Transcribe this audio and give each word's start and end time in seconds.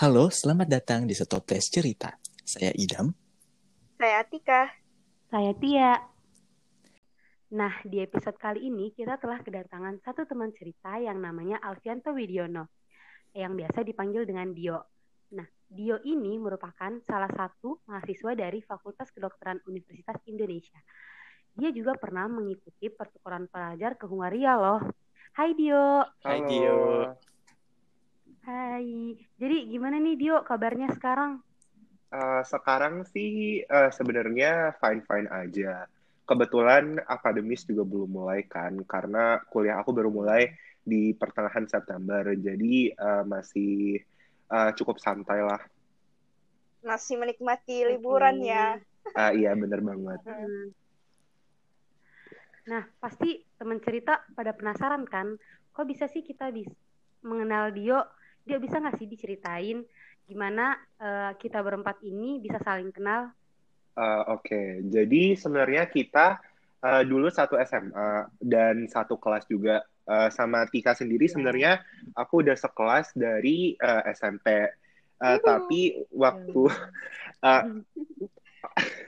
Halo, 0.00 0.32
selamat 0.32 0.64
datang 0.64 1.04
di 1.04 1.12
Setoples 1.12 1.68
Cerita. 1.68 2.16
Saya 2.40 2.72
Idam. 2.72 3.12
Saya 4.00 4.24
Atika. 4.24 4.72
Saya 5.28 5.52
Tia. 5.52 5.92
Nah, 7.52 7.84
di 7.84 8.00
episode 8.00 8.40
kali 8.40 8.72
ini 8.72 8.96
kita 8.96 9.20
telah 9.20 9.44
kedatangan 9.44 10.00
satu 10.00 10.24
teman 10.24 10.56
cerita 10.56 10.96
yang 10.96 11.20
namanya 11.20 11.60
Alfianto 11.60 12.16
Widiono, 12.16 12.72
yang 13.36 13.52
biasa 13.52 13.84
dipanggil 13.84 14.24
dengan 14.24 14.56
Dio. 14.56 14.88
Nah, 15.36 15.44
Dio 15.68 16.00
ini 16.08 16.40
merupakan 16.40 16.96
salah 17.04 17.28
satu 17.36 17.84
mahasiswa 17.84 18.32
dari 18.32 18.64
Fakultas 18.64 19.12
Kedokteran 19.12 19.60
Universitas 19.68 20.16
Indonesia. 20.24 20.80
Dia 21.52 21.76
juga 21.76 21.92
pernah 22.00 22.24
mengikuti 22.24 22.88
pertukaran 22.88 23.52
pelajar 23.52 24.00
ke 24.00 24.08
Hungaria 24.08 24.56
loh. 24.56 24.80
Hai 25.36 25.52
Dio. 25.52 26.08
Hai 26.24 26.40
Dio. 26.48 26.80
Hai. 28.50 29.14
Jadi 29.38 29.70
gimana 29.70 30.02
nih 30.02 30.18
Dio 30.18 30.42
kabarnya 30.42 30.90
sekarang? 30.90 31.38
Uh, 32.10 32.42
sekarang 32.42 33.06
sih 33.06 33.62
uh, 33.62 33.94
sebenarnya 33.94 34.74
fine-fine 34.82 35.30
aja. 35.30 35.86
Kebetulan 36.26 36.98
akademis 37.06 37.62
juga 37.62 37.86
belum 37.86 38.10
mulai 38.10 38.42
kan, 38.50 38.82
karena 38.90 39.38
kuliah 39.54 39.78
aku 39.78 39.94
baru 39.94 40.10
mulai 40.10 40.50
di 40.82 41.14
pertengahan 41.14 41.70
September, 41.70 42.26
jadi 42.34 42.90
uh, 42.98 43.22
masih 43.22 44.02
uh, 44.50 44.74
cukup 44.74 44.98
santai 44.98 45.46
lah. 45.46 45.62
Masih 46.82 47.22
menikmati 47.22 47.86
liburan 47.86 48.42
okay. 48.42 48.50
ya. 48.50 48.66
Uh, 49.14 49.30
iya 49.30 49.54
bener 49.54 49.78
banget. 49.78 50.26
Hmm. 50.26 50.74
Nah 52.66 52.82
pasti 52.98 53.46
teman 53.62 53.78
cerita 53.78 54.26
pada 54.34 54.50
penasaran 54.50 55.06
kan, 55.06 55.38
kok 55.70 55.86
bisa 55.86 56.10
sih 56.10 56.26
kita 56.26 56.50
bisa 56.50 56.74
mengenal 57.22 57.70
Dio? 57.70 58.02
Dia 58.44 58.58
bisa 58.58 58.80
nggak 58.80 58.96
sih 58.98 59.08
diceritain 59.08 59.84
gimana 60.30 60.78
uh, 61.02 61.34
kita 61.34 61.58
berempat 61.58 61.98
ini 62.06 62.38
bisa 62.38 62.62
saling 62.62 62.94
kenal? 62.94 63.34
Uh, 63.98 64.38
Oke, 64.38 64.46
okay. 64.46 64.66
jadi 64.86 65.34
sebenarnya 65.34 65.90
kita 65.90 66.38
uh, 66.86 67.02
dulu 67.02 67.26
satu 67.28 67.58
SMA 67.66 68.30
dan 68.38 68.86
satu 68.86 69.18
kelas 69.18 69.44
juga 69.50 69.82
uh, 70.06 70.30
sama 70.30 70.64
Tika 70.70 70.94
sendiri 70.94 71.26
sebenarnya 71.26 71.82
aku 72.14 72.46
udah 72.46 72.54
sekelas 72.54 73.12
dari 73.18 73.74
uh, 73.82 74.06
SMP. 74.14 74.70
Uh, 75.20 75.36
tapi 75.44 76.00
waktu 76.14 76.62
uh, 77.44 77.62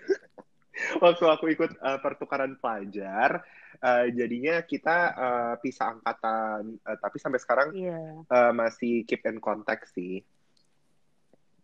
waktu 1.05 1.25
aku 1.29 1.45
ikut 1.53 1.79
uh, 1.79 1.99
pertukaran 2.01 2.57
pelajar, 2.59 3.45
uh, 3.83 4.07
jadinya 4.11 4.63
kita 4.65 4.97
uh, 5.13 5.55
pisah 5.61 5.99
angkatan. 5.99 6.79
Uh, 6.83 6.97
tapi 7.01 7.17
sampai 7.21 7.41
sekarang 7.41 7.69
yeah. 7.77 8.23
uh, 8.31 8.53
masih 8.55 9.05
keep 9.05 9.23
in 9.27 9.39
contact 9.39 9.91
sih. 9.93 10.23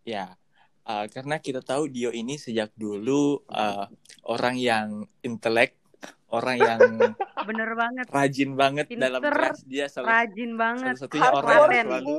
Ya, 0.07 0.37
uh, 0.89 1.05
karena 1.13 1.37
kita 1.39 1.61
tahu 1.61 1.87
Dio 1.93 2.09
ini 2.09 2.41
sejak 2.41 2.73
dulu 2.75 3.45
uh, 3.53 3.87
orang 4.25 4.57
yang 4.57 5.05
intelek 5.21 5.77
orang 6.29 6.57
yang 6.61 6.81
bener 7.49 7.71
banget 7.73 8.07
rajin 8.13 8.53
banget 8.53 8.87
Pinter, 8.89 9.09
dalam 9.09 9.21
kelas 9.25 9.59
dia 9.65 9.87
selalu 9.89 10.09
rajin 10.13 10.53
banget 10.61 10.95
salah 10.97 11.03
satunya 11.09 11.31
Hard 11.33 11.45
orang 11.45 11.73
yang 11.73 11.89
selalu 11.89 12.17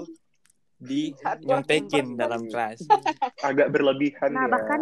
di 0.79 1.01
nyontekin 1.43 2.07
dalam 2.15 2.41
kelas 2.47 2.79
agak 3.43 3.67
berlebihan 3.69 4.31
nah 4.33 4.47
ya. 4.47 4.51
bahkan 4.51 4.81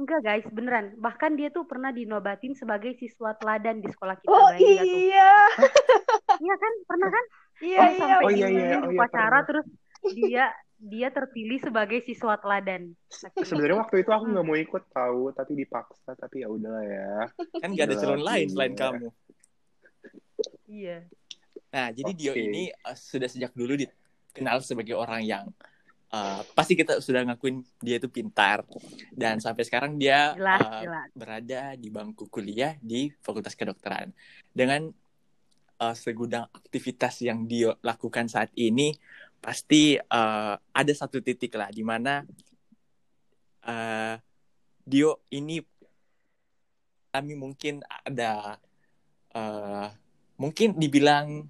enggak 0.00 0.20
guys 0.24 0.46
beneran 0.48 0.96
bahkan 0.96 1.36
dia 1.36 1.52
tuh 1.52 1.68
pernah 1.68 1.92
dinobatin 1.92 2.56
sebagai 2.56 2.96
siswa 2.96 3.36
teladan 3.36 3.84
di 3.84 3.88
sekolah 3.92 4.16
kita 4.16 4.32
oh 4.32 4.50
iya 4.56 5.32
iya 6.44 6.54
kan 6.56 6.72
pernah 6.88 7.08
kan 7.12 7.24
iya 7.60 7.78
oh, 7.78 7.88
iya 7.88 8.00
sampai 8.00 8.24
oh, 8.24 8.30
iya, 8.32 8.46
iya. 8.48 8.64
oh, 8.80 8.88
iya, 8.88 8.96
upacara 8.96 9.38
terus 9.44 9.66
dia 10.16 10.44
dia 10.80 11.12
terpilih 11.12 11.60
sebagai 11.60 12.00
siswa 12.08 12.40
teladan. 12.40 12.96
Sebenarnya 13.36 13.84
waktu 13.84 14.00
itu 14.00 14.10
aku 14.16 14.32
nggak 14.32 14.46
mau 14.48 14.56
ikut 14.56 14.84
tahu, 14.88 15.28
tapi 15.36 15.52
dipaksa. 15.60 16.16
Tapi 16.16 16.40
ya 16.40 16.48
udahlah 16.48 16.80
ya. 16.80 17.28
Kan 17.60 17.76
nggak 17.76 17.84
ada 17.92 17.96
calon 18.00 18.24
lain 18.24 18.48
selain 18.48 18.72
kamu. 18.72 19.12
Iya. 20.64 21.04
Nah, 21.70 21.92
jadi 21.92 22.12
okay. 22.16 22.18
Dio 22.18 22.32
ini 22.32 22.72
uh, 22.72 22.96
sudah 22.96 23.28
sejak 23.28 23.52
dulu 23.52 23.76
dikenal 23.76 24.64
sebagai 24.64 24.96
orang 24.96 25.20
yang 25.20 25.44
uh, 26.10 26.42
pasti 26.54 26.74
kita 26.74 26.98
sudah 26.98 27.26
ngakuin 27.26 27.62
dia 27.82 27.96
itu 27.98 28.10
pintar 28.10 28.66
dan 29.14 29.38
sampai 29.38 29.62
sekarang 29.66 29.96
dia 29.96 30.34
jelas, 30.34 30.60
uh, 30.60 30.82
jelas. 30.84 31.08
berada 31.14 31.62
di 31.78 31.88
bangku 31.88 32.26
kuliah 32.26 32.74
di 32.82 33.10
Fakultas 33.22 33.54
Kedokteran 33.54 34.10
dengan 34.50 34.90
uh, 35.80 35.94
segudang 35.96 36.46
aktivitas 36.50 37.22
yang 37.24 37.46
Dio 37.46 37.78
lakukan 37.80 38.26
saat 38.26 38.50
ini 38.58 38.94
pasti 39.40 39.96
uh, 39.96 40.54
ada 40.54 40.92
satu 40.92 41.24
titik 41.24 41.56
lah 41.56 41.72
di 41.72 41.80
mana 41.80 42.20
uh, 43.64 44.14
Dio 44.84 45.24
ini 45.32 45.62
kami 47.10 47.34
mungkin 47.34 47.82
ada 48.06 48.60
uh, 49.34 49.88
mungkin 50.38 50.78
dibilang 50.78 51.48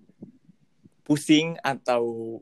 pusing 1.04 1.58
atau 1.60 2.38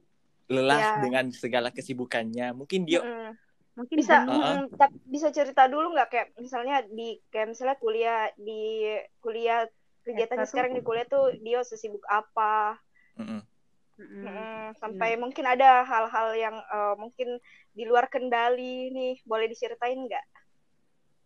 lelah 0.48 0.80
ya. 0.80 0.92
dengan 1.04 1.28
segala 1.32 1.68
kesibukannya 1.68 2.56
mungkin 2.56 2.88
Dio 2.88 3.04
hmm. 3.04 3.32
mungkin 3.76 3.96
bisa 4.00 4.24
uh, 4.24 4.64
uh, 4.64 4.90
bisa 5.06 5.28
cerita 5.30 5.68
dulu 5.68 5.92
nggak 5.94 6.08
kayak 6.08 6.28
misalnya 6.40 6.82
di 6.88 7.20
kayak 7.28 7.52
misalnya 7.52 7.76
kuliah 7.78 8.32
di 8.34 8.96
kuliah 9.20 9.68
kegiatannya 10.02 10.48
sekarang 10.48 10.72
di 10.72 10.82
kuliah 10.82 11.04
tuh 11.04 11.36
Dio 11.36 11.60
sesibuk 11.62 12.02
apa 12.08 12.80
mm 13.20 13.24
-mm. 13.24 13.40
Mm-hmm. 13.98 14.24
Hmm, 14.30 14.68
sampai 14.78 15.18
yeah. 15.18 15.20
mungkin 15.20 15.42
ada 15.42 15.82
hal-hal 15.82 16.28
yang 16.38 16.56
uh, 16.70 16.94
mungkin 16.94 17.42
di 17.74 17.82
luar 17.82 18.06
kendali 18.06 18.94
nih, 18.94 19.18
boleh 19.26 19.50
diceritain 19.50 20.06
nggak? 20.06 20.26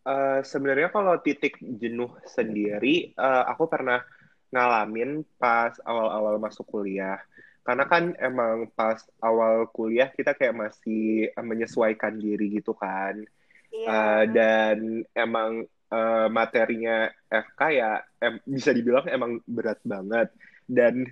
Uh, 0.09 0.41
Sebenarnya 0.41 0.89
kalau 0.89 1.21
titik 1.21 1.61
jenuh 1.61 2.17
sendiri, 2.25 3.13
uh, 3.21 3.45
aku 3.53 3.69
pernah 3.69 4.01
ngalamin 4.49 5.21
pas 5.37 5.77
awal-awal 5.85 6.41
masuk 6.41 6.65
kuliah. 6.65 7.21
Karena 7.63 7.85
kan 7.87 8.15
emang 8.19 8.71
pas 8.75 8.99
awal 9.23 9.71
kuliah 9.71 10.11
kita 10.11 10.35
kayak 10.35 10.59
masih 10.59 11.31
menyesuaikan 11.39 12.19
diri 12.19 12.59
gitu 12.59 12.75
kan. 12.75 13.23
Yeah. 13.73 13.73
Iya. 13.73 13.89
Uh, 13.89 14.25
dan 14.37 14.79
emang 15.17 15.53
uh, 15.89 16.29
materinya 16.29 17.09
FK 17.31 17.61
ya 17.73 17.93
em 18.21 18.37
bisa 18.45 18.75
dibilang 18.75 19.07
emang 19.09 19.41
berat 19.49 19.81
banget. 19.87 20.29
Dan 20.67 21.07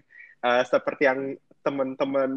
uh, 0.44 0.62
seperti 0.66 1.08
yang 1.08 1.38
teman-teman 1.60 2.32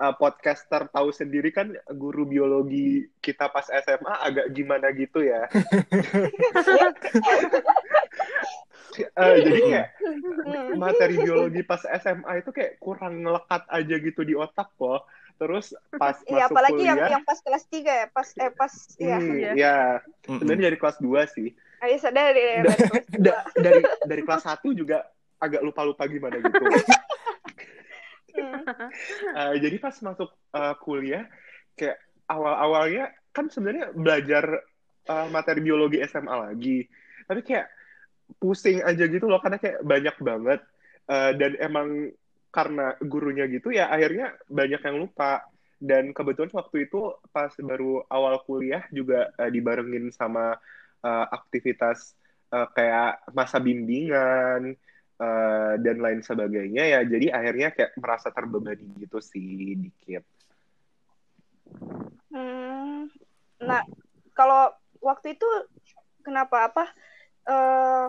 uh, 0.00 0.14
podcaster 0.16 0.88
tahu 0.90 1.10
sendiri 1.14 1.50
kan 1.54 1.70
guru 1.94 2.26
biologi 2.26 3.06
kita 3.22 3.50
pas 3.50 3.66
SMA 3.68 4.14
agak 4.22 4.46
gimana 4.50 4.90
gitu 4.94 5.22
ya. 5.22 5.46
uh, 9.18 9.36
jadi 9.44 9.60
kayak 9.60 9.88
materi 10.74 11.16
biologi 11.20 11.62
pas 11.62 11.82
SMA 12.02 12.42
itu 12.42 12.50
kayak 12.50 12.78
kurang 12.82 13.22
ngelekat 13.22 13.62
aja 13.70 13.94
gitu 13.98 14.20
di 14.26 14.34
otak 14.34 14.70
kok. 14.74 15.06
Terus 15.34 15.74
pas 15.98 16.14
iya, 16.30 16.46
masuk 16.46 16.54
apalagi 16.54 16.78
kuliah, 16.78 16.94
yang 16.94 17.18
yang 17.18 17.24
pas 17.26 17.38
kelas 17.42 17.66
3 17.66 17.82
ya, 17.82 18.06
pas 18.06 18.28
eh 18.38 18.52
pas 18.54 18.72
iya. 19.02 19.18
hmm, 19.18 19.34
ya. 19.34 19.52
ya. 19.58 19.76
Sebenarnya 20.30 20.70
dari 20.70 20.78
kelas 20.78 20.98
2 21.02 21.34
sih. 21.34 21.50
Ayo 21.82 21.96
sadar 22.00 22.32
dari, 22.32 22.64
dari, 22.64 22.86
dari 23.58 23.82
dari 24.06 24.22
kelas 24.22 24.46
1 24.46 24.62
juga 24.78 25.04
agak 25.42 25.60
lupa-lupa 25.60 26.08
gimana 26.08 26.40
gitu 26.40 26.64
uh, 28.34 29.54
jadi 29.58 29.76
pas 29.78 29.94
masuk 30.02 30.30
uh, 30.54 30.74
kuliah 30.82 31.26
kayak 31.78 31.98
awal-awalnya 32.30 33.12
kan 33.34 33.50
sebenarnya 33.50 33.90
belajar 33.92 34.44
uh, 35.10 35.26
materi 35.30 35.60
biologi 35.60 36.00
SMA 36.06 36.34
lagi. 36.50 36.86
Tapi 37.26 37.40
kayak 37.42 37.66
pusing 38.40 38.80
aja 38.80 39.04
gitu 39.04 39.26
loh 39.28 39.40
karena 39.42 39.58
kayak 39.60 39.82
banyak 39.82 40.16
banget. 40.22 40.60
Uh, 41.04 41.36
dan 41.36 41.52
emang 41.60 42.16
karena 42.48 42.96
gurunya 43.02 43.44
gitu 43.50 43.74
ya 43.74 43.90
akhirnya 43.90 44.34
banyak 44.48 44.80
yang 44.80 44.96
lupa. 44.98 45.44
Dan 45.84 46.16
kebetulan 46.16 46.48
waktu 46.54 46.88
itu 46.88 47.12
pas 47.28 47.52
baru 47.60 48.06
awal 48.08 48.40
kuliah 48.46 48.86
juga 48.88 49.28
uh, 49.36 49.50
dibarengin 49.50 50.08
sama 50.14 50.56
uh, 51.04 51.26
aktivitas 51.28 52.16
uh, 52.54 52.70
kayak 52.72 53.20
masa 53.36 53.60
bimbingan 53.60 54.78
uh, 55.20 55.74
dan 55.78 55.96
lain 56.00 56.20
sebagainya 56.22 56.84
ya 56.84 57.00
jadi 57.06 57.34
akhirnya 57.34 57.68
kayak 57.74 57.92
merasa 57.98 58.30
terbebani 58.34 58.88
gitu 58.98 59.18
sih 59.22 59.78
dikit. 59.78 60.24
Hmm, 62.34 63.08
nah 63.62 63.82
kalau 64.34 64.74
waktu 64.98 65.38
itu 65.38 65.48
kenapa 66.24 66.72
apa 66.72 66.84
uh, 67.46 68.06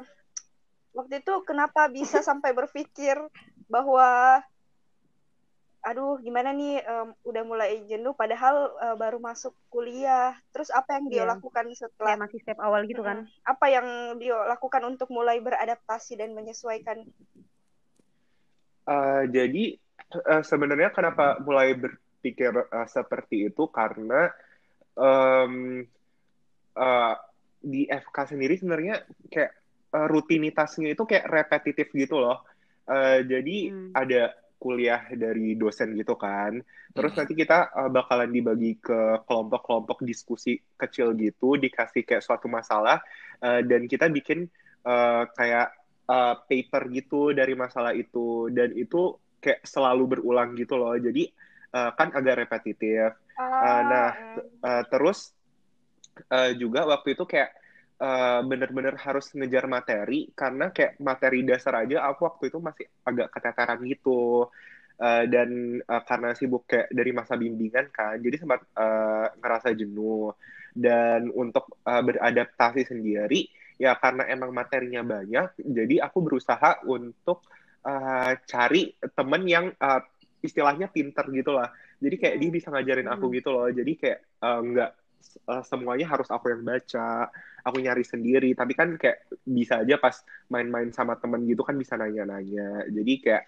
waktu 0.95 1.21
itu 1.21 1.33
kenapa 1.43 1.91
bisa 1.91 2.23
sampai 2.23 2.55
berpikir 2.55 3.19
bahwa 3.67 4.39
aduh 5.85 6.17
gimana 6.17 6.49
nih 6.49 6.81
um, 6.81 7.13
udah 7.29 7.43
mulai 7.45 7.85
jenuh 7.85 8.17
padahal 8.17 8.73
uh, 8.81 8.97
baru 8.97 9.21
masuk 9.21 9.53
kuliah 9.69 10.33
terus 10.49 10.73
apa 10.73 10.97
yang 10.97 11.05
dia 11.13 11.21
yeah. 11.21 11.29
lakukan 11.37 11.69
setelah 11.77 12.17
Kayak 12.17 12.23
masih 12.25 12.39
step 12.41 12.57
awal 12.57 12.81
gitu 12.89 13.05
kan 13.05 13.29
apa 13.45 13.65
yang 13.69 14.17
dia 14.17 14.33
lakukan 14.49 14.81
untuk 14.81 15.13
mulai 15.13 15.37
beradaptasi 15.45 16.17
dan 16.17 16.33
menyesuaikan 16.33 17.05
uh, 18.89 19.29
jadi 19.29 19.77
uh, 20.25 20.41
sebenarnya 20.41 20.89
kenapa 20.89 21.37
mulai 21.45 21.77
ber 21.77 22.01
pikir 22.25 22.49
uh, 22.49 22.89
seperti 22.89 23.53
itu 23.53 23.69
karena 23.69 24.33
um, 24.97 25.85
uh, 26.73 27.13
di 27.61 27.85
FK 27.85 28.33
sendiri 28.33 28.57
sebenarnya 28.57 29.05
kayak 29.29 29.53
uh, 29.93 30.07
rutinitasnya 30.09 30.97
itu 30.97 31.03
kayak 31.05 31.29
repetitif 31.29 31.93
gitu 31.93 32.17
loh. 32.17 32.41
Uh, 32.85 33.21
jadi 33.25 33.73
hmm. 33.73 33.93
ada 33.93 34.33
kuliah 34.65 35.05
dari 35.13 35.53
dosen 35.53 35.93
gitu 35.93 36.17
kan. 36.17 36.57
Terus 36.89 37.13
nanti 37.13 37.37
kita 37.37 37.69
uh, 37.69 37.89
bakalan 37.93 38.33
dibagi 38.33 38.81
ke 38.81 39.21
kelompok-kelompok 39.29 40.01
diskusi 40.01 40.57
kecil 40.73 41.13
gitu, 41.13 41.53
dikasih 41.61 42.01
kayak 42.01 42.25
suatu 42.25 42.49
masalah 42.49 42.97
uh, 43.45 43.61
dan 43.61 43.85
kita 43.85 44.09
bikin 44.09 44.49
uh, 44.81 45.29
kayak 45.37 45.69
uh, 46.09 46.41
paper 46.49 46.89
gitu 46.89 47.29
dari 47.37 47.53
masalah 47.53 47.93
itu 47.93 48.49
dan 48.49 48.73
itu 48.73 49.13
kayak 49.37 49.61
selalu 49.61 50.17
berulang 50.17 50.57
gitu 50.57 50.81
loh. 50.81 50.97
Jadi 50.97 51.29
uh, 51.77 51.93
kan 51.93 52.09
agak 52.17 52.49
repetitif. 52.49 53.13
Uh, 53.37 53.81
nah, 53.85 54.11
uh, 54.65 54.83
terus 54.89 55.29
uh, 56.33 56.49
juga 56.57 56.89
waktu 56.89 57.13
itu 57.13 57.29
kayak 57.29 57.53
uh, 57.99 58.41
bener-bener 58.43 58.95
harus 58.99 59.31
ngejar 59.35 59.65
materi 59.69 60.31
karena 60.35 60.71
kayak 60.71 60.99
materi 60.99 61.43
dasar 61.47 61.83
aja 61.83 62.03
aku 62.07 62.27
waktu 62.27 62.51
itu 62.51 62.59
masih 62.59 62.85
agak 63.05 63.27
keteteran 63.31 63.79
gitu. 63.85 64.49
Uh, 64.95 65.27
dan 65.27 65.83
uh, 65.91 65.99
karena 66.07 66.31
sibuk 66.31 66.63
kayak 66.71 66.87
dari 66.87 67.11
masa 67.11 67.35
bimbingan 67.35 67.91
kan 67.91 68.15
jadi 68.15 68.35
sempat 68.39 68.63
uh, 68.75 69.27
ngerasa 69.39 69.75
jenuh. 69.75 70.31
Dan 70.75 71.31
untuk 71.31 71.71
uh, 71.87 72.03
beradaptasi 72.03 72.83
sendiri 72.83 73.47
ya 73.79 73.95
karena 73.99 74.27
emang 74.31 74.55
materinya 74.55 75.03
banyak 75.03 75.59
jadi 75.59 76.07
aku 76.07 76.19
berusaha 76.23 76.83
untuk 76.87 77.43
uh, 77.83 78.31
cari 78.43 78.91
temen 79.15 79.43
yang 79.47 79.65
uh, 79.79 80.01
istilahnya 80.43 80.87
pinter 80.91 81.25
gitu 81.31 81.55
lah. 81.55 81.71
Jadi 81.97 82.15
kayak 82.19 82.35
dia 82.37 82.49
bisa 82.51 82.67
ngajarin 82.69 83.09
aku 83.09 83.25
hmm. 83.31 83.35
gitu 83.39 83.49
loh. 83.55 83.67
Jadi 83.71 83.91
kayak 83.97 84.19
uh, 84.43 84.59
nggak 84.61 84.91
uh, 84.91 85.04
semuanya 85.65 86.07
harus 86.09 86.29
aku 86.31 86.51
yang 86.51 86.63
baca 86.65 87.29
aku 87.65 87.77
nyari 87.81 88.05
sendiri. 88.05 88.53
Tapi 88.53 88.73
kan 88.77 88.95
kayak 88.97 89.29
bisa 89.45 89.81
aja 89.81 89.97
pas 89.97 90.15
main-main 90.49 90.89
sama 90.93 91.17
temen 91.17 91.43
gitu 91.49 91.61
kan 91.65 91.75
bisa 91.77 91.97
nanya-nanya. 91.97 92.87
Jadi 92.89 93.13
kayak 93.21 93.43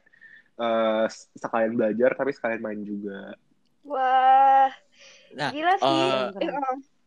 uh, 0.57 1.05
sekalian 1.37 1.77
belajar 1.77 2.17
tapi 2.17 2.31
sekalian 2.33 2.61
main 2.61 2.81
juga. 2.81 3.37
Wah 3.87 4.67
nah, 5.31 5.51
gila 5.53 5.73
sih. 5.79 5.87
uh, 5.87 6.27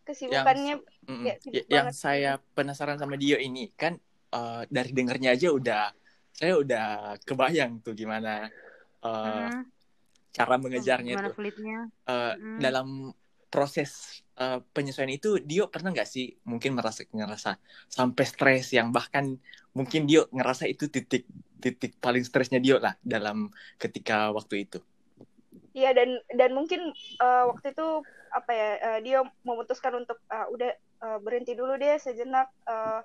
kesibukannya 0.06 0.81
yang, 1.06 1.22
ya, 1.22 1.34
yang 1.69 1.88
saya 1.93 2.40
penasaran 2.56 2.96
sama 2.96 3.20
Dio 3.20 3.37
ini 3.37 3.69
kan 3.76 4.00
uh, 4.32 4.64
dari 4.67 4.90
dengernya 4.90 5.37
aja 5.37 5.49
udah 5.52 5.84
saya 6.34 6.56
udah 6.56 7.20
kebayang 7.22 7.84
tuh 7.84 7.93
gimana 7.93 8.49
uh, 9.05 9.50
hmm. 9.50 9.62
cara 10.32 10.55
mengejarnya 10.56 11.14
gimana 11.20 11.28
tuh. 11.31 11.43
Uh, 11.44 12.32
hmm. 12.34 12.58
dalam 12.58 12.88
proses 13.50 14.23
uh, 14.38 14.62
penyesuaian 14.73 15.11
itu 15.11 15.43
Dio 15.43 15.69
pernah 15.69 15.91
nggak 15.91 16.08
sih 16.08 16.38
mungkin 16.47 16.79
merasa 16.79 17.05
ngerasa 17.11 17.58
sampai 17.91 18.25
stres 18.25 18.70
yang 18.73 18.94
bahkan 18.94 19.37
mungkin 19.75 20.06
Dio 20.06 20.31
ngerasa 20.31 20.70
itu 20.70 20.87
titik 20.87 21.26
titik 21.61 21.99
paling 22.00 22.25
stresnya 22.25 22.62
Dio 22.62 22.81
lah 22.81 22.97
dalam 23.05 23.52
ketika 23.76 24.32
waktu 24.32 24.64
itu. 24.64 24.79
Iya 25.76 25.94
dan 25.94 26.19
dan 26.35 26.50
mungkin 26.56 26.94
uh, 27.20 27.50
waktu 27.52 27.75
itu 27.75 27.88
apa 28.31 28.50
ya 28.55 28.70
uh, 28.81 28.99
Dio 29.02 29.20
memutuskan 29.43 29.99
untuk 29.99 30.19
uh, 30.31 30.46
udah 30.50 30.70
uh, 31.03 31.19
berhenti 31.20 31.58
dulu 31.58 31.75
deh 31.76 31.99
sejenak 31.99 32.49
uh, 32.64 33.03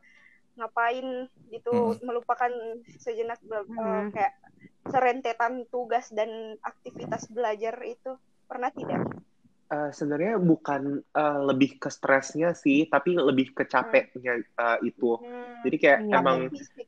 ngapain 0.55 1.27
gitu 1.51 1.73
hmm. 1.73 2.01
melupakan 2.05 2.49
sejenak 3.01 3.41
uh, 3.51 3.65
hmm. 3.67 4.15
kayak 4.15 4.33
serentetan 4.87 5.65
tugas 5.73 6.13
dan 6.13 6.55
aktivitas 6.61 7.27
belajar 7.33 7.75
itu 7.83 8.15
pernah 8.45 8.69
tidak? 8.71 9.01
Uh, 9.65 9.89
sebenarnya 9.89 10.37
bukan 10.37 11.01
uh, 11.17 11.41
lebih 11.49 11.81
ke 11.81 11.89
stresnya 11.89 12.53
sih, 12.53 12.85
tapi 12.85 13.17
lebih 13.17 13.49
ke 13.49 13.65
capeknya 13.65 14.37
uh, 14.61 14.77
itu. 14.85 15.17
Hmm. 15.17 15.65
Jadi 15.65 15.75
kayak 15.81 15.99
hmm. 16.05 16.13
emang 16.13 16.39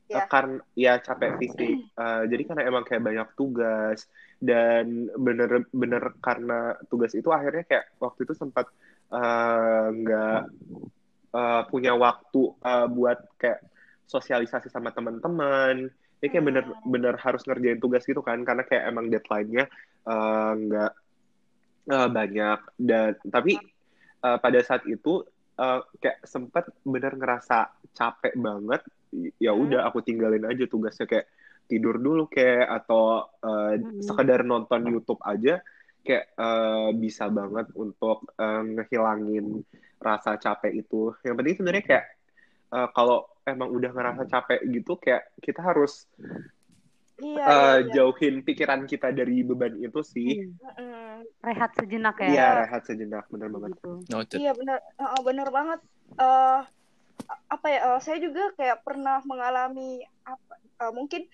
ya. 0.06 0.30
kan 0.30 0.62
ya 0.78 1.02
capek 1.02 1.42
fisik. 1.42 1.90
Uh, 1.98 2.22
jadi 2.30 2.46
karena 2.46 2.62
emang 2.70 2.86
kayak 2.86 3.02
banyak 3.02 3.28
tugas 3.34 4.06
dan 4.38 5.10
bener-bener 5.18 6.14
karena 6.22 6.78
tugas 6.86 7.18
itu 7.18 7.26
akhirnya 7.34 7.66
kayak 7.66 7.98
waktu 7.98 8.22
itu 8.22 8.38
sempat 8.38 8.70
nggak 9.10 10.42
uh, 10.46 11.34
uh, 11.34 11.62
punya 11.66 11.98
waktu 11.98 12.54
uh, 12.62 12.86
buat 12.86 13.18
kayak 13.42 13.58
sosialisasi 14.06 14.70
sama 14.70 14.94
teman-teman. 14.94 15.90
Jadi 16.22 16.30
kayak 16.30 16.46
bener-bener 16.46 17.18
hmm. 17.18 17.24
harus 17.26 17.42
ngerjain 17.42 17.82
tugas 17.82 18.06
gitu 18.06 18.22
kan, 18.22 18.38
karena 18.46 18.62
kayak 18.62 18.86
emang 18.86 19.10
deadline-nya 19.10 19.66
nggak 20.54 20.92
uh, 20.94 21.06
uh, 21.88 22.08
banyak 22.08 22.58
dan 22.78 23.16
tapi 23.28 23.56
uh, 24.22 24.38
pada 24.38 24.60
saat 24.62 24.84
itu 24.86 25.24
uh, 25.58 25.80
kayak 25.98 26.22
sempet 26.24 26.68
bener 26.84 27.16
ngerasa 27.16 27.72
capek 27.96 28.34
banget 28.38 28.84
ya 29.40 29.52
hmm. 29.52 29.62
udah 29.64 29.80
aku 29.88 30.04
tinggalin 30.04 30.44
aja 30.44 30.68
tugasnya 30.68 31.08
kayak 31.08 31.26
tidur 31.68 32.00
dulu 32.00 32.28
kayak 32.28 32.64
atau 32.84 33.28
uh, 33.44 33.76
hmm. 33.76 34.00
sekedar 34.00 34.44
nonton 34.44 34.88
YouTube 34.88 35.20
aja 35.24 35.60
kayak 36.04 36.32
uh, 36.40 36.88
bisa 36.96 37.28
banget 37.28 37.68
untuk 37.76 38.24
uh, 38.40 38.64
ngehilangin 38.64 39.60
rasa 40.00 40.40
capek 40.40 40.80
itu. 40.80 41.12
Yang 41.20 41.34
penting 41.36 41.54
sebenarnya 41.60 41.84
kayak 41.84 42.06
uh, 42.72 42.88
kalau 42.96 43.28
emang 43.44 43.68
udah 43.68 43.90
ngerasa 43.92 44.24
capek 44.24 44.60
gitu 44.72 44.96
kayak 44.96 45.28
kita 45.44 45.60
harus 45.60 46.08
iya, 47.22 47.44
uh, 47.46 47.78
iya, 47.82 47.90
jauhin 47.94 48.40
pikiran 48.42 48.86
kita 48.86 49.10
dari 49.10 49.42
beban 49.42 49.78
itu 49.78 50.00
sih. 50.02 50.46
Hmm 50.78 50.98
rehat 51.42 51.70
sejenak 51.74 52.16
ya. 52.18 52.28
Iya 52.28 52.48
rehat 52.66 52.82
sejenak 52.86 53.24
benar 53.30 53.48
banget. 53.50 53.70
Gitu. 53.78 54.36
iya 54.38 54.52
benar 54.54 54.78
uh, 54.98 55.22
benar 55.22 55.48
banget. 55.50 55.80
Uh, 56.18 56.60
apa 57.50 57.66
ya 57.68 57.80
uh, 57.92 58.00
saya 58.00 58.18
juga 58.22 58.54
kayak 58.56 58.82
pernah 58.86 59.20
mengalami 59.26 60.02
apa 60.24 60.54
uh, 60.86 60.92
mungkin 60.94 61.26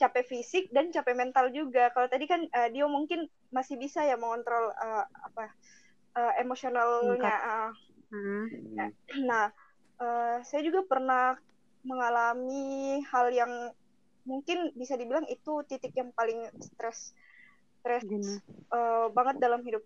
capek 0.00 0.24
fisik 0.26 0.64
dan 0.72 0.90
capek 0.90 1.14
mental 1.14 1.52
juga. 1.52 1.92
Kalau 1.92 2.08
tadi 2.08 2.24
kan 2.26 2.48
uh, 2.48 2.68
Dio 2.72 2.88
mungkin 2.88 3.28
masih 3.52 3.76
bisa 3.76 4.02
ya 4.02 4.16
mengontrol 4.16 4.72
uh, 4.72 5.04
apa 5.04 5.52
uh, 6.16 6.32
emosionalnya. 6.40 7.34
Uh, 7.44 7.70
hmm. 8.12 8.44
nah 9.28 9.52
uh, 10.00 10.36
saya 10.44 10.64
juga 10.64 10.84
pernah 10.84 11.36
mengalami 11.82 13.02
hal 13.10 13.34
yang 13.34 13.52
mungkin 14.22 14.70
bisa 14.78 14.94
dibilang 14.94 15.26
itu 15.26 15.66
titik 15.66 15.94
yang 15.98 16.14
paling 16.14 16.46
stres 16.62 17.14
stres 17.82 18.06
uh, 18.70 19.10
banget 19.10 19.42
dalam 19.42 19.58
hidup 19.66 19.82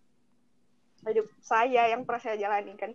hidup 1.08 1.28
saya 1.40 1.88
yang 1.88 2.04
pernah 2.04 2.20
saya 2.20 2.36
jalani 2.36 2.76
kan. 2.76 2.92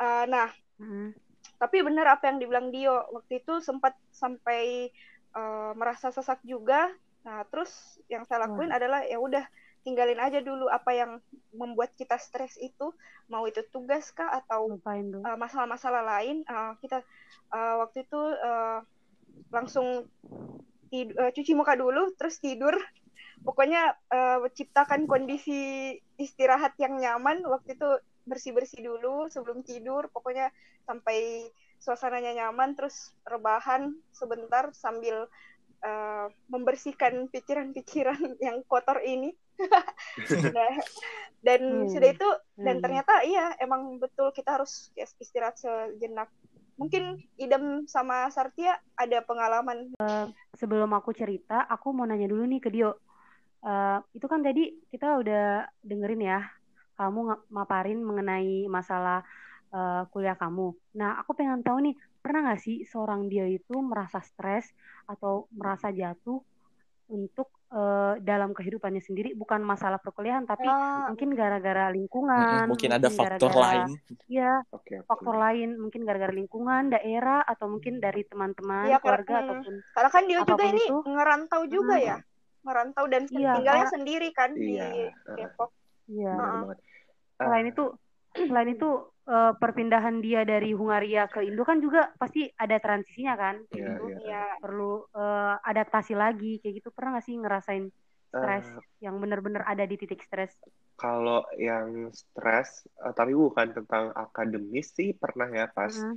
Uh, 0.00 0.24
nah 0.26 0.48
hmm. 0.82 1.14
tapi 1.60 1.84
benar 1.86 2.08
apa 2.10 2.32
yang 2.32 2.42
dibilang 2.42 2.72
Dio 2.74 3.06
waktu 3.14 3.44
itu 3.44 3.62
sempat 3.62 3.94
sampai 4.10 4.90
uh, 5.38 5.72
merasa 5.78 6.10
sesak 6.10 6.42
juga. 6.42 6.90
Nah 7.22 7.46
terus 7.46 8.00
yang 8.10 8.26
saya 8.26 8.48
lakuin 8.50 8.74
hmm. 8.74 8.78
adalah 8.80 9.00
ya 9.06 9.22
udah 9.22 9.44
tinggalin 9.80 10.20
aja 10.20 10.44
dulu 10.44 10.68
apa 10.68 10.92
yang 10.92 11.10
membuat 11.54 11.94
kita 11.94 12.18
stres 12.18 12.58
itu. 12.58 12.90
Mau 13.30 13.46
itu 13.46 13.62
tugas 13.70 14.10
kah 14.10 14.42
atau 14.42 14.80
masalah-masalah 15.38 16.02
uh, 16.02 16.08
lain. 16.18 16.36
Uh, 16.50 16.74
kita 16.82 17.06
uh, 17.54 17.86
waktu 17.86 18.02
itu 18.02 18.20
uh, 18.20 18.82
langsung 19.54 20.08
tid- 20.90 21.16
uh, 21.16 21.30
cuci 21.30 21.52
muka 21.54 21.78
dulu 21.78 22.12
terus 22.18 22.42
tidur. 22.42 22.74
Pokoknya 23.40 23.96
uh, 24.12 24.44
ciptakan 24.52 25.08
kondisi 25.08 25.96
istirahat 26.20 26.76
yang 26.76 27.00
nyaman. 27.00 27.40
Waktu 27.46 27.78
itu 27.78 27.88
bersih 28.28 28.52
bersih 28.52 28.84
dulu 28.84 29.30
sebelum 29.32 29.64
tidur. 29.64 30.12
Pokoknya 30.12 30.52
sampai 30.84 31.48
suasananya 31.80 32.36
nyaman 32.36 32.76
terus 32.76 33.16
rebahan 33.24 33.96
sebentar 34.12 34.68
sambil 34.76 35.24
uh, 35.80 36.26
membersihkan 36.52 37.32
pikiran-pikiran 37.32 38.20
yang 38.46 38.60
kotor 38.68 39.00
ini. 39.00 39.32
Nah, 40.30 40.80
dan 41.40 41.60
hmm. 41.60 41.88
sudah 41.92 42.08
itu 42.12 42.28
dan 42.60 42.80
hmm. 42.80 42.84
ternyata 42.84 43.14
iya 43.24 43.56
emang 43.60 43.96
betul 43.96 44.28
kita 44.32 44.60
harus 44.60 44.92
istirahat 44.96 45.56
sejenak 45.56 46.28
mungkin 46.80 47.20
idem 47.36 47.84
sama 47.84 48.32
Sartia 48.32 48.80
ada 48.96 49.20
pengalaman 49.20 49.92
uh, 50.00 50.32
sebelum 50.56 50.88
aku 50.96 51.12
cerita 51.12 51.68
aku 51.68 51.92
mau 51.92 52.08
nanya 52.08 52.24
dulu 52.24 52.48
nih 52.48 52.60
ke 52.64 52.72
Dio 52.72 52.96
uh, 53.60 54.00
itu 54.16 54.24
kan 54.24 54.40
tadi 54.40 54.72
kita 54.88 55.20
udah 55.20 55.68
dengerin 55.84 56.24
ya 56.24 56.40
kamu 57.00 57.48
maparin 57.48 58.00
mengenai 58.04 58.68
masalah 58.68 59.24
uh, 59.72 60.04
kuliah 60.12 60.36
kamu. 60.36 60.76
Nah, 61.00 61.16
aku 61.16 61.32
pengen 61.32 61.64
tahu 61.64 61.80
nih, 61.80 61.96
pernah 62.20 62.52
nggak 62.52 62.60
sih 62.60 62.84
seorang 62.84 63.32
dia 63.32 63.48
itu 63.48 63.80
merasa 63.80 64.20
stres 64.20 64.68
atau 65.08 65.48
merasa 65.56 65.88
jatuh 65.88 66.44
untuk 67.10 67.50
uh, 67.74 68.14
dalam 68.22 68.54
kehidupannya 68.54 69.02
sendiri, 69.02 69.34
bukan 69.34 69.60
masalah 69.60 69.98
perkuliahan, 69.98 70.46
tapi 70.46 70.70
oh. 70.70 71.10
mungkin 71.10 71.34
gara-gara 71.34 71.90
lingkungan, 71.90 72.70
mungkin 72.70 72.90
ada 72.94 73.10
faktor 73.10 73.50
gara 73.50 73.58
-gara, 73.58 73.66
lain, 73.66 73.88
ya, 74.30 74.52
okay, 74.70 75.02
faktor 75.04 75.34
lain, 75.34 75.74
mungkin 75.76 76.06
gara-gara 76.06 76.30
lingkungan, 76.30 76.94
daerah, 76.94 77.42
atau 77.42 77.66
mungkin 77.66 77.98
dari 77.98 78.22
teman-teman, 78.24 78.86
ya, 78.86 79.02
keluarga, 79.02 79.42
ataupun 79.42 79.74
karena 79.92 80.10
kan 80.14 80.24
dia 80.30 80.40
juga 80.46 80.64
ini 80.70 80.84
itu. 80.86 80.96
ngerantau 81.02 81.62
juga 81.66 81.96
hmm. 81.98 82.06
ya 82.06 82.18
merantau 82.60 83.08
dan 83.08 83.24
iya, 83.32 83.56
tinggalnya 83.56 83.86
karena, 83.88 83.94
sendiri 83.96 84.28
kan 84.36 84.50
iya. 84.52 84.88
di 84.92 85.00
Depok. 85.40 85.70
Iya. 86.10 86.34
banget 86.36 86.78
Selain 87.40 87.66
itu, 87.72 87.84
selain 88.48 88.70
itu 88.76 88.88
eh, 89.34 89.52
perpindahan 89.60 90.16
dia 90.24 90.40
dari 90.52 90.70
Hungaria 90.78 91.22
ke 91.32 91.38
Indo 91.48 91.62
kan 91.70 91.78
juga 91.84 92.00
pasti 92.20 92.40
ada 92.62 92.76
transisinya 92.84 93.34
kan, 93.42 93.56
Iya, 93.70 93.86
gitu. 93.86 94.02
iya. 94.08 94.16
Iya. 94.26 94.42
Perlu 94.62 94.84
eh, 95.20 95.54
adaptasi 95.70 96.12
lagi, 96.22 96.46
kayak 96.60 96.74
gitu. 96.82 96.88
Pernah 96.96 97.10
nggak 97.18 97.26
sih 97.28 97.36
ngerasain 97.42 97.84
stres 98.36 98.66
Eh, 98.66 98.80
yang 99.04 99.16
bener-bener 99.22 99.62
ada 99.72 99.84
di 99.90 99.96
titik 100.00 100.20
stres? 100.26 100.52
kalau 101.00 101.40
yang 101.58 101.88
stres 102.12 102.68
eh, 103.02 103.12
tapi 103.18 103.32
bukan 103.34 103.68
tentang 103.76 104.04
akademis 104.14 104.86
sih 104.96 105.08
pernah 105.16 105.48
ya 105.50 105.66
pas 105.76 105.94
Mm-mm. 105.94 106.14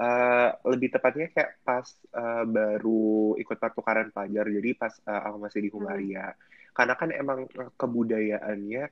eh, 0.00 0.48
lebih 0.70 0.88
tepatnya 0.94 1.26
kayak 1.34 1.52
pas 1.66 1.86
eh, 2.20 2.44
baru 2.56 3.00
ikut 3.42 3.56
pertukaran 3.62 4.08
pelajar 4.14 4.46
jadi 4.56 4.70
pas 4.80 4.92
eh, 5.10 5.20
aku 5.26 5.36
masih 5.44 5.60
di 5.64 5.70
Hungaria 5.74 6.36
karena 6.76 6.94
kan 7.00 7.10
emang 7.22 7.40
kebudayaannya 7.80 8.82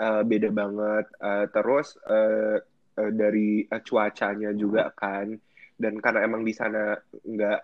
eh, 0.00 0.22
beda 0.30 0.48
banget 0.60 1.04
Eh, 1.20 1.46
terus 1.54 1.86
eh, 2.08 2.56
eh, 2.98 3.12
dari 3.12 3.64
eh, 3.66 3.82
cuacanya 3.82 4.50
juga 4.54 4.90
kan. 4.94 5.34
Dan 5.74 5.98
karena 5.98 6.20
emang 6.26 6.42
di 6.46 6.54
sana 6.54 6.94
nggak 7.24 7.60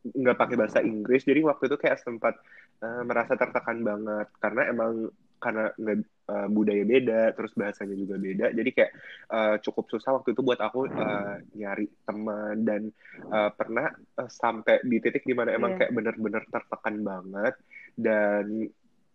nggak 0.00 0.38
pakai 0.40 0.56
bahasa 0.56 0.80
Inggris 0.80 1.28
jadi 1.28 1.44
waktu 1.44 1.68
itu 1.68 1.76
kayak 1.76 2.00
sempat 2.00 2.34
eh, 2.80 3.02
merasa 3.04 3.36
tertekan 3.36 3.84
banget. 3.84 4.26
Karena 4.40 4.62
emang 4.72 4.92
karena 5.40 5.72
nggak 5.76 5.98
eh, 6.30 6.48
budaya 6.52 6.84
beda 6.84 7.20
terus 7.36 7.52
bahasanya 7.56 7.96
juga 7.96 8.16
beda. 8.16 8.46
Jadi 8.52 8.70
kayak 8.72 8.92
eh, 9.28 9.56
cukup 9.64 9.84
susah 9.92 10.10
waktu 10.16 10.32
itu 10.32 10.40
buat 10.40 10.60
aku 10.60 10.88
eh, 10.88 11.34
nyari 11.54 11.86
teman. 12.06 12.56
Dan 12.64 12.82
eh, 13.28 13.50
pernah 13.52 13.86
eh, 13.92 14.30
sampai 14.30 14.80
di 14.84 14.96
titik 15.00 15.24
di 15.24 15.34
mana 15.36 15.52
emang 15.52 15.72
Iya. 15.72 15.76
kayak 15.76 15.92
bener-bener 15.92 16.42
tertekan 16.48 16.96
banget. 17.04 17.54
Dan 17.96 18.46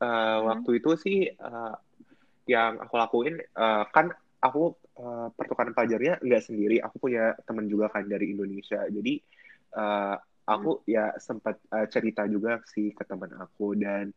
eh, 0.01 0.39
Hmm. 0.45 0.45
waktu 0.45 0.69
itu 0.77 0.91
sih 0.99 1.17
eh, 1.29 1.73
yang 2.45 2.77
aku 2.77 2.95
lakuin 2.95 3.35
eh, 3.41 3.83
kan 3.89 4.13
aku 4.37 4.77
eh, 4.99 5.27
pertukaran 5.37 5.73
pelajarnya 5.75 6.13
nggak 6.23 6.43
sendiri. 6.47 6.75
Aku 6.85 6.95
punya 7.03 7.35
teman 7.47 7.65
juga 7.71 7.91
kan 7.93 8.05
dari 8.07 8.31
Indonesia. 8.33 8.81
Jadi 8.87 9.13
eh, 9.75 10.15
aku 10.45 10.69
ya 10.87 11.15
sempat 11.19 11.55
eh, 11.73 11.87
cerita 11.93 12.23
juga 12.29 12.61
sih 12.69 12.91
ke 12.97 13.03
teman 13.07 13.31
aku. 13.39 13.75
Dan 13.77 14.11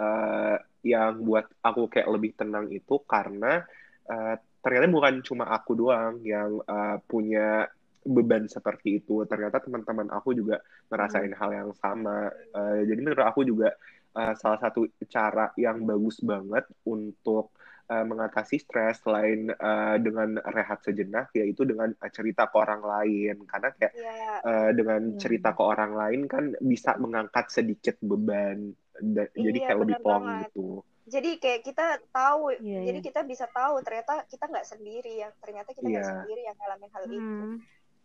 eh, 0.00 0.56
yang 0.84 1.12
buat 1.24 1.46
aku 1.64 1.88
kayak 1.92 2.08
lebih 2.14 2.32
tenang 2.38 2.66
itu 2.72 2.94
karena 3.06 3.62
eh, 4.10 4.34
ternyata 4.64 4.86
bukan 4.88 5.14
cuma 5.26 5.44
aku 5.52 5.72
doang 5.76 6.20
yang 6.24 6.60
eh, 6.64 6.96
punya 7.08 7.68
beban 8.04 8.44
seperti 8.50 9.00
itu. 9.00 9.24
Ternyata 9.28 9.64
teman-teman 9.64 10.08
aku 10.12 10.36
juga 10.36 10.60
ngerasain 10.92 11.32
hal 11.36 11.50
yang 11.54 11.70
sama. 11.78 12.28
Eh, 12.32 12.80
jadi 12.88 13.00
menurut 13.00 13.24
aku 13.26 13.40
juga 13.46 13.72
eh, 14.18 14.34
salah 14.40 14.58
satu 14.60 14.86
cara 15.08 15.50
yang 15.58 15.82
bagus 15.88 16.20
banget 16.24 16.64
untuk 16.86 17.54
eh, 17.84 18.04
mengatasi 18.04 18.56
stres 18.58 19.00
selain 19.04 19.52
eh, 19.52 19.96
dengan 20.00 20.40
rehat 20.40 20.80
sejenak 20.80 21.28
yaitu 21.32 21.62
dengan 21.62 21.92
eh, 21.92 22.10
cerita 22.12 22.48
ke 22.48 22.56
orang 22.56 22.82
lain 22.82 23.36
karena 23.44 23.68
kayak 23.76 23.92
Iya. 23.92 24.28
eh, 24.40 24.70
dengan 24.72 25.00
Iya, 25.12 25.18
cerita 25.20 25.50
ke 25.52 25.62
orang 25.62 25.92
lain 25.92 26.20
kan 26.24 26.44
bisa 26.60 26.96
mengangkat 26.96 27.52
sedikit 27.52 27.96
beban 28.00 28.72
Da- 28.94 29.28
jadi 29.34 29.58
Iya, 29.58 29.66
kayak 29.68 29.80
lebih 29.82 29.96
plong 30.00 30.24
banget. 30.24 30.48
gitu 30.48 30.68
Jadi 31.04 31.30
kayak 31.36 31.60
kita 31.68 31.86
tahu, 32.08 32.56
Iya, 32.64 32.80
jadi 32.88 32.98
kita 33.04 33.20
bisa 33.28 33.44
tahu 33.52 33.76
ternyata 33.84 34.24
kita 34.24 34.48
nggak 34.48 34.64
sendiri 34.64 35.20
ya. 35.20 35.28
Ternyata 35.36 35.76
kita 35.76 35.84
nggak 35.84 36.00
Iya. 36.00 36.14
sendiri 36.16 36.40
yang 36.48 36.56
ngalamin 36.56 36.90
hal 36.96 37.02
itu. 37.04 37.20
Hmm. 37.20 37.56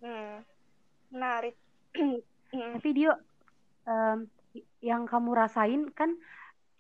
Hmm. 0.03 0.35
Menarik. 1.09 1.55
Hmm. 2.49 2.73
Tapi 2.81 2.89
Dio, 2.97 3.13
em, 3.85 4.25
yang 4.81 5.05
kamu 5.05 5.37
rasain 5.37 5.85
kan 5.93 6.17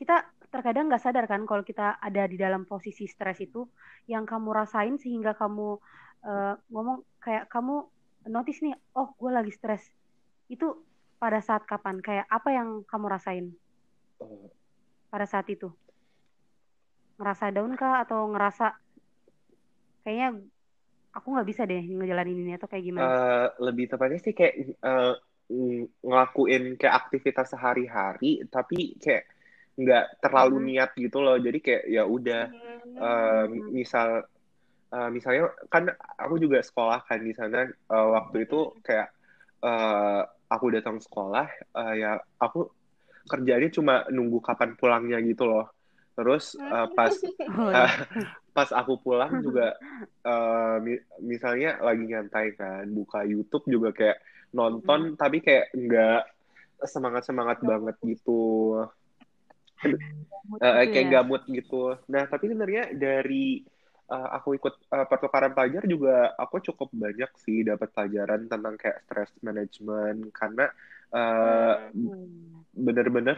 kita 0.01 0.25
terkadang 0.49 0.89
nggak 0.89 1.01
sadar 1.01 1.25
kan 1.29 1.45
kalau 1.45 1.61
kita 1.61 2.01
ada 2.01 2.25
di 2.25 2.35
dalam 2.35 2.65
posisi 2.65 3.05
stres 3.05 3.37
itu, 3.41 3.69
yang 4.09 4.25
kamu 4.25 4.49
rasain 4.53 4.97
sehingga 4.97 5.37
kamu 5.37 5.77
eh, 6.25 6.53
ngomong 6.73 7.05
kayak 7.21 7.47
kamu 7.47 7.85
notice 8.27 8.59
nih, 8.65 8.75
oh 8.97 9.13
gue 9.15 9.31
lagi 9.31 9.53
stres. 9.53 9.85
Itu 10.49 10.83
pada 11.21 11.39
saat 11.39 11.63
kapan? 11.69 12.01
Kayak 12.01 12.25
apa 12.27 12.49
yang 12.49 12.81
kamu 12.83 13.05
rasain 13.07 13.45
pada 15.13 15.25
saat 15.29 15.45
itu? 15.47 15.69
Ngerasa 17.21 17.53
down 17.53 17.77
kah 17.77 18.03
atau 18.03 18.25
ngerasa 18.33 18.73
kayaknya 20.03 20.41
aku 21.13 21.27
nggak 21.35 21.47
bisa 21.47 21.61
deh 21.69 21.83
ngejalanin 21.83 22.41
ini 22.41 22.51
atau 22.57 22.65
kayak 22.65 22.83
gimana? 22.89 23.05
eh, 23.05 23.47
lebih 23.61 23.85
tepatnya 23.91 24.19
sih 24.23 24.33
kayak 24.33 24.55
ng- 25.49 25.89
ngelakuin 26.05 26.77
kayak 26.77 26.95
aktivitas 27.05 27.57
sehari-hari 27.57 28.45
tapi 28.53 28.95
kayak 29.01 29.25
nggak 29.79 30.03
terlalu 30.23 30.55
Mhm. 30.55 30.67
niat 30.73 30.89
gitu 31.03 31.17
loh. 31.25 31.35
Jadi 31.45 31.57
kayak 31.65 31.83
ya 31.95 32.03
udah 32.15 32.41
eh, 33.03 33.43
Hmm. 33.49 33.63
misal 33.79 34.07
eh, 34.95 35.09
misalnya 35.15 35.43
kan 35.73 35.83
aku 36.23 36.35
juga 36.43 36.59
sekolah 36.69 36.99
kan 37.09 37.19
di 37.27 37.33
sana 37.39 37.57
eh, 37.69 38.07
waktu 38.15 38.37
itu 38.47 38.57
kayak 38.85 39.07
eh, 39.65 40.21
aku 40.53 40.65
datang 40.75 40.97
sekolah 41.05 41.45
eh, 41.79 41.93
ya 42.03 42.09
aku 42.43 42.59
kerjanya 43.31 43.69
cuma 43.77 43.93
nunggu 44.15 44.39
kapan 44.47 44.71
pulangnya 44.79 45.17
gitu 45.29 45.43
loh. 45.51 45.65
Terus 46.17 46.43
eh, 46.73 46.87
pas 46.97 47.13
iya. 47.49 47.87
pas 48.55 48.69
aku 48.73 48.93
pulang 49.03 49.39
juga 49.45 49.75
eh, 50.25 50.75
mi- 50.85 51.05
misalnya 51.31 51.79
lagi 51.87 52.03
nyantai 52.09 52.47
kan 52.59 52.85
buka 52.91 53.23
YouTube 53.27 53.65
juga 53.69 53.89
kayak 53.95 54.17
nonton 54.57 55.13
tapi 55.19 55.37
kayak 55.45 55.69
nggak 55.77 56.19
semangat 56.93 57.23
semangat 57.29 57.59
banget 57.63 57.95
gitu 58.05 58.31
Mood 60.49 60.63
Eh, 60.63 60.75
gitu 60.75 60.91
kayak 60.91 61.07
ya. 61.07 61.13
gamut 61.13 61.41
gitu. 61.47 61.95
Nah, 62.11 62.23
tapi 62.31 62.51
sebenarnya 62.51 62.91
dari 62.91 63.63
eh, 64.11 64.27
aku 64.37 64.49
ikut 64.59 64.73
eh, 64.91 65.05
pertukaran 65.07 65.53
pelajar 65.55 65.83
juga 65.87 66.35
aku 66.35 66.55
cukup 66.67 66.89
banyak 66.91 67.31
sih 67.45 67.63
dapat 67.63 67.87
pelajaran 67.95 68.41
tentang 68.51 68.75
kayak 68.81 68.97
stress 69.07 69.31
management 69.47 70.19
karena 70.35 70.65
eh, 71.15 71.73
Hmm. 71.93 72.65
bener-bener 72.73 73.37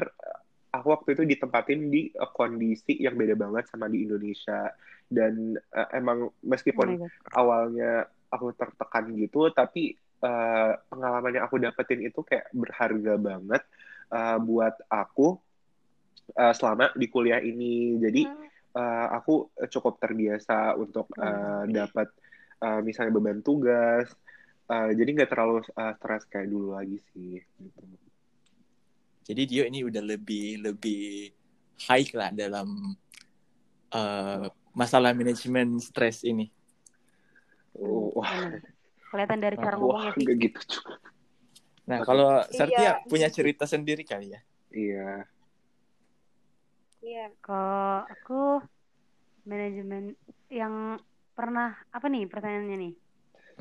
aku 0.71 0.87
waktu 0.95 1.09
itu 1.19 1.23
ditempatin 1.37 1.81
di 1.93 2.01
eh, 2.11 2.31
kondisi 2.35 2.93
yang 3.05 3.15
beda 3.19 3.35
banget 3.39 3.65
sama 3.71 3.87
di 3.91 4.03
Indonesia 4.07 4.71
dan 5.11 5.55
eh, 5.59 5.89
emang 5.99 6.31
Oh 6.75 6.81
meskipun 6.81 6.95
God. 6.97 7.11
awalnya 7.35 8.07
aku 8.31 8.55
tertekan 8.55 9.11
gitu 9.19 9.51
tapi 9.53 9.95
eh, 10.25 10.71
pengalaman 10.91 11.31
yang 11.37 11.45
aku 11.47 11.57
dapetin 11.61 12.01
itu 12.07 12.19
kayak 12.25 12.47
berharga 12.55 13.13
banget 13.19 13.61
eh, 14.15 14.37
buat 14.41 14.75
aku 14.91 15.39
eh, 16.29 16.53
selama 16.53 16.93
di 16.93 17.07
kuliah 17.09 17.41
ini 17.41 17.97
jadi 17.97 18.21
eh, 18.77 19.07
aku 19.15 19.53
cukup 19.69 19.97
terbiasa 19.97 20.75
untuk 20.77 21.09
eh, 21.17 21.63
dapat 21.69 22.07
eh, 22.61 22.79
misalnya 22.85 23.15
beban 23.15 23.41
tugas 23.41 24.11
Eh, 24.71 24.91
jadi 24.95 25.09
nggak 25.11 25.29
terlalu 25.35 25.67
eh, 25.67 25.93
stres 25.99 26.23
kayak 26.31 26.47
dulu 26.47 26.79
lagi 26.79 26.95
sih 27.11 27.43
gitu. 27.43 27.81
Jadi 29.27 29.41
Dio 29.43 29.63
ini 29.67 29.83
udah 29.83 29.99
lebih 29.99 30.63
lebih 30.63 31.27
high 31.91 32.07
lah 32.15 32.31
dalam 32.31 32.95
eh, 33.91 34.47
masalah 34.71 35.11
manajemen 35.11 35.75
stres 35.83 36.23
ini. 36.23 36.47
Oh, 37.75 38.15
wah, 38.15 38.31
Bener. 38.31 38.63
Kelihatan 39.11 39.39
dari 39.43 39.55
cara 39.59 39.75
wah, 39.75 39.79
ngomongnya 39.83 40.11
sih. 40.15 40.23
nggak 40.23 40.37
gitu 40.39 40.59
juga. 40.71 40.95
Nah, 41.81 41.99
kalau 42.07 42.31
Iya. 42.47 42.55
Sertia 42.55 42.91
punya 43.11 43.27
cerita 43.27 43.67
sendiri 43.67 44.07
kali 44.07 44.31
ya. 44.31 44.39
Iya. 44.71 45.27
Iya. 47.01 47.33
Kalau 47.41 48.05
aku 48.13 48.61
manajemen 49.49 50.13
yang 50.51 51.01
pernah 51.33 51.73
apa 51.89 52.05
nih 52.13 52.29
pertanyaannya 52.29 52.77
nih? 52.77 52.93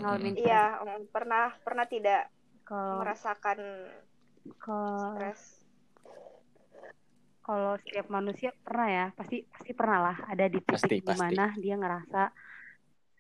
Ngalamin 0.01 0.35
stres. 0.37 0.47
Iya, 0.47 0.63
mm, 0.85 1.03
pernah 1.15 1.45
pernah 1.65 1.87
tidak 1.89 2.29
Kalau 2.69 3.01
merasakan 3.01 3.59
kalau 4.61 5.01
stres. 5.17 5.41
kalau 7.47 7.73
setiap 7.83 8.07
manusia 8.13 8.51
pernah 8.67 8.89
ya, 8.89 9.05
pasti 9.19 9.43
pasti 9.49 9.73
pernah 9.75 9.99
lah 10.13 10.17
ada 10.33 10.45
di 10.47 10.61
titik 10.61 10.77
Pasti, 10.77 10.97
di 11.03 11.07
pasti. 11.09 11.23
mana 11.23 11.45
dia 11.57 11.75
ngerasa 11.81 12.21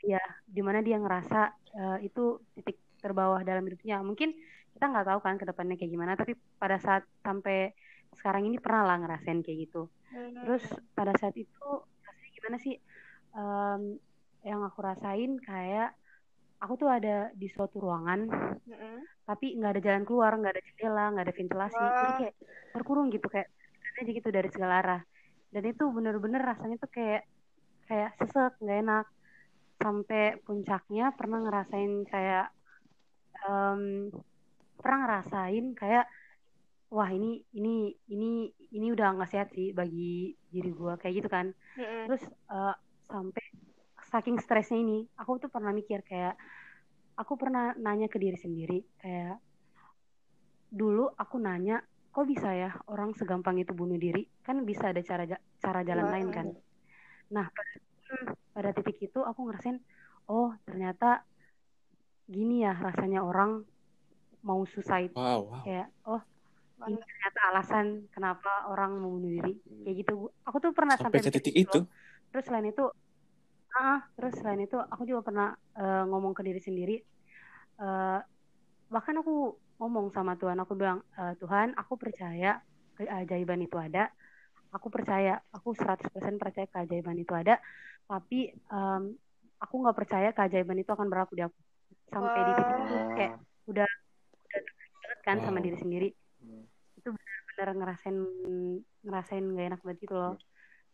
ya 0.00 0.20
di 0.48 0.60
mana 0.64 0.80
dia 0.86 0.96
ngerasa 1.02 1.38
eh, 1.76 1.96
itu 2.08 2.20
titik 2.56 2.76
terbawah 3.02 3.40
dalam 3.48 3.64
hidupnya. 3.66 4.00
Mungkin 4.04 4.30
kita 4.76 4.84
nggak 4.90 5.06
tahu 5.08 5.20
kan 5.24 5.34
ke 5.40 5.44
depannya 5.48 5.74
kayak 5.80 5.92
gimana, 5.92 6.12
tapi 6.20 6.32
pada 6.60 6.76
saat 6.80 7.02
sampai 7.24 7.72
sekarang 8.14 8.46
ini 8.46 8.58
pernah 8.58 8.82
lah 8.86 8.96
ngerasain 9.00 9.40
kayak 9.42 9.58
gitu. 9.70 9.86
Hmm. 10.10 10.34
Terus 10.46 10.64
pada 10.94 11.14
saat 11.18 11.34
itu 11.38 11.66
rasanya 12.02 12.30
gimana 12.34 12.56
sih? 12.58 12.74
Em, 13.30 13.82
yang 14.42 14.60
aku 14.66 14.78
rasain 14.82 15.38
kayak 15.38 15.94
aku 16.60 16.72
tuh 16.76 16.90
ada 16.92 17.32
di 17.32 17.48
suatu 17.48 17.80
ruangan, 17.80 18.28
Mm-mm. 18.68 18.96
tapi 19.24 19.56
nggak 19.56 19.72
ada 19.78 19.82
jalan 19.84 20.04
keluar, 20.04 20.32
nggak 20.36 20.52
ada 20.52 20.62
jendela, 20.64 21.04
nggak 21.12 21.24
ada 21.24 21.34
ventilasi, 21.36 21.80
jadi 21.80 22.12
Wah. 22.12 22.18
kayak 22.20 22.34
terkurung 22.76 23.08
gitu 23.08 23.26
kayak 23.32 23.48
aja 24.00 24.10
gitu 24.16 24.28
dari 24.32 24.48
segala 24.48 24.74
arah. 24.80 25.02
Dan 25.52 25.64
itu 25.66 25.84
bener-bener 25.92 26.40
rasanya 26.40 26.76
tuh 26.80 26.90
kayak 26.92 27.28
kayak 27.88 28.16
sesek, 28.20 28.52
nggak 28.60 28.78
enak. 28.86 29.06
Sampai 29.80 30.36
puncaknya 30.44 31.12
pernah 31.16 31.40
ngerasain 31.40 31.92
kayak 32.08 32.46
em, 33.44 34.12
pernah 34.76 34.98
ngerasain 35.04 35.66
kayak 35.76 36.04
wah 36.90 37.06
ini 37.10 37.40
ini 37.54 37.94
ini 38.10 38.50
ini 38.74 38.86
udah 38.90 39.14
nggak 39.14 39.30
sehat 39.30 39.48
sih 39.54 39.70
bagi 39.70 40.34
diri 40.50 40.70
gue 40.74 40.92
kayak 40.98 41.14
gitu 41.22 41.28
kan 41.30 41.46
Mm-mm. 41.78 42.10
terus 42.10 42.22
eh, 42.26 42.74
sampai 43.06 43.44
saking 44.10 44.36
stresnya 44.42 44.78
ini 44.82 45.06
aku 45.14 45.38
tuh 45.38 45.50
pernah 45.50 45.70
mikir 45.70 46.02
kayak 46.02 46.34
aku 47.14 47.38
pernah 47.38 47.74
nanya 47.78 48.10
ke 48.10 48.18
diri 48.18 48.34
sendiri 48.34 48.82
kayak 48.98 49.38
dulu 50.70 51.10
aku 51.14 51.38
nanya 51.38 51.82
kok 52.10 52.26
bisa 52.26 52.50
ya 52.50 52.70
orang 52.90 53.14
segampang 53.14 53.62
itu 53.62 53.70
bunuh 53.70 53.98
diri 53.98 54.26
kan 54.42 54.58
bisa 54.66 54.90
ada 54.90 55.02
cara 55.02 55.24
cara 55.62 55.80
jalan 55.86 56.06
Wah. 56.10 56.12
lain 56.18 56.28
kan 56.34 56.46
nah 57.30 57.46
pada, 57.54 57.72
pada 58.50 58.70
titik 58.74 58.98
itu 58.98 59.22
aku 59.22 59.46
ngerasain 59.46 59.78
oh 60.26 60.50
ternyata 60.66 61.22
gini 62.26 62.66
ya 62.66 62.74
rasanya 62.74 63.22
orang 63.22 63.62
mau 64.42 64.62
suicide 64.66 65.14
Wow, 65.14 65.46
wow. 65.46 65.62
kayak 65.62 65.86
oh 66.06 66.22
ini 66.88 66.96
ternyata 66.96 67.40
alasan 67.52 67.86
kenapa 68.14 68.50
orang 68.72 68.90
mau 69.02 69.10
bunuh 69.12 69.30
diri. 69.30 69.52
Kayak 69.84 69.94
gitu 70.00 70.14
aku 70.46 70.56
tuh 70.64 70.70
pernah 70.72 70.96
Sampai 70.96 71.20
sampai, 71.20 71.28
ke 71.28 71.32
titik 71.36 71.54
itu. 71.56 71.78
loh. 71.80 71.84
terus 72.30 72.44
selain 72.46 72.66
itu 72.70 72.84
ah 73.74 74.00
terus 74.16 74.34
selain 74.38 74.60
itu 74.62 74.76
aku 74.78 75.02
juga 75.04 75.20
pernah 75.28 75.48
eh, 75.76 76.04
ngomong 76.10 76.32
ke 76.36 76.42
diri 76.46 76.60
sendiri. 76.62 76.96
Eh, 77.80 78.18
bahkan 78.90 79.14
aku 79.20 79.32
ngomong 79.80 80.12
sama 80.12 80.36
Tuhan 80.36 80.58
aku 80.60 80.72
bilang 80.76 81.00
"Eh, 81.16 81.34
Tuhan 81.40 81.72
aku 81.78 81.94
percaya 81.96 82.60
keajaiban 82.98 83.60
itu 83.64 83.76
ada. 83.80 84.10
Aku 84.70 84.86
percaya 84.86 85.40
aku 85.50 85.74
100% 85.74 86.38
percaya 86.38 86.66
keajaiban 86.70 87.18
itu 87.18 87.34
ada. 87.34 87.58
Tapi 88.06 88.50
em, 88.54 89.02
aku 89.58 89.74
nggak 89.82 89.96
percaya 89.98 90.28
keajaiban 90.30 90.78
itu 90.78 90.90
akan 90.90 91.06
berlaku 91.10 91.34
di 91.38 91.42
aku. 91.42 91.58
Sampai 92.12 92.40
di 92.46 92.52
titik 92.54 92.76
itu 92.78 92.96
kayak 93.18 93.32
udah 93.70 93.88
udah 94.46 94.60
deket 94.66 94.88
banget 95.02 95.18
kan 95.26 95.36
sama 95.42 95.58
Wow. 95.58 95.64
diri 95.66 95.78
sendiri. 95.78 96.08
Hmm. 96.10 96.19
Itu 97.00 97.08
benar-benar 97.10 97.68
ngerasain 97.80 98.16
ngerasain 99.02 99.44
gak 99.56 99.66
enak 99.72 99.80
banget 99.80 99.98
gitu 100.04 100.14
loh 100.14 100.34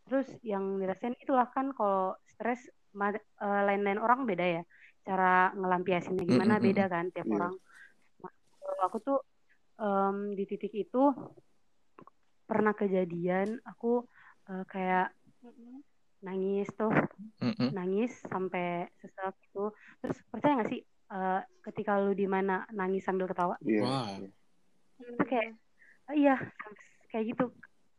terus 0.06 0.28
yang 0.46 0.78
dirasain 0.78 1.18
itulah 1.18 1.50
kan 1.50 1.74
kalau 1.74 2.14
stres 2.24 2.70
eh, 2.94 3.62
lain-lain 3.66 3.98
orang 3.98 4.22
beda 4.22 4.46
ya 4.46 4.62
cara 5.02 5.50
ngelampiasinnya 5.52 6.22
gimana 6.22 6.56
Mm, 6.56 6.58
mm, 6.58 6.62
mm. 6.62 6.66
beda 6.70 6.84
kan 6.86 7.04
tiap 7.10 7.26
Iya. 7.26 7.34
orang 7.36 7.54
Nah, 8.22 8.32
kalau 8.62 8.82
aku 8.86 8.98
tuh 9.02 9.18
em, 9.76 10.16
di 10.32 10.44
titik 10.46 10.72
itu 10.72 11.02
pernah 12.46 12.72
kejadian 12.72 13.58
aku 13.62 14.06
eh, 14.46 14.64
kayak 14.66 15.10
nangis 16.22 16.66
tuh 16.74 16.90
Mm-mm. 17.42 17.70
nangis 17.70 18.14
sampai 18.24 18.86
sesek 18.98 19.34
gitu 19.46 19.70
terus 20.00 20.16
percaya 20.30 20.62
gak 20.62 20.70
sih 20.70 20.80
eh, 20.86 21.40
ketika 21.62 21.98
lu 21.98 22.14
di 22.14 22.26
mana 22.26 22.62
nangis 22.72 23.02
sambil 23.02 23.26
ketawa 23.26 23.58
Iya. 23.62 23.82
Wah. 23.82 24.06
itu 24.96 25.22
kayak 25.28 25.54
iya. 26.14 26.36
Sam- 26.38 26.78
kayak 27.10 27.24
gitu. 27.34 27.44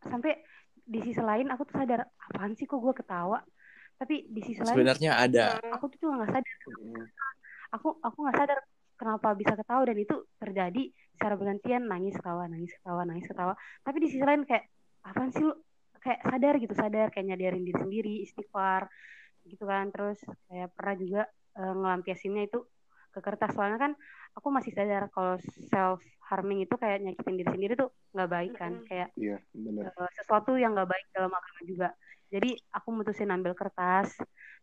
Sampai 0.03 0.39
di 0.87 0.99
sisi 1.03 1.19
lain 1.19 1.51
aku 1.51 1.67
tuh 1.67 1.83
sadar 1.83 2.07
apaan 2.31 2.55
sih 2.55 2.63
kok 2.63 2.79
gue 2.79 2.93
ketawa? 2.95 3.43
Tapi 3.97 4.29
di 4.29 4.41
sisi 4.45 4.61
lain 4.61 4.77
Sebenarnya 4.77 5.11
ada. 5.17 5.57
aku 5.73 5.89
tuh 5.91 5.97
juga 6.07 6.23
nggak 6.23 6.31
sadar. 6.37 6.55
Aku 7.75 7.87
aku 7.99 8.17
nggak 8.23 8.37
sadar 8.37 8.59
kenapa 8.95 9.27
bisa 9.35 9.53
ketawa 9.57 9.83
dan 9.83 9.97
itu 9.97 10.15
terjadi 10.39 10.83
secara 11.17 11.33
bergantian. 11.35 11.83
Nangis 11.89 12.15
ketawa 12.15 12.45
nangis 12.47 12.71
ketawa 12.77 13.01
nangis 13.03 13.27
ketawa. 13.27 13.53
Tapi 13.83 13.97
di 13.99 14.07
sisi 14.07 14.23
lain 14.23 14.45
kayak 14.47 14.65
apaan 15.03 15.33
sih 15.33 15.43
lu? 15.43 15.53
Kayak 15.97 16.19
sadar 16.23 16.53
gitu 16.61 16.73
sadar. 16.77 17.07
Kayak 17.11 17.25
nyadarin 17.35 17.63
diri 17.67 17.77
sendiri 17.81 18.13
istighfar 18.23 18.87
gitu 19.49 19.65
kan. 19.65 19.89
Terus 19.91 20.21
kayak 20.47 20.71
pernah 20.77 20.95
juga 20.95 21.21
eh, 21.57 21.73
ngelampiasinnya 21.73 22.47
itu 22.47 22.59
ke 23.17 23.21
kertas 23.25 23.51
soalnya 23.57 23.79
kan 23.81 23.91
aku 24.37 24.47
masih 24.53 24.69
sadar 24.77 25.09
kalau 25.09 25.41
self 25.73 25.99
harming 26.29 26.61
itu 26.61 26.75
kayak 26.77 27.01
nyakitin 27.01 27.35
diri 27.41 27.49
sendiri 27.49 27.73
tuh 27.73 27.89
nggak 28.13 28.29
baik 28.29 28.51
kan 28.53 28.73
Mm-mm. 28.77 28.87
kayak 28.89 29.09
Iya, 29.17 29.37
benar. 29.57 29.89
eh, 29.89 30.09
sesuatu 30.21 30.53
yang 30.53 30.77
nggak 30.77 30.89
baik 30.93 31.05
dalam 31.09 31.33
agama 31.33 31.61
juga. 31.65 31.87
Jadi 32.29 32.49
aku 32.69 32.89
mutusin 32.93 33.31
ambil 33.33 33.57
kertas, 33.57 34.13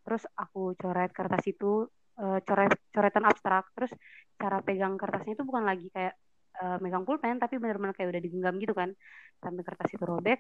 terus 0.05 0.23
aku 0.37 0.77
coret 0.79 1.11
kertas 1.11 1.43
itu, 1.49 1.89
eh, 2.21 2.39
coret 2.47 2.73
coretan 2.95 3.25
abstrak, 3.27 3.65
terus 3.75 3.91
cara 4.39 4.63
pegang 4.63 4.95
kertasnya 4.95 5.35
itu 5.35 5.43
bukan 5.43 5.65
lagi 5.67 5.89
kayak 5.91 6.15
eh, 6.55 6.79
megang 6.79 7.03
pulpen, 7.03 7.43
tapi 7.43 7.59
benar-benar 7.59 7.99
kayak 7.99 8.15
udah 8.15 8.23
digenggam 8.23 8.55
gitu 8.63 8.75
kan, 8.79 8.95
sampai 9.43 9.63
kertas 9.67 9.91
itu 9.91 10.05
robek. 10.07 10.39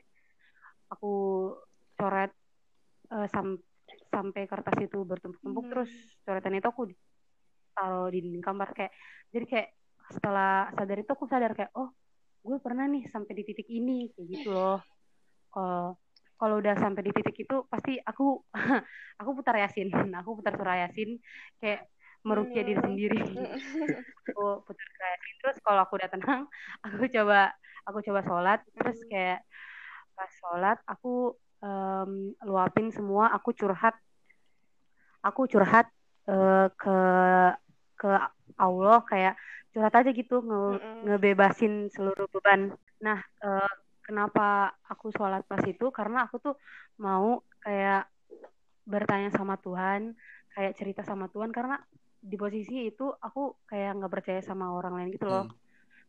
Aku 0.94 1.10
coret 1.98 2.30
eh, 3.10 3.26
sam- 3.32 3.62
sampai 4.12 4.42
kertas 4.46 4.76
itu 4.80 4.98
bertumpuk-tumpuk, 5.02 5.64
Hmm. 5.66 5.72
terus 5.72 5.90
coretan 6.22 6.54
itu 6.54 6.68
aku 6.70 6.82
taruh 7.74 8.08
di 8.14 8.18
dinding 8.24 8.44
kamar 8.44 8.68
kayak, 8.76 8.92
jadi 9.34 9.44
kayak 9.50 9.68
setelah 10.14 10.70
sadar 10.76 10.96
itu 11.00 11.10
aku 11.10 11.26
sadar 11.26 11.52
kayak, 11.58 11.72
oh 11.74 11.90
gue 12.44 12.56
pernah 12.60 12.84
nih 12.88 13.08
sampai 13.08 13.32
di 13.40 13.42
titik 13.48 13.68
ini 13.72 14.12
kayak 14.12 14.26
gitu 14.37 14.48
loh 14.52 14.78
kalau 15.48 15.96
kalau 16.37 16.54
udah 16.60 16.74
sampai 16.76 17.02
di 17.06 17.12
titik 17.14 17.37
itu 17.46 17.56
pasti 17.72 17.96
aku 18.04 18.42
aku 19.20 19.30
putar 19.38 19.56
yasin 19.64 19.88
aku 20.20 20.30
putar 20.42 20.52
surah 20.58 20.76
yasin 20.84 21.16
kayak 21.62 21.88
merukia 22.26 22.60
diri 22.66 22.76
Hmm. 22.76 22.84
sendiri 22.84 23.20
aku 24.28 24.44
putar 24.66 24.87
surah 24.92 25.08
yasin 25.14 25.34
terus 25.40 25.56
kalau 25.64 25.80
aku 25.87 25.92
udah 25.96 26.10
tenang 26.10 26.42
aku 26.84 27.04
coba 27.08 27.54
aku 27.88 27.98
coba 28.04 28.20
sholat 28.28 28.60
terus 28.76 28.98
Hmm. 29.00 29.08
kayak 29.08 29.38
pas 30.14 30.30
sholat 30.42 30.78
aku 30.84 31.32
em, 31.64 32.10
luapin 32.44 32.92
semua 32.92 33.32
aku 33.32 33.50
curhat 33.56 33.94
aku 35.24 35.48
curhat 35.48 35.88
eh, 36.28 36.68
ke 36.76 36.96
ke 37.94 38.11
Allah 38.59 39.02
kayak 39.07 39.35
curhat 39.74 39.94
aja 39.94 40.11
gitu 40.14 40.38
nge- 40.38 40.78
Mm-mm. 40.78 40.98
ngebebasin 41.07 41.90
seluruh 41.90 42.30
beban. 42.30 42.70
Nah, 43.02 43.18
eh, 43.18 43.74
kenapa 44.04 44.70
aku 44.87 45.11
sholat 45.11 45.42
pas 45.48 45.62
itu? 45.66 45.90
Karena 45.90 46.28
aku 46.28 46.38
tuh 46.38 46.54
mau 47.02 47.42
kayak 47.64 48.07
bertanya 48.85 49.33
sama 49.33 49.57
Tuhan, 49.59 50.14
kayak 50.54 50.76
cerita 50.78 51.02
sama 51.02 51.26
Tuhan 51.33 51.50
karena 51.50 51.80
di 52.24 52.37
posisi 52.40 52.88
itu 52.88 53.11
aku 53.11 53.68
kayak 53.68 54.00
nggak 54.00 54.12
percaya 54.12 54.40
sama 54.40 54.72
orang 54.72 54.96
lain 54.96 55.11
gitu 55.12 55.26
loh. 55.26 55.44
Hmm. 55.48 55.57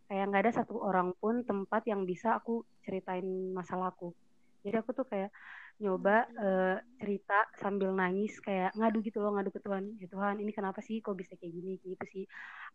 Kayak 0.06 0.26
nggak 0.30 0.44
ada 0.46 0.54
satu 0.62 0.76
orang 0.78 1.18
pun 1.18 1.42
tempat 1.42 1.82
yang 1.90 2.06
bisa 2.06 2.38
aku 2.38 2.62
ceritain 2.86 3.26
masalahku. 3.58 4.14
Jadi 4.62 4.76
aku 4.78 4.94
tuh 4.94 5.06
kayak 5.10 5.34
nyoba 5.76 6.24
eh, 6.40 6.78
cerita 7.00 7.46
sambil 7.60 7.92
nangis 7.92 8.40
kayak 8.40 8.72
ngadu 8.80 9.04
gitu 9.04 9.20
loh 9.20 9.36
ngadu 9.36 9.52
ke 9.52 9.60
Tuhan 9.60 10.00
ya 10.00 10.08
Tuhan 10.08 10.40
ini 10.40 10.52
kenapa 10.56 10.80
sih 10.80 11.04
kok 11.04 11.16
bisa 11.20 11.36
kayak 11.36 11.54
gini? 11.54 11.74
Gitu 11.84 12.06
sih. 12.12 12.26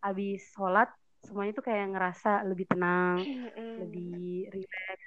Abis 0.05 0.53
sholat 0.53 0.89
semuanya 1.21 1.53
tuh 1.53 1.65
kayak 1.65 1.93
ngerasa 1.93 2.45
lebih 2.49 2.65
tenang 2.69 3.25
lebih 3.81 4.49
rileks 4.49 5.05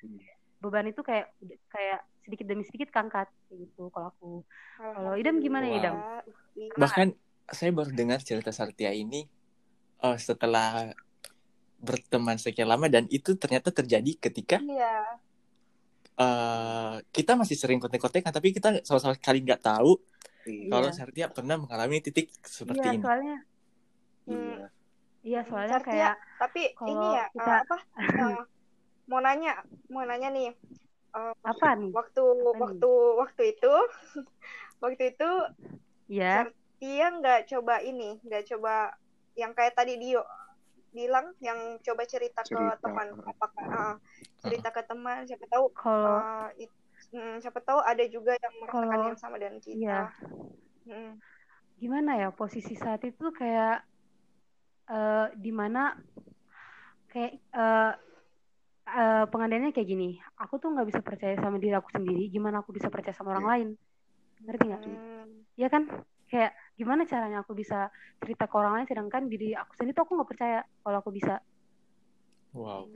beban 0.63 0.89
itu 0.89 1.03
kayak 1.05 1.29
kayak 1.69 2.01
sedikit 2.25 2.47
demi 2.49 2.65
sedikit 2.65 2.89
kangkat 2.89 3.29
kayak 3.51 3.59
gitu 3.69 3.93
kalau 3.93 4.09
aku. 4.09 4.33
Kalau 4.81 5.13
Idam 5.21 5.37
gimana 5.45 5.69
ya, 5.69 5.77
Idam? 5.77 5.97
Bahkan 6.81 7.09
saya 7.53 7.71
baru 7.77 7.93
dengar 7.93 8.25
cerita 8.25 8.49
Sartia 8.49 8.91
ini 8.97 9.29
eh, 10.01 10.19
setelah 10.19 10.97
berteman 11.85 12.41
sekian 12.41 12.73
lama 12.73 12.89
dan 12.89 13.05
itu 13.13 13.37
ternyata 13.37 13.69
terjadi 13.69 14.17
ketika 14.17 14.57
Iya. 14.65 15.21
Eh, 16.17 16.95
kita 17.11 17.33
masih 17.35 17.55
sering 17.55 17.79
kontek-kontekan 17.79 18.31
tapi 18.31 18.51
kita 18.51 18.81
sama-sama 18.83 19.15
sekali 19.15 19.43
nggak 19.43 19.61
tahu 19.61 19.99
Iya. 20.45 20.69
kalau. 20.69 20.89
Sartia 20.93 21.27
pernah 21.29 21.57
mengalami 21.57 21.99
titik 21.99 22.29
seperti 22.41 22.79
iya 22.79 22.93
ini. 22.93 23.01
soalnya 23.01 23.39
Iya. 24.25 24.67
iya 25.23 25.41
soalnya 25.43 25.73
Sartia, 25.75 25.89
kayak 25.89 26.15
Tapi 26.37 26.63
ini 26.85 27.07
ya 27.13 27.25
kita- 27.31 27.49
eh, 27.49 27.61
apa? 27.65 27.77
eh, 27.97 28.43
mau 29.05 29.21
nanya, 29.21 29.53
mau 29.89 30.03
nanya 30.03 30.29
nih. 30.29 30.53
eh, 31.15 31.35
apa 31.43 31.69
nih 31.75 31.91
waktu 31.91 32.21
nih? 32.21 32.59
waktu 32.59 32.91
waktu 33.17 33.43
itu 33.51 33.73
waktu 34.83 35.03
itu 35.11 35.31
ya 36.11 36.43
dia 36.77 37.07
nggak 37.09 37.47
coba 37.49 37.81
ini, 37.81 38.19
nggak 38.21 38.45
coba 38.51 38.93
yang 39.35 39.51
kayak 39.51 39.73
tadi 39.73 39.95
Dio 39.95 40.21
bilang 40.91 41.33
yang 41.39 41.79
coba 41.81 42.03
cerita, 42.05 42.43
Cerita, 42.43 42.77
ke 42.77 42.83
teman 42.83 43.09
apakah 43.17 43.65
eh, 43.65 43.95
cerita 44.45 44.69
ke 44.69 44.83
teman 44.83 45.25
siapa 45.25 45.45
tahu 45.47 45.67
kalau 45.73 46.17
eh, 46.53 46.63
it- 46.63 46.79
mm, 47.11 47.41
siapa 47.41 47.59
tahu 47.59 47.81
ada 47.81 48.05
juga 48.07 48.33
yang 48.35 48.55
merasakan 48.61 48.89
Kalau- 48.89 49.09
yang 49.09 49.19
sama 49.19 49.37
dengan 49.37 49.57
kita. 49.59 49.75
iya 49.75 50.01
Mm. 50.85 51.17
gimana 51.75 52.11
ya 52.15 52.29
posisi 52.31 52.75
saat 52.75 53.01
itu 53.03 53.25
kayak 53.31 53.83
eh 54.85 55.27
di 55.35 55.49
mana 55.49 55.97
kayak 57.09 57.33
eh 57.35 57.93
eh, 58.85 59.25
pengandaiannya 59.27 59.73
kayak 59.73 59.89
gini 59.89 60.09
aku 60.37 60.61
tuh 60.61 60.69
nggak 60.69 60.87
bisa 60.87 61.01
percaya 61.01 61.35
sama 61.37 61.57
diri 61.57 61.73
aku 61.73 61.89
sendiri 61.89 62.29
gimana 62.29 62.61
aku 62.61 62.71
bisa 62.71 62.93
percaya 62.93 63.11
sama 63.11 63.33
orang 63.33 63.43
Iya. 63.43 63.51
lain 63.51 63.69
ngerti 64.45 64.65
nggak 64.67 64.83
Hmm. 64.85 65.29
ya 65.57 65.69
kan 65.69 65.83
kayak 66.27 66.53
gimana 66.75 67.07
caranya 67.07 67.41
aku 67.41 67.55
bisa 67.55 67.89
cerita 68.21 68.45
ke 68.45 68.55
orang 68.55 68.77
lain 68.77 68.87
sedangkan 68.87 69.25
diri 69.25 69.57
aku 69.57 69.73
sendiri 69.73 69.95
tuh 69.95 70.05
aku 70.05 70.13
nggak 70.15 70.31
percaya 70.31 70.59
kalau 70.81 71.01
aku 71.01 71.11
bisa 71.11 71.41
Wow. 72.53 72.87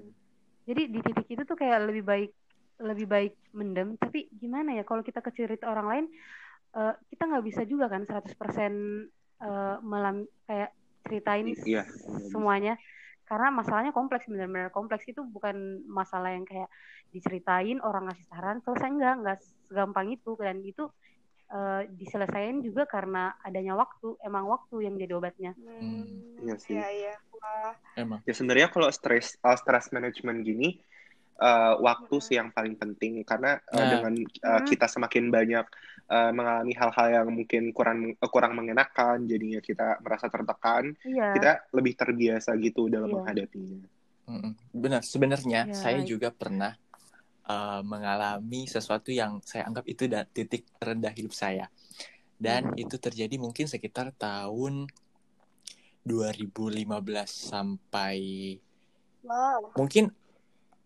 Jadi 0.69 0.83
di 0.85 1.01
titik 1.01 1.27
itu 1.33 1.43
tuh 1.49 1.57
kayak 1.57 1.89
lebih 1.89 2.05
baik 2.05 2.31
lebih 2.85 3.07
baik 3.09 3.35
mendem. 3.57 3.97
Tapi 3.97 4.29
gimana 4.37 4.77
ya 4.77 4.85
kalau 4.85 5.01
kita 5.01 5.25
ke 5.25 5.33
cerita 5.33 5.65
orang 5.73 5.87
lain 5.89 6.05
eh, 6.77 6.95
kita 7.09 7.25
nggak 7.25 7.45
bisa 7.49 7.63
juga 7.65 7.89
kan 7.89 8.05
100% 8.05 8.37
eh, 8.37 9.77
melam 9.81 10.29
kayak 10.45 10.71
ceritain 11.09 11.57
iya, 11.65 11.89
semuanya. 12.29 12.77
Karena 13.25 13.49
masalahnya 13.49 13.97
kompleks 13.97 14.29
benar-benar 14.29 14.69
kompleks. 14.69 15.09
Itu 15.09 15.25
bukan 15.25 15.89
masalah 15.89 16.37
yang 16.37 16.45
kayak 16.45 16.69
diceritain 17.17 17.81
orang 17.81 18.13
ngasih 18.13 18.29
saran 18.29 18.61
selesai. 18.61 18.89
Enggak 18.93 19.15
enggak 19.25 19.39
segampang 19.69 20.13
itu. 20.13 20.37
Dan 20.37 20.61
itu 20.65 20.93
uh, 21.49 21.83
diselesain 21.91 22.61
juga 22.61 22.85
karena 22.85 23.37
adanya 23.41 23.75
waktu 23.75 24.17
emang 24.21 24.47
waktu 24.47 24.85
yang 24.85 24.95
jadi 24.97 25.13
obatnya 25.15 25.53
Hmm, 25.57 26.07
Iya 26.39 26.55
sih. 26.57 26.75
Iya, 26.79 26.89
iya. 26.91 27.15
Wah. 27.35 27.75
Emang. 27.95 28.21
Ya 28.23 28.33
sebenarnya 28.33 28.69
kalau 28.69 28.87
stress 28.89 29.35
uh, 29.41 29.55
stress 29.55 29.91
management 29.91 30.43
gini 30.43 30.79
uh, 31.39 31.79
waktu 31.79 32.15
Hmm. 32.15 32.25
sih 32.25 32.35
yang 32.37 32.51
paling 32.51 32.75
penting 32.75 33.23
karena 33.23 33.59
uh, 33.69 33.79
Nah. 33.79 33.91
dengan 33.91 34.15
uh, 34.17 34.59
Hmm. 34.59 34.67
kita 34.67 34.87
semakin 34.87 35.25
banyak 35.29 35.67
uh, 36.07 36.31
mengalami 36.35 36.75
hal-hal 36.75 37.07
yang 37.11 37.29
mungkin 37.31 37.71
kurang 37.71 38.15
uh, 38.15 38.31
kurang 38.31 38.55
mengenakan 38.55 39.27
jadinya 39.27 39.59
kita 39.59 39.99
merasa 40.03 40.27
tertekan 40.27 40.95
iya 41.03 41.35
kita 41.35 41.51
lebih 41.75 41.95
terbiasa 41.95 42.55
gitu 42.59 42.87
dalam 42.87 43.09
Iya. 43.11 43.17
menghadapinya. 43.19 43.87
Benar, 44.77 45.01
sebenarnya 45.01 45.73
Ya, 45.73 45.75
saya 45.75 46.05
juga 46.05 46.29
pernah 46.29 46.77
uh, 47.49 47.81
mengalami 47.83 48.65
sesuatu 48.65 49.09
yang 49.11 49.41
saya 49.43 49.65
anggap 49.65 49.85
itu 49.85 50.05
da- 50.05 50.25
titik 50.27 50.69
terendah 50.77 51.11
hidup 51.11 51.33
saya. 51.33 51.67
Dan 52.37 52.71
itu 52.75 52.95
terjadi 52.95 53.35
mungkin 53.35 53.67
sekitar 53.67 54.15
tahun 54.15 54.87
2015 56.05 56.87
sampai 57.27 58.19
Wow. 59.21 59.75
mungkin 59.75 60.15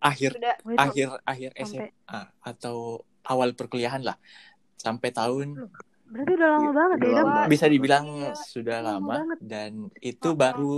akhir 0.01 0.35
Sudah. 0.35 0.57
Wah, 0.59 0.73
itu 0.73 0.81
akhir 0.81 1.09
akhir 1.23 1.51
sampai- 1.55 1.93
SMA 1.93 2.21
atau 2.43 2.77
awal 3.23 3.53
perkuliahan 3.53 4.03
lah. 4.03 4.17
Sampai 4.75 5.13
tahun 5.13 5.69
berarti 6.05 6.33
udah 6.35 6.49
lama 6.51 6.71
banget 6.73 6.97
udah 6.99 7.09
ya 7.09 7.23
lama. 7.23 7.43
bisa 7.47 7.67
dibilang 7.67 8.07
Iya. 8.09 8.33
sudah 8.37 8.79
Lama 8.81 8.91
lama 8.91 9.13
banget. 9.15 9.39
dan 9.41 9.71
itu 9.99 10.27
Uh-uh. 10.27 10.37
baru 10.37 10.75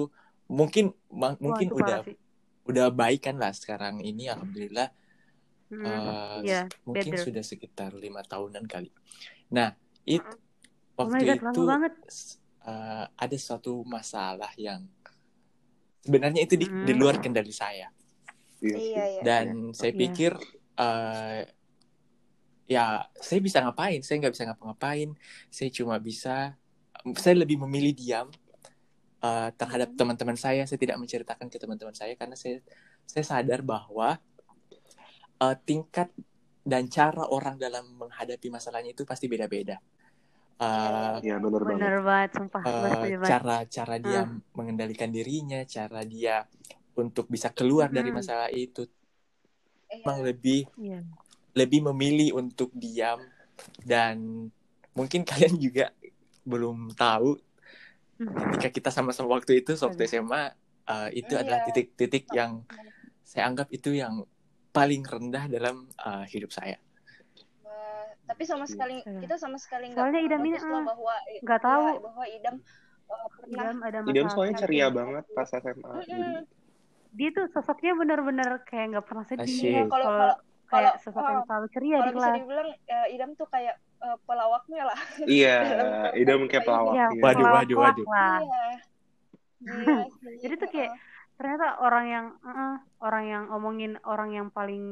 mungkin 0.47 0.85
ma- 1.09 1.31
Wah, 1.31 1.41
mungkin 1.41 1.69
udah 1.73 1.99
udah 2.65 2.87
baik 2.91 3.25
kan 3.25 3.37
lah 3.37 3.51
sekarang 3.51 3.99
ini 3.99 4.29
alhamdulillah 4.29 4.93
Mm, 5.75 5.85
Eh, 5.85 6.39
Iya, 6.45 6.61
mungkin 6.85 7.13
better. 7.13 7.25
sudah 7.27 7.43
sekitar 7.43 7.91
lima 7.95 8.23
tahunan 8.23 8.65
kali. 8.65 8.91
Nah, 9.51 9.75
it 10.05 10.23
Oh 10.95 11.11
waktu 11.11 11.35
God, 11.35 11.41
itu 11.43 11.63
eh, 12.65 13.05
ada 13.11 13.37
suatu 13.37 13.83
masalah 13.85 14.55
yang 14.55 14.87
sebenarnya 16.01 16.45
itu 16.45 16.55
di, 16.55 16.67
di 16.69 16.93
Mm. 16.95 17.01
luar 17.01 17.17
kendali 17.19 17.51
saya 17.51 17.91
Iya 18.63 18.77
sih. 18.79 18.93
Iya, 18.93 19.05
iya. 19.11 19.23
dan 19.25 19.47
saya 19.75 19.93
Iya. 19.93 20.01
pikir 20.01 20.33
eh, 20.75 21.43
ya 22.65 22.85
saya 23.19 23.41
bisa 23.45 23.61
ngapain? 23.61 24.01
Saya 24.01 24.17
nggak 24.25 24.33
bisa 24.33 24.45
ngapa-ngapain. 24.49 25.11
Saya 25.51 25.69
cuma 25.69 25.99
bisa 25.99 26.57
saya 27.19 27.35
lebih 27.37 27.61
memilih 27.61 27.93
diam 27.93 28.29
eh, 29.21 29.51
terhadap 29.57 29.93
Hmm. 29.93 29.99
teman-teman 29.99 30.37
saya. 30.37 30.65
Saya 30.65 30.79
tidak 30.81 30.97
menceritakan 30.97 31.49
ke 31.53 31.57
teman-teman 31.61 31.93
saya 31.93 32.15
karena 32.15 32.37
saya 32.37 32.61
saya 33.05 33.25
sadar 33.25 33.61
bahwa 33.61 34.17
eh, 35.45 35.55
tingkat 35.63 36.09
dan 36.65 36.89
cara 36.89 37.29
orang 37.29 37.61
dalam 37.61 37.85
menghadapi 38.01 38.49
masalahnya 38.49 38.97
itu 38.97 39.05
pasti 39.05 39.29
beda-beda. 39.29 39.77
Eh, 40.55 41.17
Iya 41.21 41.37
benar 41.37 41.61
banget. 41.61 41.77
Bener 41.77 41.97
banget, 42.01 42.31
sumpah. 42.39 42.63
Gue 42.63 43.11
eh, 43.11 43.19
cara 43.21 43.57
cara 43.67 43.97
dia 43.99 44.23
Hmm. 44.25 44.41
mengendalikan 44.55 45.11
dirinya, 45.11 45.61
cara 45.67 46.01
dia 46.07 46.47
untuk 46.95 47.27
bisa 47.27 47.51
keluar 47.51 47.91
dari 47.91 48.09
Hmm. 48.09 48.19
masalah 48.23 48.49
itu 48.49 48.87
Iya. 49.91 50.01
memang 50.01 50.19
lebih 50.23 50.61
Iya. 50.79 51.01
lebih 51.55 51.81
memilih 51.91 52.35
untuk 52.35 52.71
diam 52.75 53.23
dan 53.83 54.49
mungkin 54.95 55.23
kalian 55.31 55.59
juga 55.59 55.91
belum 56.43 56.95
tahu 56.95 57.39
Hmm. 58.15 58.31
ketika 58.31 58.69
kita 58.71 58.91
sama-sama 58.95 59.35
waktu 59.35 59.59
itu 59.59 59.75
waktu. 59.75 60.07
SMA 60.07 60.55
uh, 60.87 61.11
itu 61.11 61.35
Iya. 61.35 61.43
adalah 61.43 61.61
titik-titik 61.67 62.31
yang 62.31 62.63
saya 63.27 63.51
anggap 63.51 63.67
itu 63.75 63.91
yang 63.91 64.23
paling 64.75 65.03
rendah 65.03 65.47
dalam 65.47 65.77
uh, 65.97 66.27
hidup 66.27 66.51
saya. 66.51 66.75
Wah, 67.63 68.11
tapi 68.27 68.43
sama 68.43 68.67
sekali 68.67 68.99
Iya. 69.01 69.23
kita 69.23 69.39
sama 69.39 69.55
sekali 69.55 69.89
nggak 69.89 69.97
Soalnya 69.97 70.21
Idam 70.21 70.41
ini, 70.43 70.59
eh, 70.59 70.83
bahwa 70.83 71.15
nggak 71.41 71.61
tahu. 71.63 71.85
ya, 71.87 72.01
bahwa 72.03 72.25
Idam 72.27 72.55
uh, 73.07 73.27
pernah 73.31 73.55
Idam 73.55 73.77
ada 73.81 73.99
Idam 74.03 74.11
masalah 74.21 74.33
soalnya 74.35 74.53
kayak 74.53 74.63
ceria 74.67 74.85
gitu. 74.85 74.97
banget 74.99 75.25
pas 75.31 75.49
SMA. 75.49 75.89
Mm-mm. 75.89 76.03
Jadi, 76.03 76.31
Dia 77.15 77.29
tuh 77.31 77.47
sosoknya 77.47 77.93
bener-bener 77.95 78.51
kayak 78.67 78.87
nggak 78.91 79.07
pernah 79.07 79.25
sedih. 79.25 79.47
Iya, 79.47 79.83
kalau 79.87 80.03
Kalau 80.05 80.11
kalau 80.11 80.35
kayak 80.67 80.91
kalau- 80.91 81.03
sosok 81.07 81.23
yang 81.25 81.43
selalu 81.47 81.67
ceria 81.71 81.95
kalau 81.95 82.03
di 82.03 82.11
bisa 82.11 82.19
kelas. 82.19 82.35
dibilang 82.35 82.69
uh, 82.91 83.07
Idam 83.09 83.31
tuh 83.39 83.47
kayak 83.47 83.75
uh, 84.03 84.17
pelawaknya 84.27 84.83
lah. 84.83 84.99
iya, 85.31 85.57
Idam 86.21 86.41
kayak 86.45 86.59
ini. 86.59 86.67
pelawak. 86.67 86.93
Iya, 86.93 87.07
iya. 87.09 87.23
Waduh, 87.23 87.47
waduh, 87.47 87.77
waduh. 87.79 88.07
Iya. 88.43 88.65
Jadi 90.43 90.55
tuh 90.59 90.69
kayak. 90.69 90.93
Ternyata 91.35 91.83
orang 91.83 92.05
yang 92.07 92.27
eh, 92.47 92.77
orang 93.03 93.25
yang 93.27 93.43
ngomongin 93.51 93.93
orang 94.07 94.31
yang 94.31 94.49
paling 94.55 94.85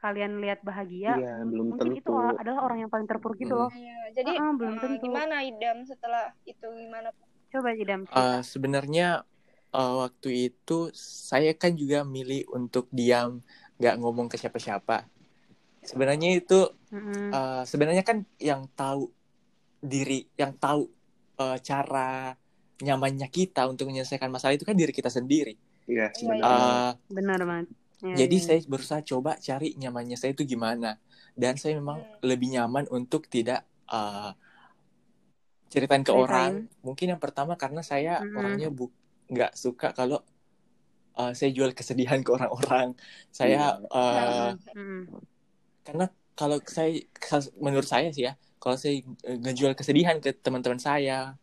kalian 0.00 0.40
lihat 0.40 0.64
bahagia 0.64 1.20
Iya, 1.20 1.44
belum 1.44 1.66
mungkin 1.76 1.92
itu 1.92 2.08
tentu. 2.08 2.16
or- 2.16 2.40
adalah 2.40 2.60
orang 2.64 2.78
yang 2.84 2.90
paling 2.90 3.04
terpuruk 3.04 3.36
gitu 3.36 3.52
Hmm. 3.52 3.68
loh 3.68 3.70
Iya, 3.70 3.98
jadi 4.16 4.30
Ah, 4.40 4.52
belum 4.56 4.74
uh, 4.74 4.80
tentu. 4.80 5.04
gimana 5.04 5.36
Idam 5.44 5.76
setelah 5.84 6.24
itu 6.48 6.66
gimana? 6.66 7.08
coba 7.52 7.70
Idam 7.76 8.00
Uh, 8.10 8.40
sebenarnya 8.42 9.22
uh, 9.70 9.94
waktu 10.06 10.50
itu 10.50 10.90
saya 10.94 11.54
kan 11.54 11.74
juga 11.78 12.02
milih 12.02 12.48
untuk 12.50 12.88
diam, 12.90 13.42
nggak 13.78 13.94
ngomong 14.00 14.26
ke 14.26 14.36
siapa-siapa. 14.38 15.06
Sebenarnya 15.84 16.40
itu 16.40 16.58
Mm-mm. 16.90 17.30
uh, 17.30 17.62
sebenarnya 17.62 18.02
kan 18.02 18.24
yang 18.40 18.66
tahu 18.72 19.12
diri, 19.84 20.26
yang 20.40 20.56
tahu 20.56 20.88
uh, 21.38 21.58
cara 21.60 22.32
nyamannya 22.80 23.28
kita 23.30 23.70
untuk 23.70 23.86
menyelesaikan 23.90 24.30
masalah 24.32 24.54
itu 24.56 24.66
kan 24.66 24.74
diri 24.74 24.90
kita 24.90 25.10
sendiri. 25.12 25.54
Iya, 25.86 26.06
Iya, 26.12 26.28
benar. 26.30 26.50
iya. 26.50 26.68
Uh, 26.74 26.90
benar 27.08 27.40
banget 27.44 27.68
Ya, 28.04 28.20
jadi 28.20 28.36
ya. 28.36 28.44
saya 28.44 28.58
berusaha 28.68 29.00
coba 29.00 29.40
cari 29.40 29.72
nyamannya 29.80 30.16
saya 30.20 30.36
itu 30.36 30.44
gimana, 30.44 31.00
dan 31.32 31.56
saya 31.56 31.80
memang 31.80 32.04
Hmm. 32.04 32.20
lebih 32.20 32.52
nyaman 32.52 32.84
untuk 32.92 33.24
tidak 33.26 33.64
uh, 33.88 34.36
ceritain 35.72 36.04
ke 36.04 36.12
Ceritain. 36.12 36.20
orang. 36.20 36.52
Mungkin 36.84 37.16
yang 37.16 37.20
pertama 37.22 37.56
karena 37.56 37.80
saya 37.80 38.20
Mm-mm. 38.20 38.36
orangnya 38.36 38.68
bu 38.68 38.92
nggak 39.26 39.56
suka 39.56 39.96
kalau 39.96 40.20
uh, 41.16 41.32
saya 41.32 41.50
jual 41.50 41.72
kesedihan 41.72 42.20
ke 42.20 42.28
orang-orang. 42.28 42.92
Saya 43.32 43.80
uh, 43.88 44.52
Mm-mm. 44.76 45.08
karena 45.80 46.06
kalau 46.36 46.60
saya 46.66 46.90
menurut 47.56 47.88
saya 47.88 48.10
sih 48.12 48.28
ya, 48.28 48.36
kalau 48.60 48.76
saya 48.76 49.00
uh, 49.00 49.38
ngejual 49.40 49.72
kesedihan 49.72 50.20
ke 50.20 50.34
teman-teman 50.36 50.78
saya, 50.78 51.34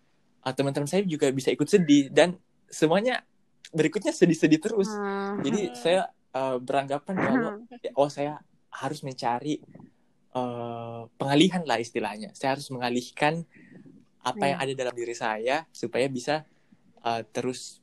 uh, 0.45 0.53
teman-teman 0.53 0.85
saya 0.85 1.01
juga 1.09 1.25
bisa 1.33 1.49
ikut 1.49 1.65
sedih 1.65 2.13
dan 2.13 2.37
semuanya 2.69 3.25
berikutnya 3.69 4.11
sedih-sedih 4.11 4.59
terus. 4.59 4.89
Hmm. 4.89 5.39
Jadi 5.45 5.77
saya 5.77 6.09
uh, 6.33 6.57
beranggapan 6.57 7.15
bahwa 7.15 7.49
ya, 7.77 7.91
oh 7.93 8.09
saya 8.09 8.41
harus 8.71 9.05
mencari 9.05 9.61
uh, 10.35 11.07
pengalihan 11.15 11.63
lah 11.63 11.77
istilahnya. 11.77 12.33
Saya 12.33 12.57
harus 12.57 12.67
mengalihkan 12.73 13.45
apa 14.21 14.43
yang 14.53 14.59
Iya. 14.61 14.65
ada 14.69 14.73
dalam 14.85 14.95
diri 14.97 15.15
saya 15.17 15.65
supaya 15.73 16.05
bisa 16.11 16.45
uh, 17.05 17.21
terus 17.31 17.81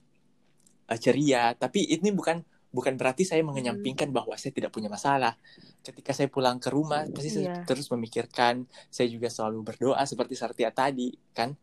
uh, 0.86 0.98
ceria. 0.98 1.54
Tapi 1.54 1.88
ini 1.88 2.10
bukan 2.14 2.42
bukan 2.68 3.00
berarti 3.00 3.24
saya 3.24 3.40
mengenyampingkan 3.42 4.12
bahwa 4.12 4.36
saya 4.36 4.52
tidak 4.52 4.70
punya 4.70 4.92
masalah. 4.92 5.34
Ketika 5.80 6.12
saya 6.12 6.28
pulang 6.28 6.60
ke 6.60 6.68
rumah 6.68 7.08
pasti 7.10 7.32
saya 7.32 7.62
Iya. 7.62 7.64
terus 7.64 7.88
memikirkan. 7.88 8.68
Saya 8.92 9.08
juga 9.08 9.32
selalu 9.32 9.64
berdoa 9.64 10.02
seperti 10.04 10.36
Sartia 10.36 10.68
tadi 10.70 11.12
kan. 11.32 11.56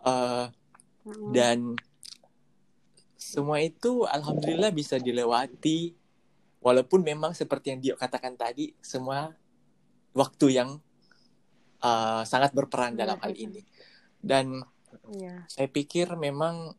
Uh, 0.00 0.48
dan 1.32 1.74
semua 3.20 3.60
itu 3.60 4.08
alhamdulillah 4.08 4.72
bisa 4.72 4.96
dilewati 4.96 5.92
walaupun 6.64 7.04
memang 7.04 7.36
seperti 7.36 7.66
yang 7.70 7.80
dia 7.80 7.94
katakan 7.94 8.32
tadi 8.32 8.72
semua 8.80 9.36
waktu 10.12 10.56
yang 10.56 10.80
uh, 11.80 12.22
sangat 12.24 12.50
berperan 12.50 12.96
Iya, 12.96 13.00
dalam 13.04 13.18
hal 13.20 13.32
iya. 13.36 13.40
ini 13.44 13.60
dan 14.20 14.64
Iya. 15.06 15.46
saya 15.46 15.68
pikir 15.70 16.10
memang 16.16 16.74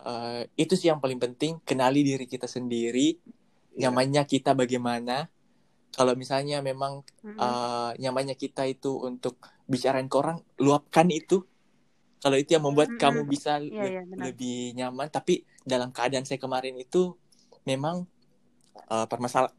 uh, 0.00 0.42
itu 0.56 0.74
sih 0.74 0.88
yang 0.88 0.98
paling 0.98 1.20
penting 1.20 1.60
kenali 1.62 2.02
diri 2.02 2.24
kita 2.24 2.48
sendiri 2.48 3.20
Iya. 3.76 3.86
nyamannya 3.86 4.24
kita 4.24 4.56
bagaimana 4.56 5.28
kalau 5.92 6.12
misalnya 6.12 6.58
memang 6.60 7.04
Mm-mm. 7.22 7.36
uh, 7.36 7.92
nyamannya 7.96 8.34
kita 8.34 8.64
itu 8.64 8.96
untuk 8.98 9.36
bicarain 9.64 10.08
ke 10.08 10.16
orang 10.16 10.40
luapkan 10.56 11.06
itu 11.08 11.44
kalau 12.18 12.34
itu 12.34 12.56
yang 12.56 12.64
membuat 12.64 12.96
Mm-mm. 12.96 13.00
kamu 13.00 13.20
bisa 13.24 13.60
Iya, 13.60 13.70
le- 13.70 13.92
iya, 13.92 14.02
benar. 14.04 14.24
lebih 14.26 14.58
nyaman 14.74 15.08
tapi 15.08 15.44
dalam 15.66 15.90
keadaan 15.90 16.22
saya 16.22 16.38
kemarin 16.38 16.78
itu 16.78 17.18
memang 17.66 18.06
uh, 18.88 19.06
permasalahan 19.10 19.52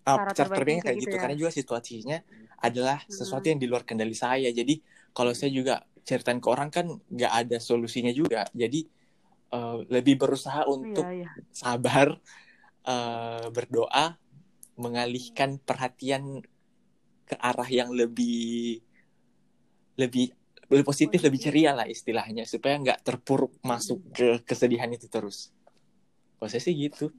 Cara 0.00 0.32
cara 0.32 0.48
terbaiknya 0.48 0.56
terbaiknya 0.56 0.82
kayak 0.82 0.96
gitu 0.96 1.04
gitu 1.06 1.14
ya. 1.14 1.20
karena 1.22 1.36
juga 1.36 1.50
situasinya 1.52 2.18
adalah 2.60 2.98
sesuatu 3.06 3.44
Mm-mm. 3.44 3.52
yang 3.54 3.60
di 3.60 3.66
luar 3.68 3.82
kendali 3.84 4.16
saya 4.16 4.48
jadi 4.50 4.74
kalau 5.12 5.36
saya 5.36 5.52
juga 5.52 5.84
ceritain 6.02 6.40
ke 6.40 6.48
orang 6.48 6.72
kan 6.72 6.88
nggak 6.88 7.32
ada 7.46 7.56
solusinya 7.60 8.10
juga 8.10 8.48
jadi 8.56 8.88
uh, 9.52 9.84
lebih 9.86 10.16
berusaha 10.18 10.64
untuk 10.66 11.04
Iya, 11.04 11.28
iya. 11.28 11.30
sabar 11.52 12.16
uh, 12.88 13.46
berdoa 13.52 14.16
mengalihkan 14.80 15.60
perhatian 15.60 16.40
ke 17.28 17.36
arah 17.36 17.68
yang 17.68 17.92
lebih 17.92 18.80
lebih 20.00 20.32
lebih 20.70 20.86
positif 20.86 21.18
lebih 21.20 21.40
ceria 21.42 21.70
lah 21.74 21.86
istilahnya 21.86 22.46
supaya 22.46 22.78
nggak 22.78 22.98
terpuruk 23.02 23.52
masuk 23.66 23.98
ke 24.14 24.28
kesedihan 24.46 24.90
itu 24.90 25.06
terus. 25.10 25.50
Kalau 26.38 26.48
saya 26.48 26.62
sih 26.62 26.74
gitu. 26.78 27.10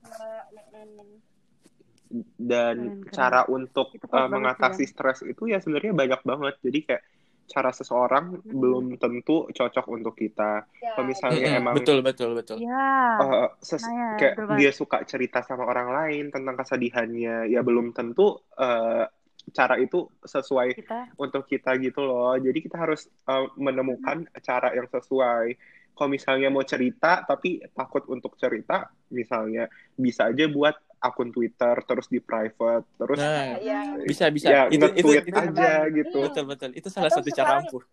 Dan 2.36 2.76
Keren, 2.92 3.08
keren. 3.08 3.16
cara 3.16 3.40
untuk 3.48 3.88
uh, 4.12 4.28
mengatasi 4.28 4.84
stres 4.84 5.24
itu 5.24 5.48
ya 5.48 5.64
sebenarnya 5.64 5.94
banyak 5.96 6.22
banget. 6.28 6.56
Jadi 6.60 6.80
kayak 6.88 7.04
cara 7.52 7.70
seseorang 7.76 8.26
Mm-mm. 8.40 8.60
belum 8.60 8.86
tentu 9.00 9.48
cocok 9.52 9.86
untuk 9.92 10.16
kita. 10.16 10.64
Ya, 10.80 10.92
kalau 10.96 11.06
misalnya 11.08 11.48
Mm-mm, 11.48 11.60
emang 11.60 11.76
betul 11.80 11.98
betul 12.04 12.30
betul. 12.36 12.58
Ya, 12.60 12.84
uh, 13.20 13.48
ses- 13.64 13.84
nah 13.84 13.92
ya, 13.96 14.10
kayak 14.20 14.36
betul 14.36 14.56
dia 14.60 14.72
suka 14.76 14.98
cerita 15.08 15.40
sama 15.44 15.64
orang 15.68 15.90
lain 15.92 16.24
tentang 16.36 16.56
kesedihannya 16.60 17.48
ya 17.52 17.60
belum 17.64 17.96
tentu 17.96 18.44
uh, 18.60 19.06
cara 19.50 19.76
itu 19.76 20.06
sesuai 20.22 20.70
kita 20.76 21.18
untuk 21.18 21.44
kita 21.44 21.74
gitu 21.78 22.02
loh 22.02 22.38
jadi 22.38 22.54
kita 22.56 22.78
harus 22.78 23.10
uh, 23.26 23.50
menemukan 23.56 24.30
cara 24.38 24.70
yang 24.72 24.86
sesuai 24.86 25.58
kalau 25.92 26.10
misalnya 26.10 26.48
mau 26.48 26.62
cerita 26.62 27.22
tapi 27.22 27.58
takut 27.72 28.06
untuk 28.06 28.38
cerita 28.38 28.86
misalnya 29.10 29.66
bisa 29.94 30.30
aja 30.30 30.46
buat 30.46 30.74
akun 30.98 31.34
Twitter 31.34 31.74
terus 31.82 32.06
di 32.06 32.22
private 32.22 32.86
terus 32.96 33.18
nah 33.18 33.58
ya. 33.58 33.98
bisa 34.00 34.30
bisa 34.30 34.48
ya 34.48 34.62
itu 34.70 34.86
itu 34.94 35.10
nge-tweet 35.10 35.26
itu 35.26 35.40
aja 35.42 35.72
gitu 35.90 36.14
Hmm. 36.14 36.26
betul 36.30 36.46
betul 36.46 36.70
itu 36.72 36.88
salah 36.88 37.10
Atau 37.10 37.18
satu 37.20 37.30
cara 37.32 37.38
sekarang- 37.42 37.66
ampuh. 37.66 37.84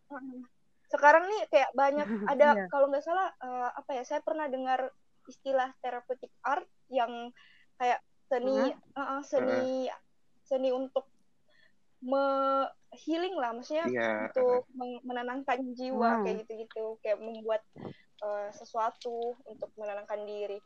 Sekarang 0.89 1.25
nih 1.27 1.43
kayak 1.49 1.71
banyak 1.73 2.07
ada 2.33 2.49
Iya. 2.55 2.65
kalau 2.69 2.87
nggak 2.89 3.05
salah 3.05 3.29
eh, 3.35 3.69
apa 3.73 3.91
ya 3.93 4.03
saya 4.05 4.21
pernah 4.21 4.45
dengar 4.47 4.89
istilah 5.25 5.73
therapeutic 5.81 6.33
art 6.41 6.65
yang 6.89 7.33
kayak 7.77 8.01
seni 8.29 8.73
eh, 8.73 9.01
eh, 9.01 9.21
seni 9.25 9.89
seni 10.45 10.69
untuk 10.73 11.05
me 12.01 12.25
healing 12.95 13.35
lah 13.35 13.51
maksudnya 13.53 13.87
Iya. 13.87 14.31
untuk 14.31 14.65
menenangkan 15.03 15.75
jiwa 15.75 16.19
Hmm. 16.19 16.23
kayak 16.25 16.37
gitu-gitu 16.45 16.97
kayak 17.03 17.19
membuat 17.19 17.63
eh, 18.19 18.51
sesuatu 18.51 19.39
untuk 19.47 19.71
menenangkan 19.75 20.27
diri. 20.27 20.59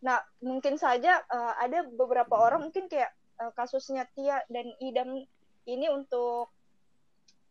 Nah 0.00 0.18
mungkin 0.40 0.78
saja 0.78 1.18
eh, 1.20 1.54
ada 1.58 1.82
beberapa 1.84 2.34
orang 2.36 2.66
mungkin 2.66 2.86
kayak 2.86 3.10
eh, 3.40 3.52
kasusnya 3.52 4.06
Tia 4.14 4.38
dan 4.46 4.66
Idam 4.78 5.18
ini 5.66 5.86
untuk 5.90 6.50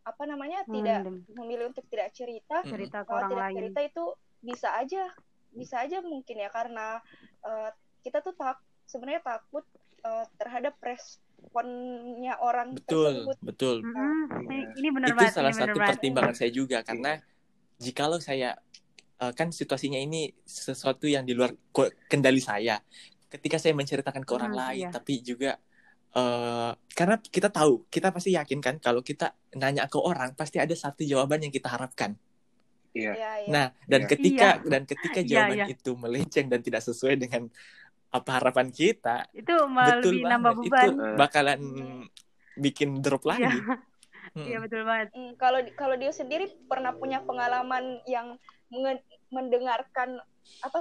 apa 0.02 0.24
namanya 0.24 0.64
tidak 0.64 1.04
Memendam. 1.06 1.28
memilih 1.36 1.66
untuk 1.70 1.86
tidak 1.88 2.10
cerita 2.14 2.64
Mm. 2.64 2.72
cerita 2.72 2.98
ke 3.04 3.08
kalau 3.08 3.20
orang 3.20 3.30
tidak 3.30 3.44
lain. 3.46 3.56
cerita 3.58 3.80
itu 3.84 4.06
bisa 4.40 4.70
aja 4.74 5.04
bisa 5.52 5.76
aja 5.84 5.98
mungkin 6.00 6.40
ya 6.40 6.50
karena 6.50 7.04
eh, 7.42 7.70
kita 8.02 8.20
tuh 8.20 8.32
tak 8.34 8.58
sebenarnya 8.86 9.22
takut 9.22 9.68
eh, 10.00 10.26
terhadap 10.36 10.74
responnya 11.40 12.34
orang 12.38 12.68
betul 12.74 13.14
tersebut 13.26 13.38
betul 13.42 13.76
Mm-mm, 13.82 14.44
ini, 14.44 14.58
Iya. 14.58 14.70
ini 14.76 14.88
benar 14.92 15.08
itu 15.08 15.18
banget. 15.18 15.34
salah 15.34 15.50
ini 15.50 15.58
satu 15.58 15.72
banget. 15.74 15.90
pertimbangan 15.90 16.36
saya 16.36 16.52
juga 16.52 16.78
karena 16.82 17.12
jikalau 17.78 18.20
saya 18.20 18.50
eh, 19.18 19.34
kan 19.34 19.48
situasinya 19.50 19.98
ini 19.98 20.30
sesuatu 20.42 21.06
yang 21.06 21.24
di 21.24 21.32
luar 21.32 21.56
kendali 22.06 22.40
saya 22.40 22.78
ketika 23.28 23.56
saya 23.56 23.72
menceritakan 23.72 24.22
ke 24.22 24.32
orang 24.32 24.52
Hmm, 24.52 24.62
lain 24.62 24.86
iya. 24.86 24.92
tapi 24.92 25.14
juga 25.20 25.52
eh, 26.12 26.72
karena 26.90 27.16
kita 27.18 27.48
tahu 27.48 27.86
kita 27.88 28.10
pasti 28.10 28.34
yakin 28.34 28.60
kan 28.60 28.76
kalau 28.78 29.00
kita 29.00 29.32
nanya 29.54 29.86
ke 29.86 29.98
orang 29.98 30.34
pasti 30.34 30.58
ada 30.58 30.74
satu 30.74 31.02
jawaban 31.02 31.40
yang 31.40 31.52
kita 31.52 31.68
harapkan 31.68 32.18
Iya. 32.90 33.14
ya, 33.14 33.32
ya. 33.38 33.48
nah 33.48 33.66
dan 33.86 34.02
Iya. 34.02 34.10
ketika 34.10 34.48
dan 34.66 34.82
ketika 34.84 35.20
Iya, 35.22 35.30
jawaban 35.30 35.56
iya. 35.56 35.66
itu 35.70 35.92
melenceng 35.94 36.48
dan 36.48 36.60
tidak 36.60 36.82
sesuai 36.82 37.16
dengan 37.16 37.46
apa 38.10 38.30
harapan 38.42 38.68
kita 38.74 39.30
Itu 39.34 39.54
malah 39.70 39.98
betul 40.02 40.14
lebih 40.18 40.24
nambah 40.26 40.54
beban. 40.66 40.90
itu 40.90 40.90
bakalan 41.18 41.62
bikin 42.58 43.00
drop 43.04 43.24
lagi 43.26 43.46
Iya, 43.50 43.80
Hmm. 44.36 44.46
iya 44.46 44.58
betul 44.62 44.82
banget. 44.86 45.08
Hmm, 45.16 45.32
kalau 45.42 45.60
kalau 45.80 45.96
dia 45.96 46.12
sendiri 46.14 46.46
pernah 46.70 46.92
punya 46.94 47.24
pengalaman 47.24 48.04
yang 48.06 48.36
mendengarkan 49.34 50.20
apa 50.60 50.80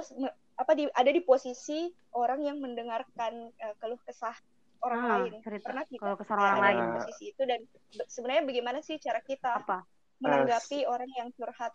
apa 0.59 0.71
di 0.75 0.85
ada 0.91 1.07
di 1.09 1.21
posisi 1.23 1.87
orang 2.13 2.43
yang 2.43 2.57
mendengarkan 2.59 3.49
eh, 3.57 3.73
keluh 3.79 3.97
kesah 4.03 4.35
orang 4.83 5.01
Ah, 5.01 5.09
lain 5.23 5.33
cerita. 5.41 5.65
pernah 5.71 5.83
kita 5.87 6.03
Kalau 6.03 6.17
kesal 6.19 6.35
ada 6.35 6.45
orang 6.51 6.61
lain 6.61 6.77
di 6.79 6.87
posisi 6.99 7.23
itu 7.31 7.41
dan 7.47 7.59
be- 7.95 8.09
sebenarnya 8.11 8.43
bagaimana 8.43 8.79
sih 8.83 8.95
cara 8.99 9.19
kita 9.23 9.51
apa? 9.55 9.77
menanggapi 10.19 10.79
orang 10.83 11.09
yang 11.15 11.29
curhat 11.33 11.73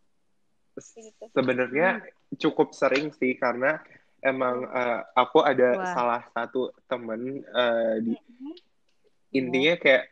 gitu 0.76 1.24
Sebenarnya 1.32 1.88
cukup 2.38 2.68
sering 2.74 3.10
sih 3.14 3.34
karena 3.38 3.78
emang 4.24 4.64
eh, 4.64 5.00
aku 5.14 5.44
ada 5.44 5.68
Wah. 5.76 5.92
salah 5.92 6.22
satu 6.32 6.72
temen 6.88 7.44
eh, 7.44 7.96
di 8.00 8.12
Mhm. 8.16 8.52
intinya 9.34 9.74
kayak 9.76 10.04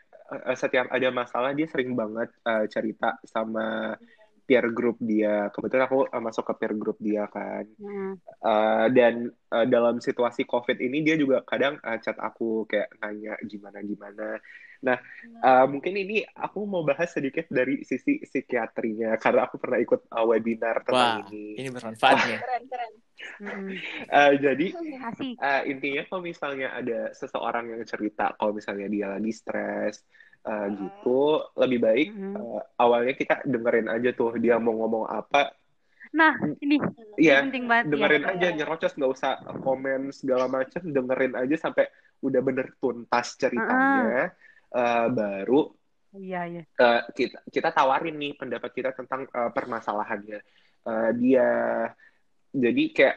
eh, 0.44 0.57
setiap 0.57 0.92
ada 0.92 1.09
masalah 1.09 1.57
dia 1.57 1.64
sering 1.66 1.96
banget 1.96 2.29
eh, 2.44 2.64
cerita 2.68 3.16
sama 3.25 3.96
peer 4.42 4.68
group 4.75 5.01
dia. 5.01 5.48
Kebetulan 5.48 5.88
aku 5.88 6.05
eh, 6.12 6.22
masuk 6.22 6.44
ke 6.53 6.55
peer 6.61 6.75
group 6.77 6.98
dia 7.01 7.25
kan. 7.31 7.64
Hmm. 7.81 8.20
Eh, 8.42 8.87
dan 8.92 9.14
eh, 9.31 9.66
dalam 9.70 9.96
situasi 9.98 10.44
COVID 10.44 10.77
ini 10.77 11.01
dia 11.01 11.16
juga 11.16 11.40
kadang 11.48 11.81
eh, 11.81 11.98
chat 12.05 12.20
aku 12.20 12.68
kayak 12.68 12.92
nanya 13.01 13.38
gimana 13.48 13.81
gimana. 13.81 14.37
Nah, 14.83 14.99
eh, 15.23 15.66
mungkin 15.71 15.95
ini 15.95 16.27
aku 16.27 16.66
mau 16.66 16.83
bahas 16.83 17.14
sedikit 17.14 17.47
dari 17.47 17.87
sisi 17.87 18.18
psikiatrinya 18.18 19.14
karena 19.14 19.47
aku 19.47 19.57
pernah 19.62 19.79
ikut 19.79 20.11
eh, 20.11 20.27
webinar 20.27 20.83
tentang 20.83 21.23
Wah, 21.23 21.31
ini. 21.31 21.62
ini 21.62 21.68
bermanfaat 21.71 22.16
nih 22.27 22.38
keren 22.42 22.64
keren. 22.66 22.92
Eh, 24.11 24.33
jadi 24.42 24.66
eh, 25.38 25.62
intinya 25.71 26.03
kalau 26.11 26.23
misalnya 26.27 26.75
ada 26.75 27.14
seseorang 27.14 27.71
yang 27.71 27.83
cerita 27.87 28.35
kalau 28.35 28.51
misalnya 28.51 28.90
dia 28.90 29.07
lagi 29.14 29.31
stres 29.31 30.03
eh, 30.42 30.66
gitu, 30.75 31.47
lebih 31.55 31.79
baik 31.79 32.09
eh, 32.11 32.61
awalnya 32.83 33.14
kita 33.14 33.47
dengerin 33.47 33.87
aja 33.87 34.11
tuh 34.11 34.35
dia 34.42 34.59
mau 34.59 34.75
ngomong 34.75 35.07
apa, 35.07 35.55
Nah, 36.12 36.37
ini 36.61 36.77
Iya, 37.16 37.40
penting 37.49 37.64
banget. 37.64 37.88
ya. 37.88 37.90
dengerin 37.95 38.25
Iya. 38.29 38.33
aja 38.37 38.47
nyerocos 38.53 38.92
nggak 39.01 39.12
usah 39.16 39.33
komen 39.64 40.12
segala 40.12 40.45
macam 40.45 40.83
dengerin 40.85 41.35
aja 41.40 41.57
sampai 41.57 41.88
udah 42.21 42.40
bener 42.45 42.77
tuntas 42.77 43.35
ceritanya 43.40 44.29
Eh, 44.73 45.07
baru 45.13 45.69
Iya, 46.13 46.45
iya. 46.45 46.63
eh, 46.69 47.01
kita 47.17 47.41
kita 47.49 47.69
tawarin 47.73 48.17
nih 48.21 48.37
pendapat 48.37 48.71
kita 48.73 48.93
tentang 48.93 49.25
eh, 49.29 49.51
permasalahannya. 49.53 50.41
Eh, 50.85 51.11
dia 51.21 51.49
jadi 52.53 52.85
kayak 52.93 53.17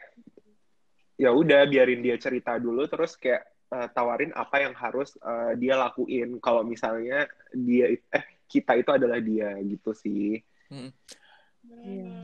ya 1.16 1.32
udah 1.32 1.68
biarin 1.68 2.04
dia 2.04 2.16
cerita 2.20 2.56
dulu 2.56 2.88
terus 2.88 3.20
kayak 3.20 3.44
eh, 3.72 3.88
tawarin 3.92 4.32
apa 4.36 4.64
yang 4.64 4.76
harus 4.76 5.16
eh, 5.20 5.60
dia 5.60 5.76
lakuin. 5.76 6.40
Kalau 6.40 6.64
misalnya 6.64 7.28
dia 7.52 7.96
eh 7.96 8.26
kita 8.48 8.80
itu 8.80 8.92
adalah 8.96 9.20
dia 9.20 9.56
gitu 9.64 9.92
sih. 9.92 10.40
Hmm. 10.72 10.92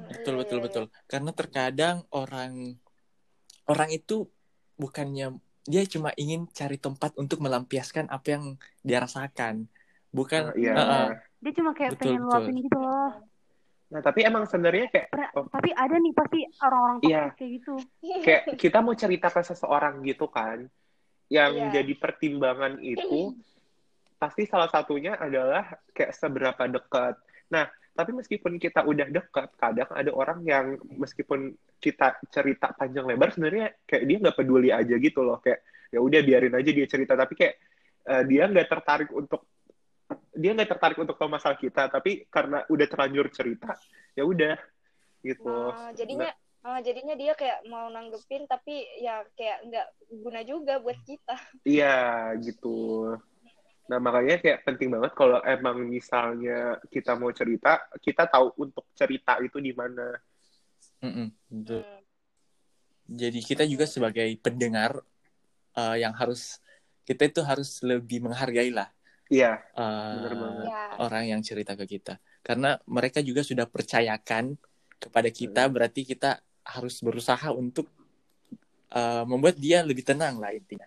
Betul 0.07 0.39
betul 0.39 0.59
betul. 0.63 0.83
Karena 1.07 1.31
terkadang 1.35 2.07
orang 2.15 2.79
orang 3.67 3.89
itu 3.91 4.27
bukannya 4.79 5.35
dia 5.63 5.83
cuma 5.85 6.09
ingin 6.15 6.49
cari 6.49 6.75
tempat 6.75 7.13
untuk 7.15 7.37
melampiaskan 7.39 8.07
apa 8.07 8.27
yang 8.29 8.43
dia 8.81 8.97
rasakan 8.97 9.69
bukan 10.09 10.51
Eh, 10.53 10.63
iya 10.63 10.73
Heeh. 10.73 11.07
Dia 11.39 11.51
cuma 11.53 11.71
kayak 11.71 11.95
Betul, 11.95 12.05
pengen 12.07 12.21
luapin 12.23 12.55
gitu 12.59 12.77
loh. 12.77 13.11
nah 13.87 13.99
tapi 13.99 14.23
emang 14.23 14.45
sebenarnya 14.45 14.87
kayak 14.87 15.07
Pra- 15.09 15.31
Oh. 15.33 15.45
Tapi 15.47 15.69
ada 15.69 15.95
nih 15.95 16.11
pasti 16.11 16.39
orang-orang 16.57 16.97
Iya. 17.01 17.23
kayak 17.33 17.51
gitu. 17.55 17.73
kayak 18.21 18.41
kita 18.55 18.77
mau 18.79 18.93
cerita 18.93 19.27
ke 19.27 19.41
seseorang 19.41 19.99
gitu 20.01 20.27
kan 20.27 20.65
yang 21.27 21.51
Iya. 21.51 21.79
jadi 21.79 21.93
pertimbangan 21.95 22.79
itu 22.79 23.35
pasti 24.17 24.45
salah 24.45 24.67
satunya 24.67 25.15
adalah 25.15 25.65
kayak 25.89 26.11
seberapa 26.11 26.63
dekat 26.69 27.15
nah 27.47 27.67
tapi 27.91 28.11
meskipun 28.15 28.55
kita 28.55 28.87
udah 28.87 29.07
dekat 29.11 29.51
kadang 29.59 29.89
ada 29.91 30.11
orang 30.15 30.39
yang 30.47 30.79
meskipun 30.95 31.51
kita 31.75 32.23
cerita 32.31 32.71
panjang 32.71 33.03
lebar 33.03 33.35
sebenarnya 33.35 33.75
kayak 33.83 34.03
dia 34.07 34.17
nggak 34.23 34.37
peduli 34.39 34.69
aja 34.71 34.95
gitu 34.95 35.21
loh. 35.27 35.43
Kayak 35.43 35.59
ya 35.91 35.99
udah 35.99 36.21
biarin 36.23 36.55
aja 36.55 36.71
dia 36.71 36.87
cerita. 36.87 37.19
Tapi 37.19 37.33
kayak 37.35 37.55
eh, 38.07 38.23
dia 38.31 38.47
nggak 38.47 38.67
tertarik 38.71 39.09
untuk 39.11 39.43
dia 40.31 40.51
nggak 40.55 40.71
tertarik 40.71 40.97
untuk 41.03 41.19
tahu 41.19 41.29
masalah 41.29 41.59
kita. 41.59 41.91
Tapi 41.91 42.31
karena 42.31 42.63
udah 42.71 42.87
terlanjur 42.87 43.27
cerita 43.27 43.75
ya 44.15 44.23
udah 44.23 44.55
gitu. 45.19 45.51
Nah, 45.51 45.91
jadinya 45.91 46.31
ah, 46.63 46.79
jadinya 46.79 47.15
dia 47.19 47.35
kayak 47.35 47.67
mau 47.67 47.91
nanggepin 47.91 48.47
tapi 48.47 48.87
ya 49.03 49.25
kayak 49.35 49.67
nggak 49.67 49.87
guna 50.15 50.41
juga 50.47 50.79
buat 50.79 50.97
kita. 51.03 51.35
Iya 51.67 51.99
gitu. 52.47 53.19
Nah 53.91 53.99
makanya 53.99 54.39
kayak 54.39 54.63
penting 54.63 54.87
banget 54.87 55.11
kalau 55.11 55.43
emang 55.43 55.83
misalnya 55.83 56.79
kita 56.87 57.11
mau 57.19 57.27
cerita, 57.35 57.83
kita 57.99 58.23
tahu 58.31 58.55
untuk 58.63 58.87
cerita 58.95 59.35
itu 59.43 59.59
di 59.59 59.75
mana. 59.75 60.15
Betul. 61.01 61.83
Hmm. 61.83 61.99
jadi 63.11 63.39
kita 63.41 63.63
juga 63.67 63.89
sebagai 63.89 64.29
pendengar 64.39 65.01
eh, 65.73 65.97
yang 65.99 66.13
harus 66.13 66.61
kita 67.03 67.25
itu 67.27 67.41
harus 67.41 67.81
lebih 67.81 68.23
menghargai 68.23 68.69
lah 68.71 68.87
Iya, 69.31 69.63
Bener 69.73 70.33
banget. 70.35 70.67
ya 70.69 70.83
orang 70.99 71.23
yang 71.31 71.41
cerita 71.41 71.73
ke 71.73 71.87
kita 71.87 72.19
karena 72.43 72.75
mereka 72.83 73.23
juga 73.23 73.41
sudah 73.41 73.63
percayakan 73.65 74.59
kepada 75.01 75.29
kita 75.31 75.65
Hmm. 75.65 75.73
berarti 75.73 76.05
kita 76.05 76.43
harus 76.61 77.01
berusaha 77.01 77.49
untuk 77.49 77.89
eh, 78.93 79.23
membuat 79.25 79.57
dia 79.57 79.81
lebih 79.81 80.05
tenang 80.05 80.37
lah 80.37 80.53
intinya 80.53 80.85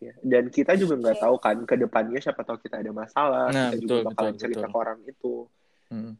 ya. 0.00 0.12
Dan 0.22 0.50
kita 0.50 0.74
juga 0.78 0.94
nggak 0.98 1.18
tahu 1.22 1.36
kan 1.38 1.56
ke 1.66 1.74
depannya 1.78 2.18
siapa 2.22 2.42
tahu 2.42 2.58
kita 2.62 2.80
ada 2.80 2.90
masalah, 2.90 3.48
Nah, 3.50 3.70
kita 3.74 3.82
betul, 3.82 3.98
juga 4.00 4.08
bakalan 4.10 4.32
betul, 4.34 4.42
cerita 4.42 4.58
betul. 4.66 4.72
ke 4.72 4.76
orang 4.78 4.98
itu. 5.06 5.34
Mm. 5.90 6.12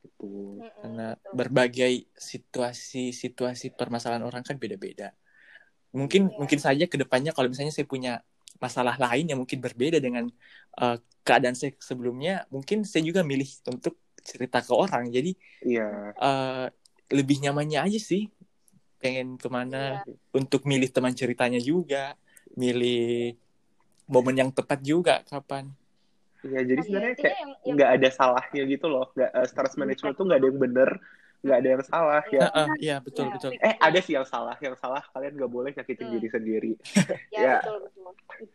Gitu. 0.00 0.32
Karena 0.80 1.08
berbagai 1.36 1.92
situasi 2.16 3.12
situasi 3.12 3.68
permasalahan 3.76 4.24
orang 4.24 4.40
kan 4.40 4.56
beda-beda 4.56 5.12
mungkin 5.90 6.30
Iya. 6.30 6.36
mungkin 6.38 6.58
saja 6.62 6.84
ke 6.86 6.96
depannya 6.96 7.34
kalau 7.34 7.50
misalnya 7.50 7.74
saya 7.74 7.86
punya 7.86 8.22
masalah 8.62 8.94
lain 8.94 9.26
yang 9.26 9.38
mungkin 9.42 9.58
berbeda 9.58 9.98
dengan 9.98 10.30
eh, 10.78 10.96
keadaan 11.26 11.58
saya 11.58 11.74
sebelumnya 11.82 12.46
mungkin 12.48 12.86
saya 12.86 13.02
juga 13.04 13.26
milih 13.26 13.46
untuk 13.68 13.98
cerita 14.22 14.62
ke 14.62 14.70
orang 14.72 15.10
jadi 15.10 15.34
Iya. 15.66 16.14
eh, 16.14 16.66
lebih 17.10 17.42
nyamannya 17.42 17.90
aja 17.90 18.00
sih 18.00 18.30
pengen 19.02 19.34
ke 19.34 19.48
mana 19.50 20.00
Iya. 20.06 20.14
untuk 20.32 20.62
milih 20.64 20.88
teman 20.94 21.12
ceritanya 21.12 21.58
juga 21.58 22.14
milih 22.58 23.34
momen 24.10 24.34
yang 24.36 24.50
tepat 24.50 24.80
juga 24.82 25.22
kapan 25.26 25.70
Iya, 26.40 26.60
jadi 26.64 26.80
Iya, 26.80 26.86
sebenarnya 26.88 27.16
kayak 27.20 27.36
nggak 27.68 27.90
ada 28.00 28.08
salahnya 28.08 28.62
gitu 28.64 28.86
loh. 28.88 29.12
Nggak, 29.12 29.28
eh, 29.28 29.46
stress 29.52 29.74
management 29.76 30.14
tuh 30.16 30.24
nggak 30.24 30.38
ada 30.40 30.48
yang 30.48 30.56
bener, 30.56 30.90
nggak 31.44 31.56
ada 31.60 31.68
yang 31.68 31.84
salah 31.84 32.22
ya. 32.32 32.40
Iya 32.80 32.96
betul 33.04 33.24
Iya. 33.28 33.34
betul 33.36 33.50
Eh, 33.60 33.74
ada 33.76 33.98
sih 34.00 34.12
yang 34.16 34.24
salah. 34.24 34.56
Yang 34.56 34.76
salah 34.80 35.02
kalian 35.12 35.36
nggak 35.36 35.52
boleh 35.52 35.70
nyakitin 35.76 36.06
Hmm. 36.08 36.14
diri 36.16 36.28
sendiri. 36.32 36.72
ya, 37.36 37.40
ya. 37.44 37.54
betul 37.60 37.76
betul. 37.84 38.12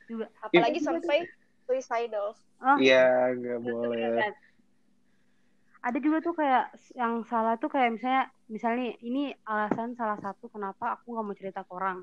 Juga. 0.10 0.26
Apalagi 0.42 0.80
juga 0.82 0.88
sampai 0.98 1.20
suicidal. 1.70 2.28
Oh, 2.66 2.78
Iya, 2.82 3.04
nggak 3.38 3.60
boleh. 3.62 4.34
ada 5.86 5.98
juga 6.02 6.18
tuh 6.26 6.34
kayak 6.34 6.66
yang 6.98 7.22
salah 7.30 7.62
tuh 7.62 7.70
kayak 7.70 7.94
misalnya 7.94 8.26
misalnya 8.50 8.98
ini 9.06 9.30
alasan 9.46 9.94
salah 9.94 10.18
satu 10.18 10.50
kenapa 10.50 10.98
aku 10.98 11.14
nggak 11.14 11.26
mau 11.30 11.38
cerita 11.38 11.62
ke 11.62 11.72
orang 11.78 12.02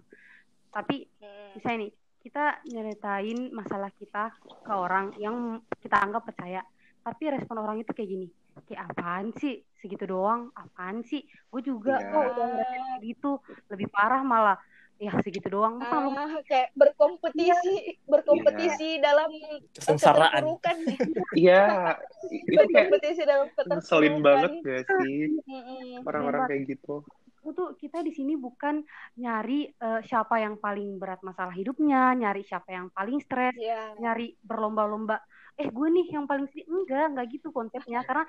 tapi 0.73 1.07
Hmm. 1.19 1.53
misalnya 1.55 1.79
nih 1.83 1.93
kita 2.23 2.45
nyeritain 2.65 3.39
masalah 3.51 3.91
kita 3.93 4.31
ke 4.41 4.73
orang 4.73 5.13
yang 5.17 5.37
kita 5.79 5.99
anggap 5.99 6.25
percaya. 6.25 6.63
Tapi 7.03 7.23
respon 7.29 7.59
orang 7.59 7.79
itu 7.79 7.91
kayak 7.91 8.11
gini 8.11 8.29
kayak 8.63 8.89
apaan 8.89 9.35
sih? 9.35 9.59
Segitu 9.75 10.07
doang? 10.07 10.49
Apaan 10.53 11.03
sih? 11.03 11.21
Gue 11.49 11.61
juga 11.61 11.99
Iya. 11.99 12.09
kok 12.09 12.25
udah 12.33 12.47
kayak 12.55 13.01
gitu. 13.03 13.31
Lebih 13.67 13.89
parah 13.89 14.23
malah 14.23 14.59
ya 14.97 15.11
segitu 15.19 15.51
doang. 15.51 15.83
Masa 15.83 15.99
lu 15.99 16.15
Ah, 16.15 16.39
kayak 16.47 16.71
berkompetisi, 16.73 17.75
berkompetisi 18.13 19.03
dalam 19.03 19.35
kesengsaraan. 19.75 20.47
Iya, 21.35 21.99
itu 22.31 22.55
kayak 22.55 22.87
berkompetisi 22.87 23.23
dalam 23.25 23.51
keterpurukan. 23.51 23.83
ngeselin 23.83 24.17
banget 24.23 24.53
gak 24.63 24.83
sih? 24.95 25.19
Orang-orang 26.03 26.47
kayak 26.47 26.63
gitu. 26.71 27.03
Aku 27.43 27.51
tuh 27.51 27.69
kita 27.75 28.07
di 28.07 28.15
sini 28.15 28.39
bukan 28.39 28.87
nyari 29.19 29.67
eh, 29.67 30.01
siapa 30.07 30.39
yang 30.39 30.63
paling 30.63 31.03
berat 31.03 31.19
masalah 31.27 31.51
hidupnya, 31.51 32.15
nyari 32.15 32.47
siapa 32.47 32.71
yang 32.71 32.87
paling 32.95 33.19
stres, 33.19 33.51
Iya. 33.59 33.99
nyari 33.99 34.39
berlomba-lomba. 34.47 35.19
Eh 35.59 35.67
gue 35.67 35.89
nih 35.91 36.15
yang 36.15 36.31
paling 36.31 36.47
sedih. 36.47 36.71
Enggak, 36.71 37.11
enggak 37.11 37.27
gitu 37.35 37.51
konsepnya. 37.51 38.07
Karena 38.07 38.23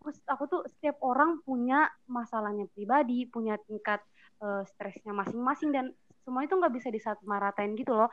aku, 0.00 0.08
aku 0.24 0.44
tuh 0.48 0.62
setiap 0.72 0.96
orang 1.04 1.44
punya 1.44 1.92
masalahnya 2.08 2.64
pribadi, 2.72 3.28
punya 3.28 3.60
tingkat 3.68 4.00
eh, 4.40 4.64
stresnya 4.64 5.12
masing-masing 5.12 5.70
dan 5.76 5.92
semua 6.24 6.40
itu 6.48 6.56
nggak 6.56 6.72
bisa 6.72 6.88
disamaratakan 6.88 7.76
gitu 7.76 7.92
loh. 7.92 8.08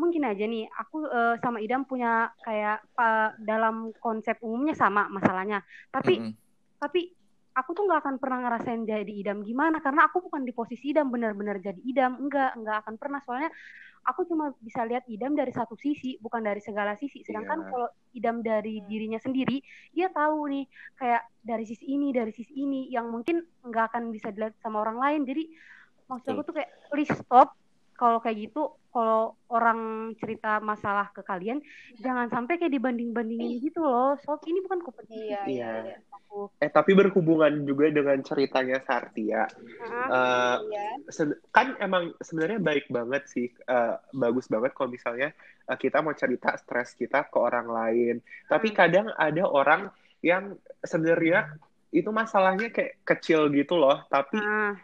Mungkin 0.00 0.24
aja 0.24 0.48
nih, 0.48 0.64
aku 0.64 1.04
eh, 1.04 1.36
sama 1.44 1.60
Idam 1.60 1.84
punya 1.84 2.32
kayak 2.40 2.88
pa- 2.96 3.36
dalam 3.36 3.92
konsep 4.00 4.40
umumnya 4.40 4.72
sama 4.72 5.12
masalahnya. 5.12 5.60
Tapi 5.92 6.24
Mm-mm. 6.24 6.32
tapi 6.78 7.17
aku 7.58 7.74
tuh 7.74 7.84
nggak 7.90 8.00
akan 8.06 8.16
pernah 8.22 8.38
ngerasain 8.46 8.86
jadi 8.86 9.12
idam 9.12 9.42
gimana 9.42 9.82
karena 9.82 10.06
aku 10.06 10.22
bukan 10.22 10.46
di 10.46 10.54
posisi 10.54 10.94
idam 10.94 11.10
benar-benar 11.10 11.58
jadi 11.58 11.80
idam. 11.82 12.14
Enggak 12.22 12.54
enggak 12.54 12.86
akan 12.86 12.94
pernah. 12.94 13.18
Soalnya 13.26 13.50
aku 14.06 14.24
cuma 14.30 14.54
bisa 14.62 14.86
lihat 14.86 15.04
idam 15.10 15.34
dari 15.34 15.50
satu 15.50 15.74
sisi 15.74 16.16
bukan 16.22 16.46
dari 16.46 16.62
segala 16.62 16.94
sisi. 16.94 17.26
Sedangkan 17.26 17.66
Iya. 17.66 17.68
kalau 17.68 17.88
idam 18.14 18.36
dari 18.40 18.80
dirinya 18.86 19.18
sendiri 19.18 19.58
dia 19.90 20.08
tahu 20.14 20.46
nih 20.48 20.64
kayak 20.94 21.22
dari 21.42 21.64
sisi 21.66 21.84
ini 21.90 22.14
dari 22.14 22.30
sisi 22.30 22.54
ini 22.54 22.86
yang 22.94 23.10
mungkin 23.10 23.42
nggak 23.66 23.84
akan 23.92 24.14
bisa 24.14 24.30
dilihat 24.30 24.54
sama 24.62 24.86
orang 24.86 25.02
lain. 25.02 25.20
Jadi 25.26 25.50
maksud 26.06 26.30
aku 26.32 26.42
tuh 26.46 26.54
kayak 26.56 26.70
please 26.88 27.12
stop 27.12 27.52
kalau 27.98 28.22
kayak 28.22 28.48
gitu 28.48 28.62
kalau 28.88 29.36
orang 29.50 29.78
cerita 30.16 30.62
masalah 30.62 31.10
ke 31.10 31.20
kalian 31.20 31.60
jangan 31.98 32.30
sampai 32.30 32.56
kayak 32.56 32.72
dibanding-bandingin 32.72 33.60
gitu 33.60 33.82
loh 33.82 34.16
sob 34.22 34.40
ini 34.46 34.62
bukan 34.64 34.80
kompetisi 34.80 35.34
Iya, 35.34 35.42
iya, 35.44 35.44
Iya. 35.44 35.72
iya. 35.84 35.96
aku 36.08 36.48
Eh, 36.60 36.70
tapi 36.70 36.92
berhubungan 36.94 37.64
juga 37.64 37.88
dengan 37.88 38.20
ceritanya 38.20 38.78
Sartia. 38.84 39.48
Eh, 39.48 40.56
Iya. 40.62 40.86
kan 41.50 41.74
emang 41.78 42.14
sebenarnya 42.20 42.60
baik 42.60 42.86
banget 42.88 43.26
sih, 43.26 43.48
eh, 43.50 43.94
bagus 44.14 44.46
banget 44.46 44.72
kalau 44.72 44.88
misalnya 44.88 45.32
eh, 45.68 45.76
kita 45.76 46.00
mau 46.00 46.14
cerita 46.14 46.54
stres 46.56 46.94
kita 46.94 47.28
ke 47.28 47.36
orang 47.36 47.68
lain. 47.68 48.14
Tapi 48.46 48.72
Hmm. 48.72 48.76
kadang 48.76 49.06
ada 49.12 49.44
orang 49.44 49.92
yang 50.20 50.56
sebenarnya 50.80 51.48
itu 51.88 52.08
masalahnya 52.12 52.68
kayak 52.68 53.00
kecil 53.04 53.48
gitu 53.48 53.80
loh, 53.80 54.04
tapi 54.08 54.36
Ah, 54.36 54.76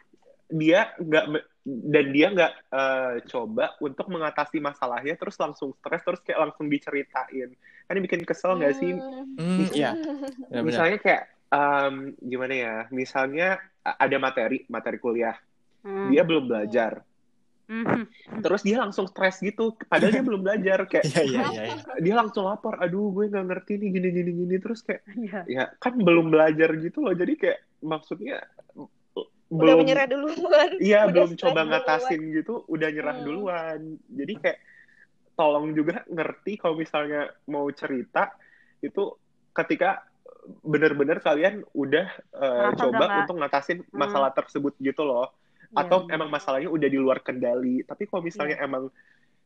dia 0.51 0.93
nggak 1.01 1.25
dan 1.65 2.05
dia 2.13 2.27
nggak 2.29 2.53
eh, 2.77 3.15
coba 3.33 3.73
untuk 3.81 4.07
mengatasi 4.13 4.61
masalahnya, 4.61 5.17
terus 5.17 5.41
langsung 5.41 5.73
stres, 5.81 6.05
terus 6.05 6.21
kayak 6.21 6.51
langsung 6.51 6.69
diceritain. 6.69 7.57
Kan 7.89 7.93
ini 7.97 8.05
bikin 8.05 8.23
kesel 8.29 8.61
nggak 8.61 8.75
sih? 8.77 8.93
Hmm. 8.93 9.37
Hmm, 9.41 9.67
iya 9.73 9.97
benar-benar. 9.97 10.65
Misalnya 10.65 10.99
kayak 11.01 11.23
em, 11.49 11.95
gimana 12.21 12.55
ya? 12.55 12.75
Misalnya 12.93 13.49
ada 13.85 14.17
materi, 14.21 14.65
materi 14.69 15.01
kuliah, 15.01 15.37
hmm. 15.85 16.13
dia 16.13 16.23
belum 16.25 16.45
belajar. 16.49 17.01
Mhm. 17.65 18.45
terus 18.45 18.61
dia 18.61 18.77
langsung 18.77 19.09
stres 19.09 19.41
gitu 19.41 19.73
padahal 19.89 20.13
dia 20.13 20.21
belum 20.21 20.45
belajar 20.45 20.85
kayak 20.85 21.09
Iya 21.09 21.23
iya 21.25 21.43
iya. 21.49 21.63
iya. 21.73 21.77
dia 22.05 22.13
langsung 22.13 22.45
lapor 22.45 22.77
aduh 22.77 23.09
gue 23.09 23.33
nggak 23.33 23.47
ngerti 23.49 23.81
nih 23.81 23.89
gini 23.89 24.09
gini 24.13 24.31
gini 24.37 24.57
terus 24.61 24.85
kayak 24.85 25.01
Iya. 25.17 25.41
ya 25.49 25.65
kan 25.81 25.97
belum 25.97 26.29
belajar 26.29 26.77
gitu 26.77 27.01
loh 27.01 27.17
jadi 27.17 27.33
kayak 27.41 27.59
maksudnya 27.81 28.45
Udah 29.55 29.61
belum 29.63 29.77
menyerah 29.79 30.07
duluan. 30.07 30.71
iya 30.83 30.99
udah 31.05 31.13
belum 31.25 31.31
coba 31.37 31.53
duluan. 31.55 31.69
ngatasin 31.71 32.21
gitu 32.33 32.55
udah 32.67 32.89
nyerah 32.91 33.15
Hmm. 33.15 33.25
duluan 33.25 33.79
jadi 34.05 34.33
kayak 34.37 34.59
tolong 35.33 35.67
juga 35.73 36.03
ngerti 36.07 36.53
kalau 36.57 36.75
misalnya 36.75 37.21
mau 37.47 37.67
cerita 37.71 38.35
itu 38.81 39.15
ketika 39.51 40.03
benar-benar 40.61 41.19
kalian 41.19 41.65
udah 41.73 42.07
Merasa 42.31 42.77
coba 42.77 42.91
udah 42.91 42.99
nggak- 43.01 43.23
untuk 43.23 43.37
ngatasin 43.39 43.79
Hmm. 43.81 43.95
masalah 43.95 44.31
tersebut 44.31 44.75
gitu 44.79 45.03
loh 45.03 45.31
Iya, 45.65 45.81
atau 45.81 45.99
benar. 46.03 46.15
emang 46.15 46.31
masalahnya 46.31 46.69
udah 46.69 46.87
di 46.87 46.99
luar 46.99 47.19
kendali 47.19 47.83
tapi 47.83 48.05
kalau 48.05 48.23
misalnya 48.23 48.57
Iya. 48.57 48.65
emang 48.65 48.85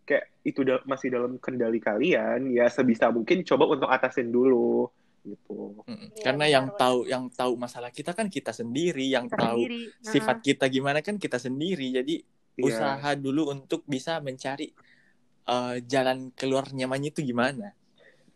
kayak 0.03 0.25
itu 0.43 0.61
da- 0.63 0.85
masih 0.85 1.09
dalam 1.09 1.37
kendali 1.37 1.79
kalian 1.79 2.49
ya 2.49 2.65
sebisa 2.67 3.09
mungkin 3.09 3.41
coba 3.43 3.69
untuk 3.69 3.87
atasin 3.87 4.29
dulu 4.29 4.89
gitu 5.23 5.81
Mm-mm. 5.83 6.09
Iya, 6.11 6.23
Karena 6.23 6.45
benar, 6.45 6.55
yang 6.55 6.67
benar. 6.69 6.79
tahu 6.79 6.99
yang 7.05 7.25
tahu 7.31 7.53
masalah 7.55 7.91
kita 7.91 8.13
kan 8.13 8.27
kita 8.27 8.51
sendiri, 8.51 9.07
yang 9.09 9.27
Kita 9.27 9.39
tahu 9.41 9.63
sendiri. 9.63 9.81
sifat 10.01 10.37
kita 10.41 10.65
gimana 10.67 10.99
kan 11.01 11.17
kita 11.17 11.37
sendiri. 11.37 11.95
Jadi 11.95 12.15
Iya. 12.55 12.65
usaha 12.65 13.11
dulu 13.15 13.49
untuk 13.49 13.83
bisa 13.85 14.19
mencari 14.19 14.75
eh, 15.45 15.77
jalan 15.83 16.29
keluar 16.33 16.69
nyamannya 16.69 17.09
itu 17.09 17.23
gimana. 17.23 17.73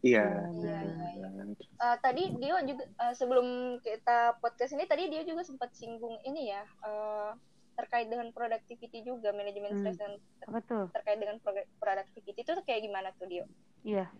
iya 0.00 0.24
iya, 0.52 0.78
iya. 0.82 1.28
Eh, 1.54 1.96
tadi 1.98 2.22
Dio 2.32 2.58
juga 2.64 2.82
eh, 2.82 3.12
sebelum 3.12 3.46
kita 3.78 4.38
podcast 4.38 4.72
ini 4.72 4.82
tadi 4.82 5.06
Dio 5.06 5.22
juga 5.22 5.42
sempat 5.42 5.70
singgung 5.70 6.18
ini 6.22 6.48
ya 6.48 6.62
eh, 6.82 7.30
terkait 7.72 8.06
dengan 8.06 8.26
productivity 8.30 9.00
juga 9.00 9.30
manajemen 9.30 9.70
Hmm. 9.70 9.80
stres 9.80 9.96
dan 9.96 10.12
Apa 10.44 10.58
tuh? 10.62 10.84
terkait 10.90 11.16
dengan 11.16 11.36
pro- 11.38 11.68
productivity 11.76 12.40
itu 12.40 12.52
kayak 12.60 12.82
gimana 12.82 13.08
tuh 13.12 13.26
Dio? 13.26 13.44
Iya. 13.82 14.10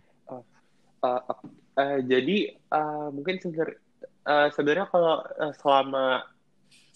Uh, 1.03 1.19
uh, 1.77 1.99
jadi 2.07 2.55
uh, 2.71 3.11
mungkin 3.11 3.43
sebenarnya 3.43 3.79
uh, 4.23 4.49
sebenarnya 4.55 4.87
kalau 4.87 5.19
uh, 5.19 5.51
selama 5.59 6.23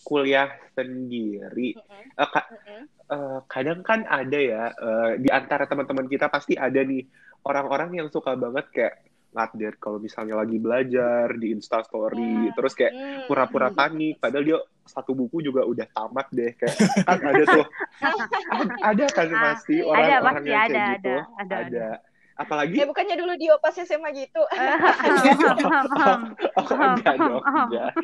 kuliah 0.06 0.46
sendiri 0.78 1.74
uh, 2.14 2.28
ka- 2.30 2.50
uh, 3.10 3.38
kadang 3.50 3.82
kan 3.82 4.06
ada 4.06 4.38
ya 4.38 4.64
uh, 4.70 5.18
di 5.18 5.26
antara 5.26 5.66
teman-teman 5.66 6.06
kita 6.06 6.30
pasti 6.30 6.54
ada 6.54 6.78
nih 6.86 7.02
orang-orang 7.42 7.98
yang 7.98 8.08
suka 8.14 8.38
banget 8.38 8.70
kayak 8.70 8.94
ngupdate 9.36 9.76
kalau 9.82 9.98
misalnya 10.00 10.38
lagi 10.38 10.56
belajar 10.56 11.28
di 11.36 11.52
Instastory 11.52 12.48
Ya. 12.48 12.52
terus 12.56 12.72
kayak 12.72 12.94
pura-pura 13.26 13.68
panik 13.74 14.16
padahal 14.16 14.44
dia 14.46 14.58
satu 14.86 15.12
buku 15.12 15.42
juga 15.42 15.66
udah 15.66 15.84
tamat 15.90 16.30
deh 16.30 16.54
kayak 16.54 16.76
kan 17.04 17.18
ada 17.20 17.42
tuh. 17.44 17.66
Ada 18.86 19.04
kan 19.10 19.28
pasti 19.34 19.82
ada, 19.82 19.90
orang-orang 19.90 20.34
pasti 20.38 20.46
yang 20.48 20.62
kayak 20.62 20.70
ada, 20.70 20.86
gitu. 20.94 21.10
ada, 21.10 21.34
ada, 21.36 21.56
ada. 21.58 21.88
Apalagi 22.36 22.76
Eh 22.80 22.88
bukannya 22.88 23.16
dulu 23.16 23.32
Dio 23.40 23.56
pas 23.58 23.72
SMA 23.72 24.10
gitu? 24.12 24.38
oh, 26.58 26.66
enggak 26.68 27.16
dong 27.16 27.42
enggak 27.42 27.92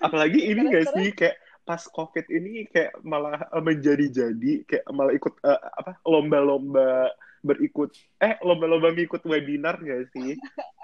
apalagi 0.00 0.40
ini 0.40 0.72
terus? 0.72 0.88
sih 0.96 1.12
kayak 1.12 1.36
pas 1.68 1.84
covid 1.92 2.24
ini 2.32 2.64
kayak 2.72 2.96
malah 3.04 3.44
eh, 3.52 3.62
menjadi-jadi 3.62 4.52
kayak 4.64 4.84
malah 4.88 5.12
ikut 5.12 5.36
eh, 5.44 5.60
apa 5.60 6.00
lomba-lomba 6.08 7.12
berikut 7.44 7.92
eh 8.18 8.40
lomba-lomba 8.40 8.96
ngikut 8.96 9.20
webinar 9.28 9.78
gak 9.84 10.08
sih 10.16 10.34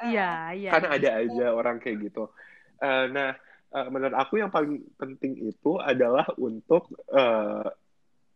Iya, 0.02 0.50
iya. 0.58 0.70
kan 0.74 0.90
ada 0.90 1.22
aja 1.22 1.54
orang 1.54 1.78
kayak 1.78 2.10
gitu 2.10 2.26
Eh, 2.82 3.04
nah 3.14 3.30
eh, 3.72 3.86
menurut 3.88 4.16
aku 4.18 4.42
yang 4.42 4.50
paling 4.50 4.82
penting 4.98 5.38
itu 5.38 5.78
adalah 5.78 6.26
untuk 6.34 6.90
eh, 7.14 7.66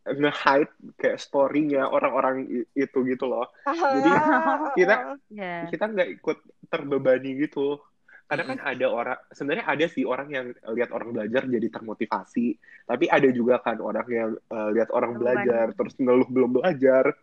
nge-hide 0.07 0.71
kayak 0.95 1.19
story-nya 1.19 1.91
orang-orang 1.91 2.67
itu 2.73 2.99
gitu 3.03 3.25
loh. 3.27 3.51
Jadi, 3.67 4.11
Ah, 4.15 4.71
kita- 4.79 5.19
Iya. 5.29 5.67
kita 5.67 5.85
nggak 5.91 6.09
ikut 6.23 6.39
terbebani 6.71 7.43
gitu. 7.43 7.83
Karena 8.27 8.43
kan 8.43 8.59
ada 8.59 8.87
orang, 8.91 9.19
sebenarnya 9.31 9.67
ada 9.71 9.87
sih 9.87 10.03
orang 10.03 10.29
yang 10.35 10.47
lihat 10.75 10.91
orang 10.91 11.15
belajar 11.15 11.47
jadi 11.47 11.69
termotivasi, 11.71 12.59
tapi 12.83 13.07
ada 13.07 13.31
juga 13.31 13.63
kan 13.63 13.79
orang 13.79 14.07
yang 14.11 14.31
uh, 14.51 14.75
lihat 14.75 14.91
orang 14.91 15.15
belajar 15.15 15.71
terus 15.79 15.95
ngeluh 15.95 16.27
belum 16.27 16.59
belajar, 16.59 17.15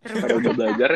pada 0.00 0.32
udah 0.32 0.52
belajar 0.56 0.90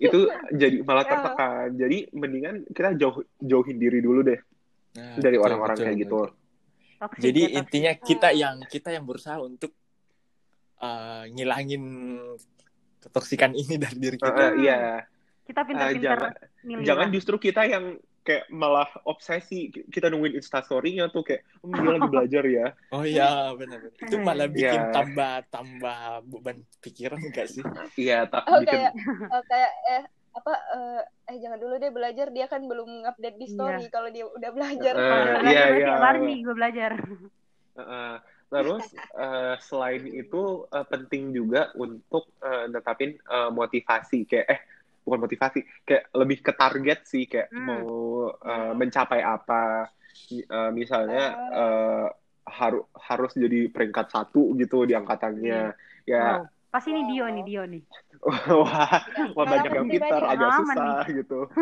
itu 0.00 0.26
jadi 0.50 0.82
malah 0.82 1.06
Ya. 1.06 1.10
tertekan. 1.14 1.66
Jadi 1.78 1.98
mendingan 2.18 2.54
kita 2.74 2.98
jauh 2.98 3.22
jauhin 3.38 3.78
diri 3.78 4.02
dulu 4.02 4.26
deh. 4.26 4.42
Nah, 4.98 5.22
dari 5.22 5.38
orang-orang 5.38 5.76
betul, 5.78 5.86
kayak 5.86 5.98
gitu. 6.02 6.20
Toxic 6.98 7.20
Jadi 7.30 7.40
ya, 7.46 7.50
intinya 7.62 7.92
kita 7.94 8.28
yang 8.34 8.56
kita 8.66 8.88
yang 8.90 9.04
berusaha 9.06 9.38
untuk 9.38 9.70
uh, 10.80 11.24
ngilangin 11.30 11.82
ketoksikan 13.02 13.52
ini 13.52 13.74
dari 13.82 13.96
diri 14.00 14.18
kita. 14.18 14.32
eh, 14.32 14.52
Iya, 14.64 14.78
kita 15.44 15.60
pintar-pintar 15.68 16.18
jangan 16.18 16.30
milih 16.64 16.84
jangan 16.88 17.06
lah. 17.06 17.14
justru 17.14 17.36
kita 17.36 17.62
yang 17.68 17.84
kayak 18.24 18.48
malah 18.48 18.88
obsesi 19.04 19.68
kita 19.68 20.08
nungguin 20.08 20.40
instastory-nya 20.40 21.12
tuh 21.12 21.20
kayak 21.28 21.44
"Hmm, 21.60 21.76
dia 21.76 21.90
lagi 21.92 22.08
belajar 22.14 22.44
ya. 22.48 22.66
Oh 22.88 23.04
iya 23.04 23.52
benar. 23.52 23.80
Itu 24.00 24.16
malah 24.24 24.48
bikin 24.48 24.80
Iya. 24.80 24.94
tambah 24.96 25.32
tambah 25.52 25.98
beban 26.24 26.58
pikiran 26.80 27.20
enggak 27.20 27.52
sih? 27.52 27.64
Iya, 28.00 28.24
tak 28.32 28.48
Oh 28.48 28.60
bikin 28.64 28.80
kayak 28.80 28.92
oh, 29.28 29.42
kayak 29.44 29.72
eh 29.92 30.02
apa 30.34 30.52
eh, 30.74 31.00
eh 31.30 31.36
jangan 31.38 31.58
dulu 31.62 31.74
deh 31.78 31.92
belajar 31.94 32.26
dia 32.32 32.46
kan 32.48 32.64
belum 32.64 33.04
update 33.06 33.36
di 33.36 33.44
Iya. 33.44 33.54
story 33.54 33.84
kalau 33.92 34.08
dia 34.08 34.24
udah 34.24 34.50
belajar. 34.56 34.94
Iya, 35.44 35.62
iya. 35.76 35.84
tiap 35.84 36.00
hari 36.00 36.18
nih 36.24 36.38
gue 36.48 36.54
belajar. 36.56 36.90
Heeh. 37.76 38.33
Terus 38.54 38.84
eh, 39.18 39.54
selain 39.58 40.02
itu 40.06 40.42
eh, 40.70 40.86
penting 40.86 41.34
juga 41.34 41.74
untuk 41.74 42.30
eh, 42.38 42.70
netapin 42.70 43.18
eh, 43.18 43.50
motivasi. 43.50 44.18
Kayak 44.30 44.46
eh 44.54 44.60
bukan 45.04 45.20
motivasi 45.26 45.58
kayak 45.84 46.04
lebih 46.14 46.38
ke 46.40 46.52
target 46.54 46.98
sih. 47.04 47.26
Kayak 47.26 47.50
Hmm. 47.50 47.66
mau 47.66 47.86
eh, 48.30 48.72
mencapai 48.78 49.20
apa. 49.26 49.90
Eh, 50.30 50.70
misalnya 50.70 51.24
eh, 51.50 52.06
haru- 52.44 52.88
harus 52.94 53.32
jadi 53.34 53.66
peringkat 53.72 54.06
satu 54.14 54.54
gitu 54.54 54.86
di 54.86 54.94
angkatannya. 54.94 55.74
Ya. 56.06 56.22
Wow. 56.38 56.46
Pasti 56.74 56.90
ini 56.90 57.06
Dio 57.06 57.26
nih, 57.30 57.42
Dio 57.46 57.62
nih. 57.70 57.82
wah 58.62 58.94
wah 59.36 59.46
banyak 59.46 59.72
yang 59.74 59.86
pintar 59.90 60.22
agak 60.26 60.50
susah 60.58 61.02
gitu. 61.10 61.40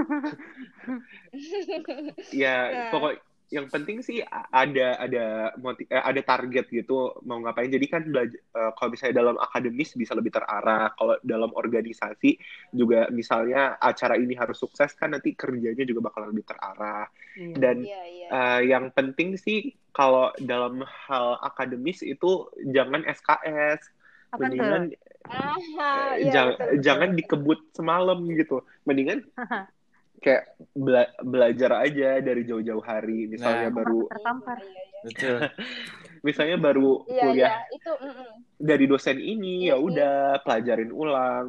Ya 2.32 2.56
Nah. 2.72 2.90
pokok 2.92 3.12
yang 3.52 3.68
penting 3.68 4.00
sih 4.00 4.24
ada 4.24 4.96
ada 4.96 5.24
moti- 5.60 5.84
eh, 5.86 6.00
ada 6.00 6.20
target 6.24 6.72
gitu 6.72 7.20
mau 7.28 7.36
ngapain 7.44 7.68
jadi 7.68 7.86
kan 7.86 8.02
belajar 8.08 8.40
kalau 8.72 8.88
misalnya 8.88 9.16
dalam 9.20 9.36
akademis 9.36 9.92
bisa 9.92 10.16
lebih 10.16 10.32
terarah 10.32 10.88
kalau 10.96 11.20
dalam 11.20 11.52
organisasi 11.52 12.40
juga 12.72 13.12
misalnya 13.12 13.76
acara 13.76 14.16
ini 14.16 14.32
harus 14.32 14.56
sukses 14.56 14.96
kan 14.96 15.12
nanti 15.12 15.36
kerjanya 15.36 15.84
juga 15.84 16.08
bakal 16.08 16.32
lebih 16.32 16.48
terarah 16.48 17.06
Iya. 17.32 17.56
dan 17.60 17.76
Iya 17.84 18.00
iya. 18.08 18.28
eh, 18.32 18.60
yang 18.72 18.88
penting 18.92 19.36
sih 19.36 19.76
kalau 19.92 20.32
dalam 20.40 20.80
hal 20.84 21.36
akademis 21.44 22.00
itu 22.00 22.48
jangan 22.72 23.04
SKS 23.04 23.80
Apa 24.32 24.48
mendingan 24.48 24.92
Ah, 25.28 25.54
eh, 25.56 26.24
iya, 26.24 26.32
jang- 26.32 26.56
betul, 26.56 26.66
betul. 26.72 26.80
jangan 26.82 27.10
dikebut 27.16 27.58
semalam 27.76 28.18
gitu 28.32 28.56
mendingan 28.88 29.20
kayak 30.22 30.42
bela- 30.72 31.12
belajar 31.20 31.70
aja 31.80 32.08
dari 32.18 32.42
jauh-jauh 32.42 32.80
hari 32.80 33.26
misalnya 33.26 33.68
Nah. 33.68 33.74
baru 33.74 34.00
Tertampar. 34.06 34.56
Iya, 34.56 34.70
iya. 34.70 35.02
Betul. 35.02 35.36
misalnya 36.26 36.56
baru 36.56 36.90
Iya, 37.04 37.20
kuliah 37.20 37.34
iya, 37.34 37.74
itu 37.74 37.90
mm-mm. 37.92 38.30
dari 38.56 38.84
dosen 38.86 39.18
ini 39.18 39.66
Iya 39.66 39.68
ya 39.68 39.74
sih. 39.74 39.84
udah 39.84 40.14
pelajarin 40.40 40.90
ulang 40.90 41.46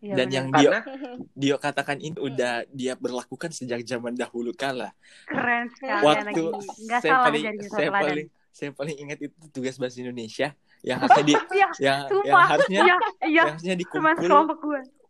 Iya, 0.00 0.14
Dan 0.14 0.28
yang 0.28 0.46
karena 0.48 0.84
Dio 1.32 1.56
katakan 1.56 1.96
ini 1.96 2.12
udah 2.14 2.68
dia 2.68 2.92
berlakukan 2.94 3.48
sejak 3.50 3.80
zaman 3.82 4.12
dahulu 4.12 4.52
kala. 4.52 4.92
keren 5.24 5.68
sekali 5.70 6.04
Waktu. 6.04 6.42
Nggak 6.84 7.00
saya 7.00 7.08
salah 7.10 7.24
paling 7.24 7.44
saya 7.62 7.88
paling 7.90 8.26
saya 8.50 8.70
paling 8.70 8.96
ingat 9.00 9.18
itu 9.18 9.32
tugas 9.48 9.74
bahasa 9.74 9.96
Indonesia 9.98 10.52
yang 10.80 11.00
harusnya 11.00 11.24
di 11.24 11.32
Iya, 11.56 11.68
yang 11.80 12.00
yang 12.20 12.36
harusnya 12.38 12.80
Iya, 12.80 12.84
iya. 12.84 13.32
yang 13.32 13.46
harusnya 13.50 13.74
dikumpul. 13.74 14.28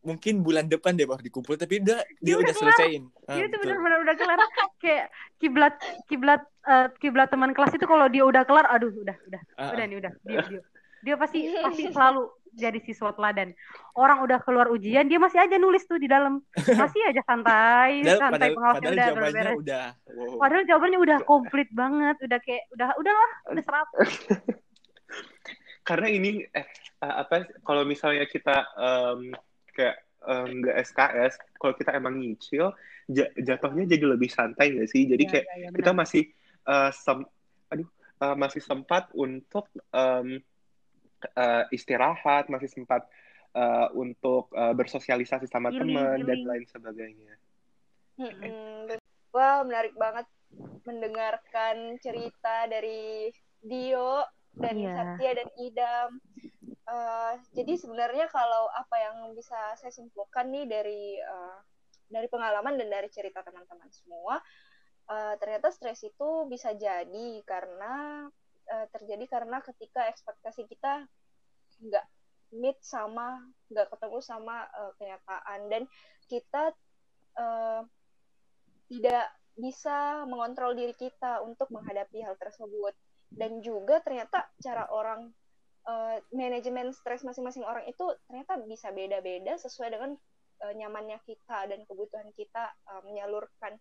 Mungkin 0.04 0.44
bulan 0.44 0.68
depan 0.68 0.94
deh 0.94 1.08
baru 1.08 1.24
dikumpul 1.24 1.56
tapi 1.56 1.80
udah 1.80 2.04
dia, 2.20 2.20
Dia 2.20 2.34
udah 2.36 2.44
udah 2.44 2.54
kelar. 2.54 2.72
selesaiin. 2.76 3.02
Ah, 3.24 3.34
Dia 3.34 3.46
tuh 3.48 3.58
benar-benar 3.64 3.98
udah 4.04 4.16
kelar 4.16 4.38
kayak 4.78 5.06
kiblat 5.40 5.74
kiblat 6.06 6.40
eh, 6.62 6.86
kiblat 7.00 7.28
teman 7.32 7.56
kelas 7.56 7.72
itu 7.72 7.88
kalau 7.88 8.06
dia 8.06 8.22
udah 8.22 8.44
kelar, 8.44 8.68
aduh 8.68 8.92
udah 8.92 9.16
udah 9.26 9.40
Ah, 9.56 9.72
udah 9.72 9.84
nih 9.88 9.96
udah 9.98 10.12
dia 10.28 10.40
dia 10.46 10.60
dia 11.04 11.14
pasti 11.16 11.40
pasti 11.60 11.88
selalu 11.88 12.28
jadi 12.54 12.78
siswa 12.80 13.10
teladan. 13.12 13.50
Orang 13.98 14.22
udah 14.22 14.38
keluar 14.40 14.70
ujian, 14.70 15.10
dia 15.10 15.18
masih 15.18 15.42
aja 15.42 15.58
nulis 15.58 15.82
tuh 15.84 15.98
di 15.98 16.06
dalam. 16.06 16.38
Masih 16.54 17.02
aja 17.02 17.20
santai, 17.26 17.98
Padahal, 18.06 18.20
santai 18.22 18.48
pengawasnya 18.54 18.78
padahal 18.78 18.94
udah 18.94 19.06
jawabannya 19.10 19.42
beres. 19.42 19.58
udah 19.58 19.84
wow. 20.06 20.36
Padahal 20.38 20.64
jawabannya 20.64 20.98
udah 21.02 21.18
komplit 21.26 21.68
banget, 21.74 22.16
udah 22.22 22.38
kayak 22.40 22.64
udah 22.72 22.88
udahlah, 22.94 23.30
udah 23.50 23.62
serap. 23.66 23.88
karena 25.88 26.08
ini 26.08 26.48
eh, 26.48 26.64
eh, 27.04 27.14
apa 27.20 27.44
kalau 27.60 27.84
misalnya 27.84 28.24
kita 28.24 28.64
em, 28.72 29.36
kayak 29.74 29.96
em, 30.24 30.62
nggak 30.62 30.76
SKS 30.86 31.32
kalau 31.60 31.74
kita 31.76 31.90
emang 31.92 32.16
nyicil 32.16 32.72
ja- 33.10 33.32
jatuhnya 33.36 33.84
jadi 33.84 34.04
lebih 34.16 34.30
santai 34.32 34.72
nggak 34.72 34.88
sih 34.88 35.04
jadi 35.04 35.20
Iya, 35.20 35.32
kayak 35.34 35.46
iya, 35.50 35.56
iya, 35.60 35.68
kita 35.76 35.90
masih 35.92 36.22
eh, 36.64 36.90
sem- 36.94 37.30
aduh 37.68 37.88
eh, 38.22 38.36
masih 38.38 38.62
sempat 38.64 39.10
untuk 39.12 39.68
em, 39.92 40.40
eh, 41.36 41.64
istirahat 41.74 42.48
masih 42.48 42.70
sempat 42.72 43.04
eh, 43.52 43.88
untuk 43.92 44.48
eh, 44.56 44.72
bersosialisasi 44.72 45.50
sama 45.50 45.68
Healing, 45.74 45.92
teman 45.92 46.18
dan 46.24 46.40
lain 46.46 46.64
sebagainya 46.70 47.34
Mm-mm. 48.14 48.86
Wah, 49.34 49.66
menarik 49.66 49.98
banget 49.98 50.30
mendengarkan 50.86 51.98
cerita 51.98 52.70
dari 52.70 53.34
Dio 53.58 54.22
dan 54.54 54.78
Iya. 54.78 54.94
Satya 54.94 55.30
dan 55.42 55.48
Idam. 55.58 56.10
Eh, 56.84 57.32
jadi 57.56 57.80
sebenarnya 57.80 58.28
kalau 58.28 58.68
apa 58.68 58.96
yang 59.00 59.16
bisa 59.32 59.56
saya 59.80 59.88
simpulkan 59.88 60.52
nih 60.52 60.68
dari 60.68 61.16
eh, 61.16 61.58
dari 62.12 62.28
pengalaman 62.28 62.76
dan 62.76 62.92
dari 62.92 63.08
cerita 63.08 63.40
teman-teman 63.40 63.88
semua, 63.88 64.36
eh, 65.08 65.34
ternyata 65.40 65.72
stres 65.72 66.04
itu 66.04 66.44
bisa 66.52 66.76
jadi 66.76 67.40
karena 67.48 68.28
eh, 68.68 68.86
terjadi 68.92 69.24
karena 69.32 69.64
ketika 69.64 70.04
ekspektasi 70.12 70.68
kita 70.68 71.08
nggak 71.88 72.06
meet 72.60 72.76
sama 72.84 73.40
nggak 73.72 73.88
ketemu 73.88 74.18
sama 74.20 74.68
eh, 74.68 74.92
kenyataan. 75.00 75.60
Dan 75.72 75.82
kita 76.28 76.68
eh, 77.40 77.80
tidak 78.92 79.26
bisa 79.56 80.28
mengontrol 80.28 80.76
diri 80.76 80.92
kita 80.92 81.40
untuk 81.40 81.72
menghadapi 81.72 82.20
hal 82.20 82.36
tersebut. 82.36 82.92
Dan 83.32 83.64
juga 83.64 84.04
ternyata 84.04 84.52
cara 84.60 84.84
orang 84.92 85.32
eh, 85.88 86.18
manajemen 86.32 86.92
stres 86.92 87.22
masing-masing 87.24 87.64
orang 87.64 87.84
itu 87.88 88.04
ternyata 88.28 88.60
bisa 88.64 88.90
beda-beda 88.90 89.56
sesuai 89.60 89.94
dengan 89.94 90.10
eh, 90.64 90.74
nyamannya 90.76 91.20
kita 91.28 91.68
dan 91.68 91.80
kebutuhan 91.84 92.28
kita 92.36 92.72
eh, 92.90 93.02
menyalurkan 93.04 93.76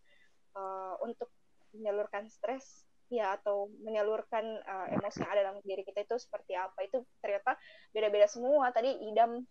eh, 0.55 0.95
untuk 1.03 1.31
menyalurkan 1.73 2.29
stres 2.29 2.85
ya 3.11 3.37
atau 3.37 3.69
menyalurkan 3.83 4.41
eh, 4.63 4.87
emosi 4.97 5.21
yang 5.21 5.31
ada 5.31 5.41
dalam 5.51 5.57
diri 5.61 5.83
kita 5.85 6.01
itu 6.05 6.15
seperti 6.17 6.57
apa. 6.57 6.81
Itu 6.85 7.05
ternyata 7.21 7.55
beda-beda 7.93 8.25
semua. 8.25 8.73
Tadi 8.73 8.89
idam 9.09 9.43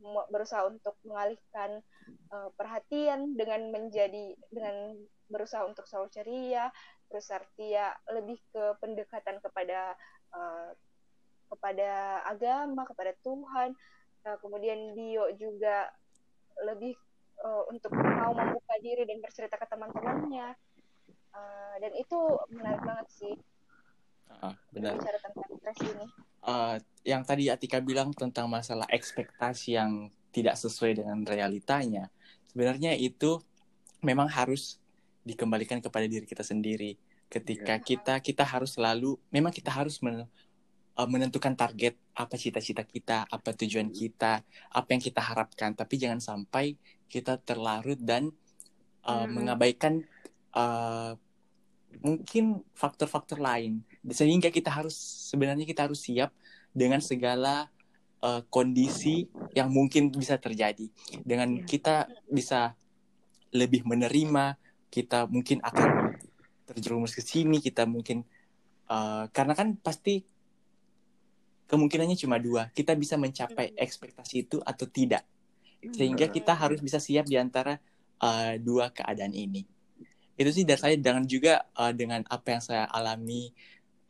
me- 0.00 0.28
berusaha 0.28 0.68
untuk 0.68 0.98
mengalihkan 1.06 1.80
eh, 2.08 2.50
perhatian 2.54 3.34
dengan 3.38 3.72
menjadi 3.72 4.36
dengan 4.52 4.94
berusaha 5.32 5.64
untuk 5.64 5.88
selalu 5.88 6.12
ceria 6.12 6.68
terus 7.08 7.28
Sartia 7.28 7.94
lebih 8.12 8.36
ke 8.52 8.76
pendekatan 8.80 9.40
kepada 9.40 9.96
eh, 10.34 10.70
kepada 11.54 12.22
agama 12.26 12.82
kepada 12.84 13.14
Tuhan. 13.22 13.72
Nah, 14.26 14.36
kemudian 14.42 14.98
Dio 14.98 15.30
juga 15.38 15.88
lebih 16.66 16.94
eh, 17.42 17.62
untuk 17.70 17.94
mau 17.94 18.34
membuka 18.34 18.74
diri 18.82 19.06
dan 19.06 19.22
bercerita 19.22 19.54
ke 19.54 19.66
teman-temannya. 19.70 20.58
Eh, 21.34 21.74
dan 21.82 21.92
itu 21.98 22.18
menarik 22.50 22.82
banget 22.82 23.08
sih. 23.10 23.34
Ah, 24.42 24.56
benar. 24.74 24.98
bicara 24.98 25.18
tentang 25.22 25.46
stres 25.60 25.78
ini. 25.86 26.06
Eh, 26.44 26.76
yang 27.08 27.22
tadi 27.24 27.48
Atika 27.48 27.78
bilang 27.80 28.12
tentang 28.12 28.48
masalah 28.50 28.88
ekspektasi 28.92 29.78
yang 29.78 30.10
tidak 30.34 30.58
sesuai 30.58 30.98
dengan 30.98 31.22
realitanya, 31.22 32.10
sebenarnya 32.50 32.98
itu 32.98 33.38
memang 34.02 34.26
harus 34.26 34.82
dikembalikan 35.24 35.80
kepada 35.80 36.04
diri 36.04 36.26
kita 36.28 36.44
sendiri. 36.44 37.00
Ketika 37.32 37.80
kita 37.80 38.14
kita 38.20 38.44
harus 38.44 38.76
selalu, 38.76 39.16
memang 39.32 39.50
kita 39.50 39.72
harus 39.72 39.98
men- 40.04 40.28
eh, 40.98 41.08
menentukan 41.08 41.54
target 41.58 41.98
apa 42.14 42.34
cita-cita 42.38 42.82
kita, 42.86 43.26
apa 43.26 43.50
tujuan 43.54 43.90
kita, 43.90 44.42
apa 44.70 44.88
yang 44.90 45.02
kita 45.02 45.20
harapkan. 45.20 45.74
Tapi 45.74 45.94
jangan 45.98 46.20
sampai 46.22 46.78
kita 47.10 47.38
terlarut 47.42 47.98
dan 48.00 48.30
eh, 49.04 49.12
Mm-mm. 49.12 49.30
mengabaikan 49.30 50.02
eh, 50.54 51.12
mungkin 52.02 52.66
faktor-faktor 52.74 53.38
lain 53.38 53.86
sehingga 54.10 54.50
kita 54.50 54.66
harus 54.66 54.98
sebenarnya 55.30 55.62
kita 55.62 55.86
harus 55.86 56.02
siap 56.02 56.34
dengan 56.74 56.98
segala 56.98 57.70
eh, 58.18 58.42
kondisi 58.50 59.30
yang 59.54 59.70
mungkin 59.70 60.10
bisa 60.10 60.34
terjadi 60.42 60.90
dengan 61.22 61.62
Iya. 61.62 61.66
kita 61.66 61.96
bisa 62.26 62.74
lebih 63.54 63.86
menerima 63.86 64.58
kita 64.90 65.30
mungkin 65.30 65.62
akan 65.62 66.18
terjerumus 66.66 67.14
ke 67.14 67.22
sini 67.22 67.62
kita 67.62 67.86
mungkin 67.86 68.26
uh, 68.90 69.26
karena 69.30 69.54
kan 69.54 69.76
pasti 69.78 70.24
kemungkinannya 71.74 72.14
cuma 72.14 72.38
dua. 72.38 72.70
Kita 72.70 72.94
bisa 72.94 73.18
mencapai 73.18 73.74
ekspektasi 73.74 74.46
itu 74.46 74.62
atau 74.62 74.86
tidak. 74.86 75.26
Sehingga 75.82 76.30
kita 76.30 76.54
harus 76.54 76.78
bisa 76.80 77.02
siap 77.02 77.26
di 77.26 77.36
antara 77.36 77.76
uh, 78.22 78.54
dua 78.62 78.94
keadaan 78.94 79.34
ini. 79.34 79.66
Itu 80.38 80.50
sih 80.54 80.62
dari 80.62 80.80
saya 80.80 80.94
dengan 80.96 81.26
juga 81.26 81.66
uh, 81.76 81.90
dengan 81.90 82.22
apa 82.30 82.56
yang 82.56 82.62
saya 82.62 82.86
alami 82.88 83.50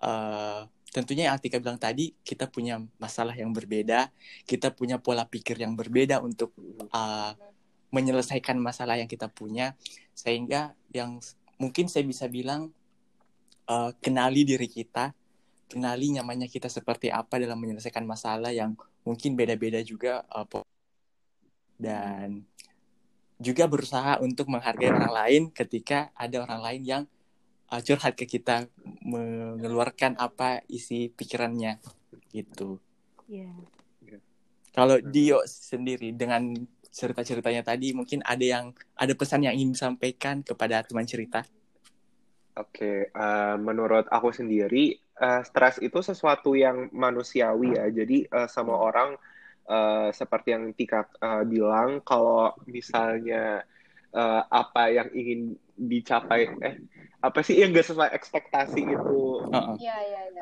uh, 0.04 0.64
tentunya 0.94 1.26
yang 1.26 1.34
Atika 1.34 1.58
bilang 1.58 1.76
tadi 1.76 2.14
kita 2.22 2.46
punya 2.46 2.78
masalah 3.02 3.34
yang 3.34 3.50
berbeda 3.50 4.14
kita 4.46 4.70
punya 4.70 5.02
pola 5.02 5.26
pikir 5.26 5.58
yang 5.58 5.74
berbeda 5.74 6.22
untuk 6.22 6.54
uh, 6.94 7.34
menyelesaikan 7.94 8.58
masalah 8.58 8.98
yang 8.98 9.06
kita 9.06 9.30
punya. 9.30 9.78
Sehingga 10.18 10.74
yang 10.90 11.22
mungkin 11.62 11.86
saya 11.86 12.02
bisa 12.02 12.26
bilang 12.26 12.74
uh, 13.70 13.94
kenali 14.02 14.42
diri 14.42 14.66
kita 14.66 15.14
kenali 15.74 16.14
nyamannya 16.14 16.46
kita 16.46 16.70
seperti 16.70 17.10
apa 17.10 17.42
dalam 17.42 17.58
menyelesaikan 17.58 18.06
masalah 18.06 18.54
yang 18.54 18.78
mungkin 19.02 19.34
beda-beda 19.34 19.82
juga 19.82 20.22
uh, 20.30 20.46
dan 21.74 22.46
juga 23.42 23.66
berusaha 23.66 24.22
untuk 24.22 24.46
menghargai 24.46 24.94
orang 24.94 25.10
lain 25.10 25.42
ketika 25.50 26.14
ada 26.14 26.46
orang 26.46 26.60
lain 26.62 26.82
yang 26.86 27.02
uh, 27.74 27.82
curhat 27.82 28.14
ke 28.14 28.30
kita 28.30 28.70
mengeluarkan 29.02 30.14
apa 30.16 30.62
isi 30.70 31.10
pikirannya 31.10 31.82
gitu. 32.30 32.78
Iya. 33.26 33.50
Yeah. 33.50 34.22
Kalau 34.74 34.98
Dio 34.98 35.42
sendiri 35.46 36.10
dengan 36.14 36.54
cerita-ceritanya 36.94 37.66
tadi 37.66 37.90
mungkin 37.90 38.22
ada 38.22 38.42
yang 38.42 38.74
ada 38.94 39.14
pesan 39.18 39.42
yang 39.42 39.54
ingin 39.58 39.74
disampaikan 39.74 40.46
kepada 40.46 40.82
teman 40.86 41.06
cerita. 41.06 41.42
Oke, 42.54 43.10
okay, 43.10 43.18
uh, 43.18 43.58
menurut 43.58 44.06
aku 44.06 44.30
sendiri 44.30 45.03
uh, 45.20 45.42
stres 45.46 45.78
itu 45.82 45.98
sesuatu 46.02 46.54
yang 46.54 46.90
manusiawi 46.90 47.76
ya. 47.76 47.86
Jadi 47.90 48.26
uh, 48.30 48.48
semua 48.50 48.80
orang 48.80 49.14
uh, 49.68 50.08
seperti 50.10 50.54
yang 50.54 50.64
Tika 50.74 51.06
uh, 51.20 51.42
bilang 51.46 52.00
kalau 52.02 52.54
misalnya 52.66 53.64
uh, 54.14 54.42
apa 54.48 54.90
yang 54.90 55.08
ingin 55.12 55.58
dicapai 55.74 56.46
eh 56.62 56.76
apa 57.24 57.40
sih 57.40 57.58
yang 57.58 57.74
gak 57.74 57.88
sesuai 57.88 58.14
ekspektasi 58.14 58.84
itu 58.84 59.20
Iya 59.80 59.96
iya 60.06 60.20
iya. 60.28 60.40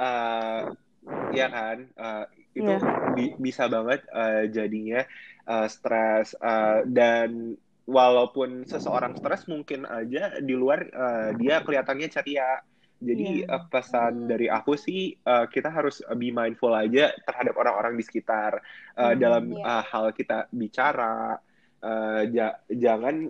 ya 1.33 1.47
kan 1.49 1.79
uh, 1.97 2.25
itu 2.53 2.69
yeah. 2.69 3.15
bi 3.17 3.33
bisa 3.41 3.71
banget 3.71 4.05
uh, 4.13 4.45
jadinya 4.51 5.03
uh, 5.49 5.67
stres 5.71 6.37
uh, 6.43 6.85
dan 6.85 7.57
walaupun 7.89 8.69
seseorang 8.69 9.17
stres 9.19 9.49
mungkin 9.51 9.89
aja 9.89 10.39
di 10.39 10.55
luar 10.55 10.87
uh, 10.93 11.31
dia 11.35 11.65
kelihatannya 11.65 12.09
ceria 12.13 12.63
jadi 13.03 13.45
yeah. 13.45 13.59
uh, 13.59 13.67
pesan 13.67 14.31
dari 14.31 14.47
aku 14.47 14.79
sih 14.79 15.19
uh, 15.27 15.51
kita 15.51 15.69
harus 15.69 16.01
be 16.15 16.31
mindful 16.31 16.71
aja 16.71 17.11
terhadap 17.27 17.59
orang-orang 17.59 17.99
di 17.99 18.05
sekitar. 18.07 18.63
Uh, 18.95 19.13
mm, 19.13 19.17
dalam 19.19 19.45
yeah. 19.59 19.83
uh, 19.83 19.83
hal 19.83 20.15
kita 20.15 20.47
bicara 20.55 21.37
uh, 21.83 22.23
ja 22.31 22.63
jangan 22.71 23.29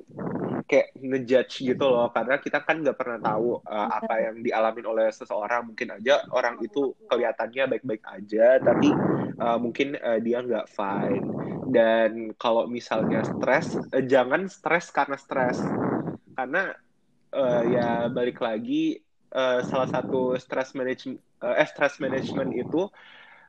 kayak 0.69 0.93
ngejudge 1.01 1.65
gitu 1.65 1.85
loh. 1.89 2.13
Karena 2.13 2.37
kita 2.39 2.61
kan 2.63 2.85
nggak 2.85 2.97
pernah 3.01 3.19
tahu 3.19 3.65
uh, 3.65 3.89
apa 3.89 4.15
yang 4.21 4.45
dialami 4.45 4.83
oleh 4.85 5.09
seseorang. 5.09 5.73
Mungkin 5.73 5.97
aja 5.97 6.23
orang 6.31 6.61
itu 6.61 6.93
kelihatannya 7.09 7.65
baik-baik 7.73 8.05
aja 8.05 8.61
tapi 8.61 8.93
uh, 9.41 9.59
mungkin 9.59 9.97
uh, 9.97 10.21
dia 10.21 10.45
nggak 10.45 10.69
fine. 10.69 11.27
Dan 11.73 12.37
kalau 12.37 12.69
misalnya 12.69 13.25
stres 13.25 13.73
uh, 13.81 14.05
jangan 14.05 14.53
stres 14.53 14.93
karena 14.93 15.17
stres. 15.17 15.57
Karena 16.33 16.73
uh, 17.33 17.63
ya 17.65 18.09
balik 18.13 18.39
lagi 18.41 19.01
uh, 19.33 19.61
salah 19.67 19.89
satu 19.89 20.37
stress 20.39 20.77
management 20.77 21.21
uh, 21.43 21.57
eh, 21.59 21.69
stress 21.69 21.99
management 21.99 22.53
itu 22.55 22.89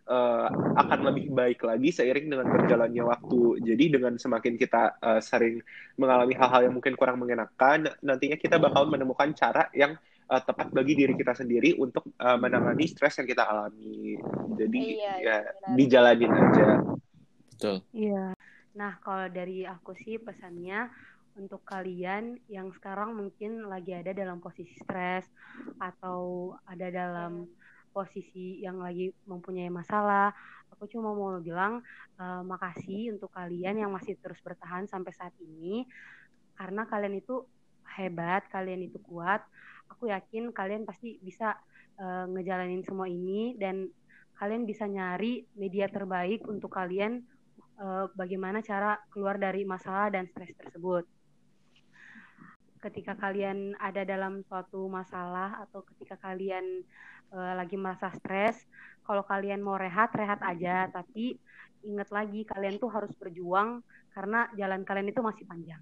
uh, 0.08 0.48
akan 0.80 1.00
lebih 1.14 1.32
baik 1.32 1.64
lagi 1.64 1.94
seiring 1.94 2.28
dengan 2.32 2.48
berjalannya 2.50 3.04
waktu. 3.04 3.64
Jadi 3.64 3.86
dengan 4.00 4.18
semakin 4.18 4.56
kita 4.60 5.00
uh, 5.00 5.22
sering 5.24 5.62
mengalami 5.96 6.34
hal-hal 6.36 6.68
yang 6.72 6.76
mungkin 6.76 6.96
kurang 6.98 7.22
mengenakan, 7.22 7.92
nantinya 8.04 8.36
kita 8.40 8.60
bakal 8.60 8.88
menemukan 8.90 9.32
cara 9.36 9.70
yang 9.72 9.96
uh, 10.28 10.42
tepat 10.42 10.72
bagi 10.72 10.98
diri 10.98 11.14
kita 11.16 11.38
sendiri 11.38 11.78
untuk 11.80 12.10
uh, 12.20 12.36
menangani 12.40 12.88
stres 12.90 13.20
yang 13.22 13.28
kita 13.30 13.44
alami. 13.46 14.18
Jadi 14.58 14.82
iya, 15.00 15.14
ya 15.20 15.38
iya, 15.44 15.72
dijalanin 15.76 16.32
aja. 16.32 16.70
Betul. 17.54 17.78
Iya. 17.94 18.36
Nah, 18.74 18.98
kalau 19.06 19.30
dari 19.30 19.70
aku 19.70 19.94
sih 20.02 20.18
pesannya 20.18 20.90
untuk 21.38 21.66
kalian 21.66 22.38
yang 22.50 22.70
sekarang 22.74 23.18
mungkin 23.18 23.66
lagi 23.66 23.94
ada 23.94 24.14
dalam 24.14 24.38
posisi 24.38 24.78
stres 24.78 25.26
atau 25.82 26.54
ada 26.70 26.90
dalam 26.94 27.50
posisi 27.94 28.62
yang 28.62 28.82
lagi 28.82 29.14
mempunyai 29.30 29.70
masalah, 29.70 30.34
aku 30.74 30.90
cuma 30.90 31.14
mau 31.14 31.38
bilang 31.38 31.86
uh, 32.18 32.42
makasih 32.42 33.14
untuk 33.14 33.30
kalian 33.30 33.86
yang 33.86 33.92
masih 33.94 34.18
terus 34.18 34.42
bertahan 34.42 34.90
sampai 34.90 35.14
saat 35.14 35.34
ini 35.42 35.86
karena 36.58 36.86
kalian 36.90 37.18
itu 37.18 37.46
hebat, 37.98 38.46
kalian 38.50 38.90
itu 38.90 38.98
kuat. 39.06 39.46
Aku 39.94 40.10
yakin 40.10 40.50
kalian 40.50 40.90
pasti 40.90 41.22
bisa 41.22 41.54
uh, 42.02 42.26
ngejalanin 42.30 42.82
semua 42.82 43.06
ini 43.06 43.54
dan 43.62 43.90
kalian 44.38 44.66
bisa 44.66 44.90
nyari 44.90 45.46
media 45.54 45.86
terbaik 45.86 46.42
untuk 46.50 46.74
kalian 46.74 47.22
uh, 47.78 48.10
bagaimana 48.18 48.66
cara 48.66 48.98
keluar 49.14 49.38
dari 49.38 49.62
masalah 49.62 50.10
dan 50.10 50.26
stres 50.26 50.58
tersebut 50.58 51.06
ketika 52.84 53.16
kalian 53.16 53.80
ada 53.80 54.04
dalam 54.04 54.44
suatu 54.44 54.92
masalah 54.92 55.64
atau 55.64 55.88
ketika 55.96 56.20
kalian 56.20 56.84
uh, 57.32 57.56
lagi 57.56 57.80
merasa 57.80 58.12
stres, 58.12 58.60
kalau 59.08 59.24
kalian 59.24 59.64
mau 59.64 59.80
rehat, 59.80 60.12
rehat 60.12 60.44
aja. 60.44 60.92
Tapi 60.92 61.40
ingat 61.88 62.12
lagi, 62.12 62.44
kalian 62.44 62.76
tuh 62.76 62.92
harus 62.92 63.16
berjuang 63.16 63.80
karena 64.12 64.52
jalan 64.60 64.84
kalian 64.84 65.10
itu 65.16 65.24
masih 65.24 65.48
panjang. 65.48 65.80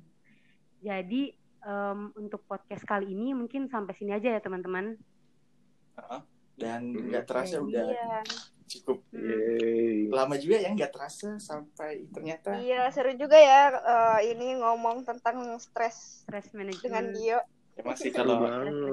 Jadi 0.82 1.34
um, 1.66 2.14
untuk 2.18 2.46
podcast 2.46 2.86
kali 2.86 3.10
ini 3.10 3.34
mungkin 3.34 3.66
sampai 3.66 3.98
sini 3.98 4.14
aja 4.14 4.38
ya 4.38 4.42
teman-teman. 4.42 4.98
Dan 6.54 6.94
nggak 6.94 7.26
terasa 7.26 7.58
udah 7.58 7.90
iya 7.90 8.22
cukup. 8.72 9.04
Yeay. 9.12 10.08
lama 10.12 10.36
juga 10.40 10.56
ya 10.60 10.70
nggak 10.72 10.92
terasa 10.92 11.40
sampai 11.40 12.08
ternyata. 12.12 12.60
Iya 12.60 12.88
seru 12.92 13.12
juga 13.16 13.36
ya 13.36 13.72
uh, 13.76 14.20
ini 14.24 14.60
ngomong 14.60 15.04
tentang 15.08 15.44
stres 15.60 16.24
stres 16.24 16.52
manajemen 16.56 16.84
dengan 16.84 17.06
Dio. 17.16 17.40
Ya, 17.80 17.84
masih 17.88 18.12
kalau 18.12 18.44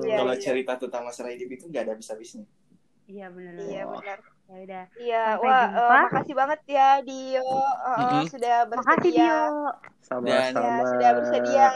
iya, 0.07 0.23
kalau 0.23 0.35
iya. 0.35 0.43
cerita 0.43 0.73
tentang 0.79 1.03
masalah 1.07 1.35
hidup 1.35 1.51
itu 1.51 1.65
nggak 1.67 1.83
ada 1.87 1.93
habis-habisnya. 1.99 2.47
Iya 3.09 3.27
benar 3.33 3.53
iya 3.67 3.83
benar 3.89 4.19
ya 4.49 4.57
udah. 4.65 4.85
Iya 4.97 5.25
wah 5.45 5.67
uh, 5.77 5.91
makasih 6.09 6.35
banget 6.35 6.61
ya 6.65 6.89
Dio 7.05 7.45
uh, 7.45 7.99
mm-hmm. 8.01 8.25
sudah 8.33 8.57
bersedia 8.65 8.89
makasih, 8.97 9.13
Dio. 9.13 9.41
sama-sama. 10.01 10.69
Ya, 10.73 10.85
sudah 10.89 11.11
bersedia 11.21 11.67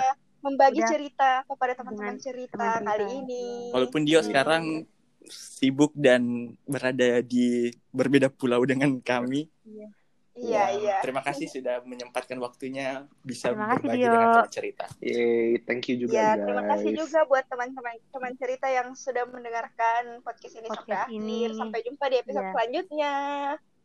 membagi 0.42 0.80
udah. 0.82 0.90
cerita 0.90 1.30
kepada 1.46 1.72
teman-teman 1.78 2.16
cerita 2.18 2.56
teman 2.58 2.82
kali 2.88 3.06
ini. 3.22 3.46
Walaupun 3.70 4.00
Dio 4.02 4.20
sekarang 4.24 4.88
sibuk 5.30 5.92
dan 5.94 6.54
berada 6.66 7.22
di 7.22 7.70
berbeda 7.92 8.32
pulau 8.32 8.62
dengan 8.66 8.98
kami. 9.02 9.46
Iya. 9.66 9.88
Iya, 10.32 10.64
iya. 10.80 10.96
Terima 11.04 11.20
kasih 11.20 11.44
sudah 11.44 11.84
menyempatkan 11.84 12.40
waktunya 12.40 13.04
bisa 13.20 13.52
terima 13.52 13.76
berbagi 13.76 14.00
kasih, 14.00 14.08
dengan 14.08 14.28
teman 14.32 14.48
cerita. 14.48 14.84
Yeay, 15.04 15.60
thank 15.68 15.84
you 15.92 15.96
juga 16.08 16.16
ya, 16.16 16.28
guys. 16.32 16.44
terima 16.48 16.62
kasih 16.72 16.90
juga 16.96 17.20
buat 17.28 17.44
teman-teman 17.52 17.94
teman 18.08 18.32
cerita 18.40 18.66
yang 18.72 18.88
sudah 18.96 19.28
mendengarkan 19.28 20.24
podcast 20.24 20.56
ini 20.56 20.68
podcast 20.72 20.88
sampai 20.88 21.16
ini. 21.20 21.38
akhir. 21.44 21.60
Sampai 21.60 21.80
jumpa 21.84 22.04
di 22.08 22.16
episode 22.16 22.44
yeah. 22.48 22.54
selanjutnya. 22.56 23.14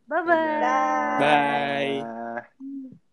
Bye-bye. 0.07 1.19
Bye. 1.19 1.99
Bye. 1.99 3.06